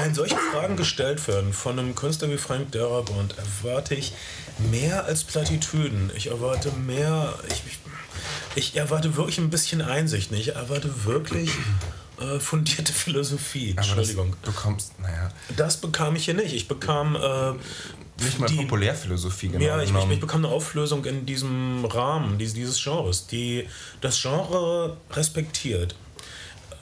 Wenn 0.02 0.14
solche 0.14 0.36
Fragen 0.36 0.76
gestellt 0.76 1.26
werden 1.28 1.52
von 1.52 1.78
einem 1.78 1.94
Künstler 1.94 2.30
wie 2.30 2.38
Frank 2.38 2.72
Darabont, 2.72 3.34
erwarte 3.38 3.94
ich 3.94 4.12
mehr 4.70 5.04
als 5.04 5.24
Plattitüden. 5.24 6.10
Ich 6.16 6.28
erwarte 6.28 6.70
mehr. 6.72 7.34
Ich, 7.48 7.62
ich, 7.66 7.78
ich 8.54 8.76
erwarte 8.76 9.16
wirklich 9.16 9.38
ein 9.38 9.50
bisschen 9.50 9.82
Einsicht. 9.82 10.32
Ich 10.32 10.54
erwarte 10.54 11.04
wirklich 11.04 11.50
äh, 12.20 12.38
fundierte 12.38 12.92
Philosophie. 12.92 13.74
Entschuldigung. 13.76 14.34
Das, 14.42 14.54
du 14.54 14.60
kommst, 14.60 14.98
naja, 15.00 15.30
Das 15.56 15.76
bekam 15.78 16.16
ich 16.16 16.24
hier 16.24 16.34
nicht. 16.34 16.52
Ich 16.54 16.68
bekam 16.68 17.16
äh, 17.16 17.52
nicht 18.22 18.38
mal 18.38 18.46
die- 18.46 18.56
Popularphilosophie 18.56 19.48
genau 19.48 19.64
ja, 19.64 19.82
ich, 19.82 19.90
ich, 19.90 20.10
ich 20.10 20.20
bekam 20.20 20.44
eine 20.44 20.52
Auflösung 20.52 21.04
in 21.06 21.24
diesem 21.26 21.84
Rahmen 21.86 22.38
dieses, 22.38 22.54
dieses 22.54 22.82
Genres, 22.82 23.26
die 23.26 23.66
das 24.02 24.20
Genre 24.20 24.96
respektiert, 25.12 25.94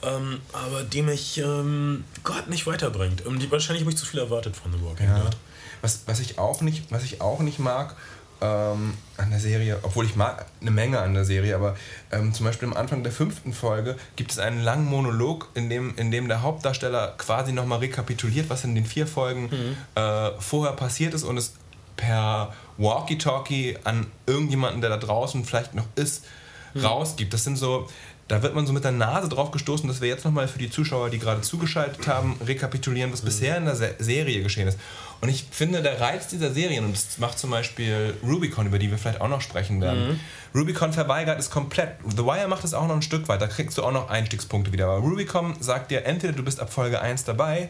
ähm, 0.03 0.41
aber 0.53 0.83
die 0.83 1.01
mich, 1.01 1.37
ähm, 1.37 2.03
Gott, 2.23 2.49
nicht 2.49 2.67
weiterbringt. 2.67 3.23
Ähm, 3.25 3.39
die, 3.39 3.51
wahrscheinlich 3.51 3.83
habe 3.83 3.91
ich 3.91 3.97
zu 3.97 4.05
viel 4.05 4.19
erwartet 4.19 4.55
von 4.55 4.71
The 4.71 4.83
Walking 4.83 5.07
Ja. 5.07 5.19
Dead. 5.19 5.37
Was, 5.81 6.03
was, 6.07 6.19
ich 6.19 6.37
auch 6.37 6.61
nicht, 6.61 6.91
was 6.91 7.03
ich 7.03 7.21
auch 7.21 7.39
nicht 7.39 7.59
mag, 7.59 7.95
ähm, 8.41 8.93
an 9.17 9.29
der 9.29 9.39
Serie, 9.39 9.79
obwohl 9.83 10.05
ich 10.05 10.15
mag 10.15 10.45
eine 10.61 10.71
Menge 10.71 10.99
an 10.99 11.13
der 11.13 11.25
Serie, 11.25 11.55
aber 11.55 11.75
ähm, 12.11 12.33
zum 12.33 12.45
Beispiel 12.45 12.67
am 12.69 12.75
Anfang 12.75 13.03
der 13.03 13.11
fünften 13.11 13.53
Folge 13.53 13.97
gibt 14.15 14.31
es 14.31 14.39
einen 14.39 14.61
langen 14.61 14.85
Monolog, 14.85 15.49
in 15.55 15.69
dem, 15.69 15.95
in 15.97 16.11
dem 16.11 16.27
der 16.27 16.41
Hauptdarsteller 16.41 17.15
quasi 17.17 17.51
nochmal 17.51 17.79
rekapituliert, 17.79 18.49
was 18.49 18.63
in 18.63 18.75
den 18.75 18.85
vier 18.85 19.07
Folgen 19.07 19.43
mhm. 19.43 19.77
äh, 19.95 20.31
vorher 20.39 20.73
passiert 20.73 21.13
ist 21.13 21.23
und 21.23 21.37
es 21.37 21.53
per 21.97 22.53
Walkie-Talkie 22.77 23.77
an 23.83 24.07
irgendjemanden, 24.25 24.79
der 24.79 24.89
da 24.89 24.97
draußen 24.97 25.43
vielleicht 25.43 25.75
noch 25.75 25.85
ist, 25.95 26.25
mhm. 26.73 26.85
rausgibt. 26.85 27.33
Das 27.33 27.43
sind 27.43 27.57
so, 27.57 27.89
da 28.29 28.43
wird 28.43 28.53
man 28.53 28.67
so 28.67 28.73
mit 28.73 28.83
der 28.83 28.91
Nase 28.91 29.27
drauf 29.27 29.49
gestoßen, 29.49 29.87
dass 29.87 30.01
wir 30.01 30.07
jetzt 30.07 30.23
nochmal 30.23 30.47
für 30.47 30.59
die 30.59 30.69
Zuschauer, 30.69 31.09
die 31.09 31.17
gerade 31.17 31.41
zugeschaltet 31.41 32.07
haben, 32.07 32.37
rekapitulieren, 32.45 33.11
was 33.11 33.21
bisher 33.21 33.57
in 33.57 33.65
der 33.65 33.75
Se 33.75 33.95
Serie 33.97 34.43
geschehen 34.43 34.67
ist. 34.67 34.77
Und 35.19 35.29
ich 35.29 35.45
finde, 35.51 35.81
der 35.81 35.99
Reiz 35.99 36.27
dieser 36.27 36.51
Serien, 36.51 36.85
und 36.85 36.93
das 36.93 37.17
macht 37.17 37.39
zum 37.39 37.49
Beispiel 37.49 38.15
Rubicon, 38.23 38.67
über 38.67 38.77
die 38.77 38.91
wir 38.91 38.99
vielleicht 38.99 39.19
auch 39.19 39.27
noch 39.27 39.41
sprechen 39.41 39.81
werden, 39.81 40.09
mhm. 40.09 40.19
Rubicon 40.53 40.93
verweigert 40.93 41.39
es 41.39 41.49
komplett. 41.49 41.95
The 42.05 42.23
Wire 42.23 42.47
macht 42.47 42.63
es 42.63 42.75
auch 42.75 42.87
noch 42.87 42.95
ein 42.95 43.01
Stück 43.01 43.27
weit, 43.27 43.41
da 43.41 43.47
kriegst 43.47 43.79
du 43.79 43.83
auch 43.83 43.91
noch 43.91 44.09
Einstiegspunkte 44.09 44.71
wieder. 44.71 44.85
Aber 44.85 44.99
Rubicon 44.99 45.55
sagt 45.59 45.89
dir, 45.89 46.05
entweder 46.05 46.33
du 46.33 46.43
bist 46.43 46.59
ab 46.59 46.71
Folge 46.71 47.01
1 47.01 47.23
dabei 47.23 47.69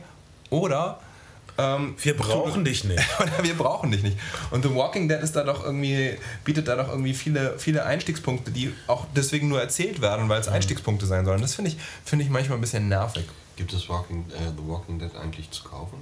oder 0.49 0.99
ähm, 1.59 1.95
wir 2.01 2.15
brauchen 2.15 2.63
du, 2.63 2.69
dich 2.69 2.83
nicht. 2.83 3.03
Oder 3.19 3.43
wir 3.43 3.57
brauchen 3.57 3.91
dich 3.91 4.03
nicht. 4.03 4.17
Und 4.51 4.63
The 4.63 4.73
Walking 4.73 5.09
Dead 5.09 5.19
ist 5.19 5.35
da 5.35 5.43
doch 5.43 5.63
irgendwie, 5.63 6.17
bietet 6.43 6.67
da 6.67 6.75
doch 6.75 6.89
irgendwie 6.89 7.13
viele, 7.13 7.59
viele 7.59 7.85
Einstiegspunkte, 7.85 8.51
die 8.51 8.73
auch 8.87 9.05
deswegen 9.15 9.49
nur 9.49 9.59
erzählt 9.59 10.01
werden, 10.01 10.29
weil 10.29 10.39
es 10.39 10.47
mhm. 10.47 10.53
Einstiegspunkte 10.53 11.05
sein 11.05 11.25
sollen. 11.25 11.41
Das 11.41 11.55
finde 11.55 11.71
ich, 11.71 11.77
find 12.05 12.21
ich 12.21 12.29
manchmal 12.29 12.57
ein 12.57 12.61
bisschen 12.61 12.87
nervig. 12.87 13.25
Gibt 13.59 13.73
es 13.73 13.89
Walking, 13.89 14.25
äh, 14.29 14.51
The 14.55 14.69
Walking 14.69 14.99
Dead 14.99 15.13
eigentlich 15.21 15.51
zu 15.51 15.63
kaufen? 15.65 15.97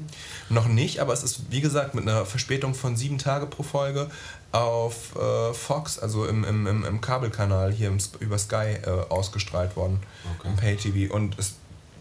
Noch 0.50 0.68
nicht, 0.68 1.00
aber 1.00 1.12
es 1.14 1.24
ist 1.24 1.50
wie 1.50 1.60
gesagt 1.60 1.96
mit 1.96 2.08
einer 2.08 2.24
Verspätung 2.24 2.76
von 2.76 2.96
sieben 2.96 3.18
Tage 3.18 3.48
pro 3.48 3.64
Folge 3.64 4.12
auf 4.52 5.16
äh, 5.16 5.54
Fox, 5.56 5.98
also 5.98 6.28
im, 6.28 6.44
im, 6.44 6.86
im, 6.86 7.02
Kabelkanal 7.02 7.74
hier 7.74 7.88
im, 7.88 7.98
über 8.20 8.38
Sky 8.38 8.78
äh, 8.86 8.90
ausgestrahlt 9.10 9.76
worden, 9.76 10.00
okay. 10.38 10.50
im 10.50 10.56
Pay-TV. 10.56 11.12
Und 11.12 11.40
es 11.40 11.56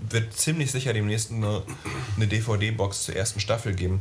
wird 0.09 0.33
ziemlich 0.33 0.71
sicher 0.71 0.93
demnächst 0.93 1.31
eine, 1.31 1.63
eine 2.17 2.27
DVD-Box 2.27 3.05
zur 3.05 3.17
ersten 3.17 3.41
Staffel 3.41 3.75
geben. 3.75 4.01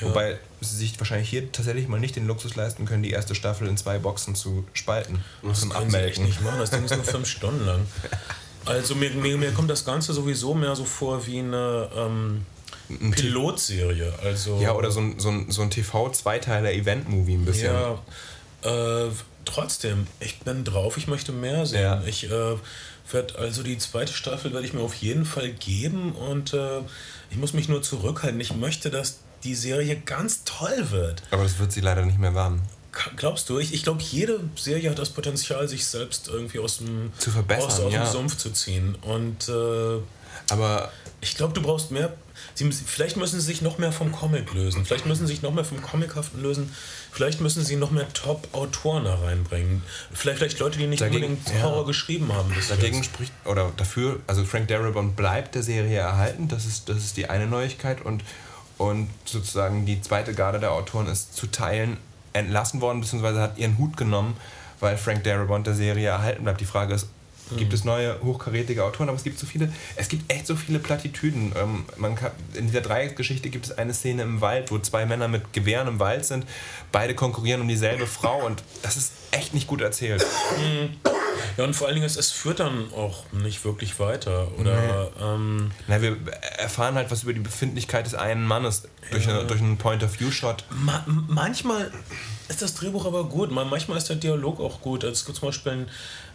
Ja. 0.00 0.08
Wobei 0.08 0.38
sie 0.60 0.76
sich 0.76 0.98
wahrscheinlich 0.98 1.28
hier 1.28 1.50
tatsächlich 1.52 1.88
mal 1.88 2.00
nicht 2.00 2.16
den 2.16 2.26
Luxus 2.26 2.56
leisten 2.56 2.86
können, 2.86 3.02
die 3.02 3.10
erste 3.10 3.34
Staffel 3.34 3.68
in 3.68 3.76
zwei 3.76 3.98
Boxen 3.98 4.34
zu 4.34 4.64
spalten. 4.72 5.24
Das 5.42 5.60
zum 5.60 5.70
können 5.70 5.86
Abmelden. 5.86 6.14
sie 6.14 6.20
echt 6.20 6.22
nicht 6.22 6.42
machen, 6.42 6.58
das 6.58 6.70
Ding 6.70 6.84
ist 6.84 6.94
nur 6.94 7.04
fünf 7.04 7.28
Stunden 7.28 7.64
lang. 7.66 7.86
Also 8.64 8.94
mir, 8.94 9.10
mir, 9.10 9.36
mir 9.36 9.52
kommt 9.52 9.70
das 9.70 9.84
Ganze 9.84 10.12
sowieso 10.12 10.54
mehr 10.54 10.74
so 10.76 10.84
vor 10.84 11.26
wie 11.26 11.40
eine 11.40 11.88
ähm, 11.96 12.46
Pilotserie. 13.12 14.12
Also, 14.22 14.60
ja, 14.60 14.72
oder 14.72 14.90
so 14.90 15.00
ein, 15.00 15.18
so 15.18 15.30
ein, 15.30 15.50
so 15.50 15.62
ein 15.62 15.70
TV-Zweiteiler-Event-Movie 15.70 17.34
ein 17.34 17.44
bisschen. 17.44 17.74
Ja, 17.74 17.98
äh, 18.62 19.10
trotzdem, 19.44 20.06
ich 20.20 20.40
bin 20.40 20.64
drauf, 20.64 20.96
ich 20.96 21.06
möchte 21.06 21.32
mehr 21.32 21.66
sehen. 21.66 21.82
Ja. 21.82 22.02
Ich 22.04 22.30
äh, 22.30 22.56
werde 23.10 23.38
also 23.38 23.62
die 23.62 23.78
zweite 23.78 24.12
Staffel 24.12 24.52
werde 24.52 24.66
ich 24.66 24.72
mir 24.72 24.80
auf 24.80 24.94
jeden 24.94 25.24
Fall 25.24 25.50
geben 25.50 26.12
und 26.12 26.54
äh, 26.54 26.80
ich 27.30 27.36
muss 27.36 27.52
mich 27.52 27.68
nur 27.68 27.82
zurückhalten. 27.82 28.40
Ich 28.40 28.54
möchte, 28.54 28.90
dass 28.90 29.18
die 29.44 29.54
Serie 29.54 29.96
ganz 29.96 30.44
toll 30.44 30.90
wird. 30.90 31.22
Aber 31.30 31.42
das 31.42 31.58
wird 31.58 31.72
sie 31.72 31.80
leider 31.80 32.04
nicht 32.04 32.18
mehr 32.18 32.34
werden. 32.34 32.62
Glaubst 33.16 33.48
du? 33.48 33.58
Ich, 33.58 33.72
ich 33.72 33.84
glaube, 33.84 34.02
jede 34.02 34.40
Serie 34.54 34.90
hat 34.90 34.98
das 34.98 35.08
Potenzial, 35.08 35.66
sich 35.66 35.86
selbst 35.86 36.28
irgendwie 36.28 36.58
aus 36.58 36.78
dem, 36.78 37.10
zu 37.16 37.30
verbessern, 37.30 37.70
aus, 37.70 37.80
aus 37.80 37.92
ja. 37.92 38.04
dem 38.04 38.12
Sumpf 38.12 38.36
zu 38.36 38.50
ziehen. 38.50 38.96
Und 39.00 39.48
äh, 39.48 39.98
aber 40.50 40.92
ich 41.22 41.36
glaube, 41.36 41.54
du 41.54 41.62
brauchst 41.62 41.90
mehr. 41.90 42.12
Sie, 42.54 42.70
vielleicht 42.70 43.16
müssen 43.16 43.40
sie 43.40 43.46
sich 43.46 43.62
noch 43.62 43.78
mehr 43.78 43.92
vom 43.92 44.12
Comic 44.12 44.52
lösen. 44.52 44.84
Vielleicht 44.84 45.06
müssen 45.06 45.26
sie 45.26 45.32
sich 45.32 45.42
noch 45.42 45.52
mehr 45.52 45.64
vom 45.64 45.80
Comichaften 45.80 46.42
lösen. 46.42 46.72
Vielleicht 47.10 47.40
müssen 47.40 47.64
sie 47.64 47.76
noch 47.76 47.90
mehr 47.90 48.12
Top-Autoren 48.12 49.04
da 49.04 49.14
reinbringen. 49.16 49.82
Vielleicht, 50.12 50.38
vielleicht 50.38 50.58
Leute, 50.58 50.78
die 50.78 50.86
nicht 50.86 51.00
dagegen, 51.00 51.26
unbedingt 51.26 51.62
Horror 51.62 51.80
ja. 51.80 51.86
geschrieben 51.86 52.32
haben. 52.32 52.54
Dagegen 52.68 52.96
jetzt. 52.96 53.06
spricht, 53.06 53.32
oder 53.44 53.72
dafür, 53.76 54.20
also 54.26 54.44
Frank 54.44 54.68
Darabont 54.68 55.16
bleibt 55.16 55.54
der 55.54 55.62
Serie 55.62 55.98
erhalten. 55.98 56.48
Das 56.48 56.66
ist, 56.66 56.88
das 56.88 56.98
ist 56.98 57.16
die 57.16 57.28
eine 57.28 57.46
Neuigkeit. 57.46 58.04
Und, 58.04 58.22
und 58.78 59.08
sozusagen 59.24 59.86
die 59.86 60.00
zweite 60.00 60.34
Garde 60.34 60.60
der 60.60 60.72
Autoren 60.72 61.06
ist 61.06 61.34
zu 61.36 61.46
teilen 61.46 61.96
entlassen 62.32 62.80
worden, 62.80 63.00
beziehungsweise 63.00 63.40
hat 63.40 63.58
ihren 63.58 63.78
Hut 63.78 63.96
genommen, 63.96 64.36
weil 64.80 64.96
Frank 64.96 65.24
Darabont 65.24 65.66
der 65.66 65.74
Serie 65.74 66.08
erhalten 66.08 66.44
bleibt. 66.44 66.60
Die 66.60 66.66
Frage 66.66 66.94
ist, 66.94 67.08
mhm. 67.50 67.56
gibt 67.56 67.72
es 67.72 67.84
neue 67.84 68.20
hochkarätige 68.22 68.84
Autoren, 68.84 69.08
aber 69.08 69.16
es 69.16 69.24
gibt 69.24 69.38
so 69.38 69.46
viele, 69.46 69.72
es 69.96 70.08
gibt 70.08 70.32
echt 70.32 70.46
so 70.46 70.56
viele 70.56 70.78
Plattitüden. 70.78 71.52
Ähm, 71.56 71.84
man 71.96 72.14
kann, 72.14 72.32
in 72.54 72.66
dieser 72.66 72.80
Dreiecksgeschichte 72.80 73.50
gibt 73.50 73.66
es 73.66 73.78
eine 73.78 73.94
Szene 73.94 74.22
im 74.22 74.40
Wald, 74.40 74.70
wo 74.70 74.78
zwei 74.78 75.06
Männer 75.06 75.28
mit 75.28 75.52
Gewehren 75.52 75.88
im 75.88 75.98
Wald 75.98 76.24
sind, 76.24 76.46
beide 76.90 77.14
konkurrieren 77.14 77.60
um 77.60 77.68
dieselbe 77.68 78.06
Frau 78.06 78.44
und 78.46 78.62
das 78.82 78.96
ist 78.96 79.12
echt 79.30 79.54
nicht 79.54 79.66
gut 79.66 79.80
erzählt. 79.80 80.24
Mhm. 80.58 80.96
Ja, 81.56 81.64
und 81.64 81.74
vor 81.74 81.86
allen 81.86 81.96
Dingen, 81.96 82.06
es, 82.06 82.16
es 82.16 82.30
führt 82.30 82.60
dann 82.60 82.92
auch 82.94 83.24
nicht 83.32 83.64
wirklich 83.64 83.98
weiter. 83.98 84.48
Oder, 84.58 85.10
nee. 85.18 85.24
ähm, 85.24 85.70
Na, 85.86 86.00
wir 86.00 86.16
erfahren 86.58 86.94
halt 86.94 87.10
was 87.10 87.24
über 87.24 87.32
die 87.32 87.40
Befindlichkeit 87.40 88.06
des 88.06 88.14
einen 88.14 88.46
Mannes 88.46 88.84
durch, 89.10 89.26
ja. 89.26 89.38
eine, 89.38 89.46
durch 89.46 89.60
einen 89.60 89.76
Point-of-View-Shot. 89.76 90.64
Ma 90.70 91.04
manchmal 91.06 91.90
ist 92.52 92.62
das 92.62 92.74
Drehbuch 92.74 93.06
aber 93.06 93.24
gut. 93.24 93.50
Manchmal 93.50 93.98
ist 93.98 94.08
der 94.08 94.16
Dialog 94.16 94.60
auch 94.60 94.80
gut. 94.80 95.04
Also 95.04 95.32
zum 95.32 95.48
Beispiel 95.48 95.86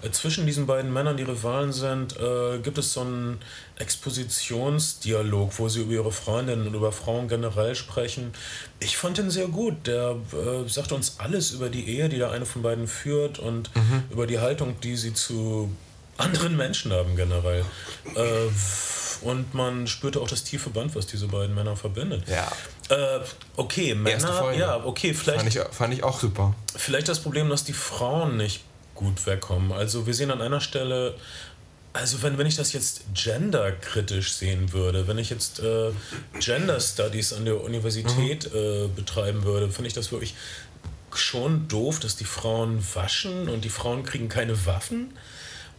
äh, 0.01 0.10
zwischen 0.10 0.45
diesen 0.45 0.65
beiden 0.65 0.91
Männern, 0.91 1.15
die 1.15 1.23
Rivalen 1.23 1.71
sind, 1.71 2.17
äh, 2.17 2.60
gibt 2.60 2.77
es 2.77 2.93
so 2.93 3.01
einen 3.01 3.39
Expositionsdialog, 3.77 5.58
wo 5.60 5.69
sie 5.69 5.82
über 5.82 5.93
ihre 5.93 6.12
Freundinnen 6.12 6.67
und 6.67 6.73
über 6.73 6.91
Frauen 6.91 7.27
generell 7.27 7.75
sprechen. 7.75 8.34
Ich 8.80 8.97
fand 8.97 9.17
den 9.17 9.30
sehr 9.30 9.47
gut. 9.47 9.86
Der 9.86 10.17
äh, 10.34 10.67
sagt 10.67 10.91
uns 10.91 11.19
alles 11.19 11.51
über 11.51 11.69
die 11.69 11.88
Ehe, 11.88 12.10
die 12.10 12.17
der 12.17 12.32
eine 12.32 12.45
von 12.45 12.63
beiden 12.63 12.88
führt 12.88 13.38
und 13.39 13.75
mhm. 13.75 14.03
über 14.10 14.25
die 14.27 14.39
Haltung, 14.39 14.80
die 14.82 14.95
sie 14.95 15.13
zu 15.13 15.69
anderen 16.17 16.58
Menschen 16.58 16.91
haben 16.91 17.15
generell. 17.15 17.63
Äh, 18.15 18.49
und 19.21 19.53
man 19.53 19.88
spürte 19.88 20.19
auch 20.19 20.27
das 20.27 20.43
tiefe 20.43 20.69
Band, 20.69 20.95
was 20.95 21.08
diese 21.08 21.27
beiden 21.27 21.56
Männer 21.56 21.75
verbindet. 21.75 22.23
Ja. 22.27 22.51
Äh, 22.89 23.19
okay, 23.56 23.95
Männer, 23.95 24.53
ja, 24.53 24.84
okay, 24.84 25.13
vielleicht. 25.13 25.39
Fand 25.39 25.56
ich, 25.56 25.75
fand 25.75 25.93
ich 25.93 26.03
auch 26.03 26.19
super. 26.19 26.56
Vielleicht 26.75 27.08
das 27.08 27.19
Problem, 27.19 27.49
dass 27.49 27.63
die 27.63 27.73
Frauen 27.73 28.38
nicht 28.38 28.63
gut 28.95 29.25
wegkommen. 29.25 29.71
Also 29.71 30.06
wir 30.06 30.13
sehen 30.13 30.32
an 30.32 30.41
einer 30.41 30.60
Stelle, 30.60 31.15
also 31.93 32.21
wenn, 32.21 32.38
wenn 32.38 32.47
ich 32.47 32.56
das 32.56 32.73
jetzt 32.73 33.03
genderkritisch 33.13 34.34
sehen 34.34 34.73
würde, 34.73 35.08
wenn 35.08 35.17
ich 35.17 35.30
jetzt 35.30 35.60
äh, 35.60 35.91
Gender 36.39 36.80
Studies 36.80 37.34
an 37.34 37.45
der 37.45 37.62
Universität 37.63 38.51
mhm. 38.51 38.58
äh, 38.58 38.88
betreiben 38.88 39.43
würde, 39.43 39.69
finde 39.69 39.88
ich 39.88 39.93
das 39.93 40.12
wirklich 40.12 40.36
schon 41.13 41.67
doof, 41.67 41.99
dass 41.99 42.15
die 42.15 42.25
Frauen 42.25 42.86
waschen 42.93 43.49
und 43.49 43.63
die 43.63 43.69
Frauen 43.69 44.03
kriegen 44.03 44.30
keine 44.30 44.65
Waffen 44.65 45.13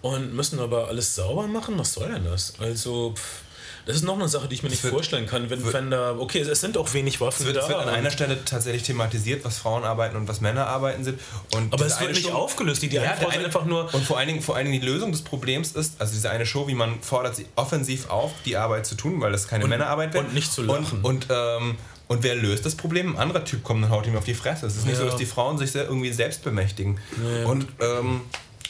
und 0.02 0.34
müssen 0.34 0.60
aber 0.60 0.88
alles 0.88 1.14
sauber 1.14 1.46
machen. 1.46 1.78
Was 1.78 1.94
soll 1.94 2.12
denn 2.12 2.24
das? 2.24 2.54
Also 2.60 3.14
pff, 3.16 3.42
das 3.88 3.96
ist 3.96 4.02
noch 4.02 4.18
eine 4.18 4.28
Sache, 4.28 4.48
die 4.48 4.54
ich 4.54 4.62
mir 4.62 4.68
nicht 4.68 4.82
wird, 4.82 4.92
vorstellen 4.92 5.24
kann, 5.26 5.48
wenn, 5.48 5.72
wenn 5.72 5.90
da, 5.90 6.14
okay, 6.18 6.40
es 6.40 6.60
sind 6.60 6.76
auch 6.76 6.92
wenig 6.92 7.22
Waffen 7.22 7.40
es 7.40 7.46
wird, 7.46 7.56
da. 7.56 7.62
Es 7.62 7.68
wird 7.70 7.78
an 7.78 7.88
einer 7.88 8.10
Stelle 8.10 8.44
tatsächlich 8.44 8.82
thematisiert, 8.82 9.46
was 9.46 9.56
Frauen 9.56 9.82
arbeiten 9.82 10.14
und 10.14 10.28
was 10.28 10.42
Männer 10.42 10.66
arbeiten 10.66 11.04
sind. 11.04 11.18
Und 11.54 11.72
aber 11.72 11.86
es 11.86 11.98
wird 11.98 12.10
nicht 12.10 12.26
Show, 12.26 12.34
aufgelöst, 12.34 12.82
die, 12.82 12.90
die 12.90 12.96
ja, 12.96 13.14
eine 13.14 13.46
einfach 13.46 13.64
nur... 13.64 13.92
Und 13.94 14.04
vor 14.04 14.18
allen, 14.18 14.28
Dingen, 14.28 14.42
vor 14.42 14.56
allen 14.56 14.66
Dingen 14.66 14.78
die 14.78 14.86
Lösung 14.86 15.10
des 15.10 15.22
Problems 15.22 15.72
ist, 15.72 15.98
also 15.98 16.12
diese 16.12 16.28
eine 16.28 16.44
Show, 16.44 16.68
wie 16.68 16.74
man 16.74 17.00
fordert 17.00 17.36
sie 17.36 17.46
offensiv 17.56 18.10
auf, 18.10 18.32
die 18.44 18.58
Arbeit 18.58 18.84
zu 18.84 18.94
tun, 18.94 19.22
weil 19.22 19.32
das 19.32 19.48
keine 19.48 19.64
und, 19.64 19.70
Männerarbeit 19.70 20.12
wird. 20.12 20.26
Und 20.26 20.34
nicht 20.34 20.52
zu 20.52 20.60
lachen. 20.60 21.00
Und, 21.02 21.04
und, 21.04 21.26
ähm, 21.30 21.76
und 22.08 22.22
wer 22.22 22.34
löst 22.34 22.66
das 22.66 22.74
Problem? 22.74 23.14
Ein 23.14 23.22
anderer 23.22 23.46
Typ 23.46 23.64
kommt 23.64 23.82
und 23.82 23.88
haut 23.88 24.06
ihm 24.06 24.16
auf 24.18 24.24
die 24.24 24.34
Fresse. 24.34 24.66
Es 24.66 24.76
ist 24.76 24.84
nicht 24.84 24.98
ja. 24.98 25.04
so, 25.04 25.06
dass 25.06 25.16
die 25.16 25.24
Frauen 25.24 25.56
sich 25.56 25.74
irgendwie 25.74 26.12
selbst 26.12 26.44
bemächtigen. 26.44 27.00
Ja. 27.22 27.46
Und 27.46 27.66
ähm, 27.80 28.20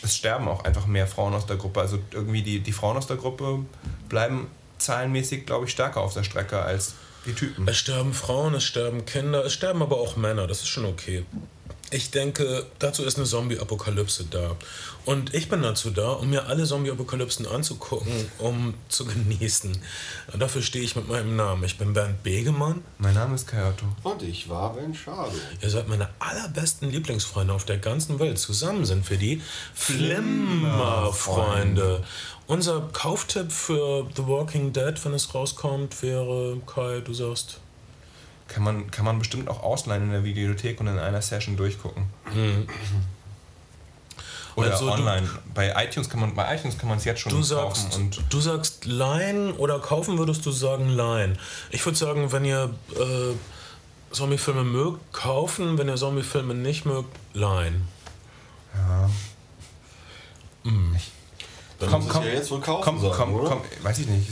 es 0.03 0.17
sterben 0.17 0.49
auch 0.49 0.65
einfach 0.65 0.87
mehr 0.87 1.07
Frauen 1.07 1.35
aus 1.35 1.47
der 1.47 1.57
Gruppe. 1.57 1.81
Also 1.81 1.99
irgendwie 2.13 2.43
die, 2.43 2.61
die 2.61 2.73
Frauen 2.73 2.97
aus 2.97 3.07
der 3.07 3.17
Gruppe 3.17 3.65
bleiben 4.09 4.49
zahlenmäßig, 4.79 5.47
glaube 5.47 5.67
ich, 5.67 5.73
stärker 5.73 6.01
auf 6.01 6.15
der 6.15 6.23
Strecke 6.23 6.61
als 6.61 6.95
die 7.27 7.33
Typen. 7.33 7.67
Es 7.69 7.77
sterben 7.79 8.15
Frauen, 8.15 8.55
es 8.55 8.65
sterben 8.65 9.05
Kinder, 9.05 9.45
es 9.45 9.53
sterben 9.53 9.83
aber 9.83 9.99
auch 9.99 10.17
Männer, 10.17 10.47
das 10.47 10.61
ist 10.61 10.69
schon 10.69 10.85
okay. 10.85 11.25
Ich 11.91 12.11
denke, 12.11 12.67
dazu 12.79 13.03
ist 13.03 13.17
eine 13.17 13.25
Zombie-Apokalypse 13.25 14.27
da. 14.31 14.57
Und 15.07 15.33
ich 15.33 15.49
bin 15.49 15.63
dazu 15.63 15.89
da, 15.89 16.11
um 16.11 16.29
mir 16.29 16.45
alle 16.47 16.65
Zombie-Apokalypsen 16.65 17.47
anzugucken, 17.47 18.31
um 18.39 18.75
zu 18.91 19.07
genießen. 19.07 19.75
Dafür 20.39 20.61
stehe 20.61 20.85
ich 20.85 20.97
mit 20.97 21.09
meinem 21.09 21.35
Namen. 21.37 21.65
Ich 21.65 21.79
bin 21.79 21.95
Bernd 21.95 22.23
Begemann. 22.23 22.85
Mein 22.99 23.15
Name 23.15 23.37
ist 23.37 23.47
Kayato. 23.47 23.87
Und 24.03 24.23
ich 24.23 24.51
war 24.51 24.75
Ben 24.75 24.95
Schado. 24.95 25.33
Ihr 25.63 25.71
seid 25.71 25.89
meine 25.89 26.11
allerbesten 26.19 26.91
Lieblingsfreunde 26.91 27.55
auf 27.55 27.65
der 27.65 27.79
ganzen 27.79 28.19
Welt. 28.19 28.39
Zusammen 28.39 28.85
sind 28.85 29.09
wir 29.09 29.17
die 29.17 29.41
Flimmerfreunde. 29.73 32.05
Unser 32.47 32.83
Kauftipp 32.93 33.51
für 33.51 34.07
The 34.15 34.27
Walking 34.27 34.75
Dead, 34.75 34.93
wenn 35.05 35.15
es 35.15 35.35
rauskommt, 35.35 36.03
wäre, 36.03 36.61
Kai, 36.67 37.01
du 37.01 37.15
sagst. 37.15 37.61
Kann 38.49 38.63
man, 38.63 38.91
kann 38.91 39.05
man 39.05 39.19
bestimmt 39.19 39.49
auch 39.49 39.63
ausleihen 39.63 40.05
in 40.05 40.11
der 40.11 40.25
Videothek 40.25 40.81
und 40.81 40.87
in 40.87 40.99
einer 40.99 41.23
Session 41.23 41.57
durchgucken. 41.57 42.05
Mhm. 42.35 42.67
Oder 44.57 44.73
also 44.73 44.91
online. 44.91 45.27
Du, 45.27 45.53
bei 45.55 45.85
iTunes 45.85 46.09
kann 46.09 46.21
man 46.21 46.35
bei 46.35 46.57
iTunes 46.57 46.79
kann 46.79 46.89
man 46.89 46.99
es 46.99 47.05
jetzt 47.05 47.21
schon 47.21 47.31
du 47.31 47.43
sagst, 47.43 47.91
kaufen. 47.91 48.03
Und 48.03 48.23
du 48.29 48.41
sagst 48.41 48.87
leihen 48.87 49.53
oder 49.53 49.79
kaufen 49.79 50.19
würdest 50.19 50.45
du 50.47 50.51
sagen 50.51 50.89
leihen. 50.89 51.39
Ich 51.71 51.85
würde 51.85 51.97
sagen, 51.97 52.33
wenn 52.33 52.45
ihr 52.45 52.75
äh, 52.97 54.15
Zombie-Filme 54.15 54.65
mögt, 54.65 55.13
kaufen. 55.13 55.79
Wenn 55.79 55.89
ihr 55.89 55.97
Zombie-Filme 55.97 56.55
nicht 56.55 56.87
mögt, 56.87 57.15
leihen. 57.35 57.87
Ja. 58.75 59.09
Dann 61.79 61.91
Komm, 61.91 62.09
komm, 62.09 62.25
ja 62.25 62.31
jetzt 62.31 62.51
wohl 62.51 62.61
kaufen 62.61 62.83
komm, 62.83 63.01
sein, 63.01 63.13
komm, 63.15 63.35
oder? 63.35 63.49
komm, 63.51 63.61
weiß 63.83 63.99
ich 64.01 64.09
nicht. 64.09 64.29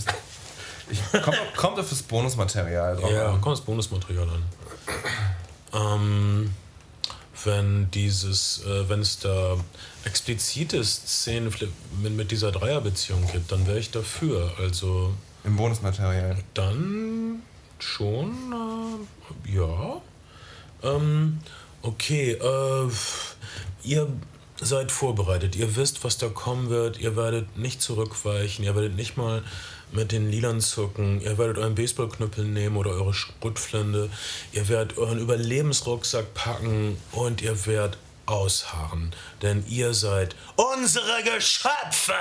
Ich, 0.91 1.01
kommt, 1.23 1.39
kommt 1.57 1.79
auf 1.79 1.89
das 1.91 2.03
Bonusmaterial 2.03 2.97
drauf 2.97 3.11
Ja, 3.11 3.33
an. 3.33 3.41
kommt 3.41 3.59
das 3.59 3.65
Bonusmaterial 3.65 4.29
an. 4.29 4.43
Ähm, 5.73 6.51
wenn 7.45 7.91
dieses, 7.91 8.65
äh, 8.65 8.89
wenn 8.89 9.01
es 9.01 9.19
da 9.19 9.57
explizite 10.05 10.83
Szenen 10.85 11.53
mit, 12.01 12.17
mit 12.17 12.31
dieser 12.31 12.53
Dreierbeziehung 12.53 13.27
gibt, 13.33 13.51
dann 13.53 13.67
wäre 13.67 13.79
ich 13.79 13.91
dafür. 13.91 14.53
Also 14.59 15.13
Im 15.45 15.57
Bonusmaterial. 15.57 16.37
dann 16.55 17.43
schon, 17.79 18.33
äh, 19.49 19.57
ja. 19.57 20.01
Ähm, 20.83 21.39
okay, 21.83 22.33
äh, 22.33 22.89
ihr 23.83 24.09
seid 24.61 24.91
vorbereitet. 24.91 25.55
Ihr 25.57 25.77
wisst, 25.77 26.03
was 26.05 26.17
da 26.19 26.29
kommen 26.29 26.71
wird. 26.71 26.99
Ihr 26.99 27.17
werdet 27.17 27.59
nicht 27.59 27.83
zurückweichen. 27.83 28.65
Ihr 28.65 28.75
werdet 28.75 28.97
nicht 28.97 29.17
mal 29.17 29.43
mit 29.93 30.13
den 30.13 30.31
Lidern 30.31 30.61
zucken. 30.61 31.21
Ihr 31.21 31.39
werdet 31.39 31.59
euren 31.59 31.75
Baseballknüppel 31.75 32.45
nehmen 32.45 32.77
oder 32.77 32.91
eure 32.91 33.15
Schrotflinte. 33.15 34.11
Ihr 34.53 34.69
werdet 34.69 34.99
euren 34.99 35.19
Überlebensrucksack 35.19 36.35
packen 36.35 36.97
und 37.13 37.43
ihr 37.43 37.67
werdet 37.67 37.99
ausharren. 38.27 39.15
Denn 39.43 39.65
ihr 39.69 39.95
seid 39.95 40.37
unsere 40.57 41.23
Geschöpfe! 41.23 42.15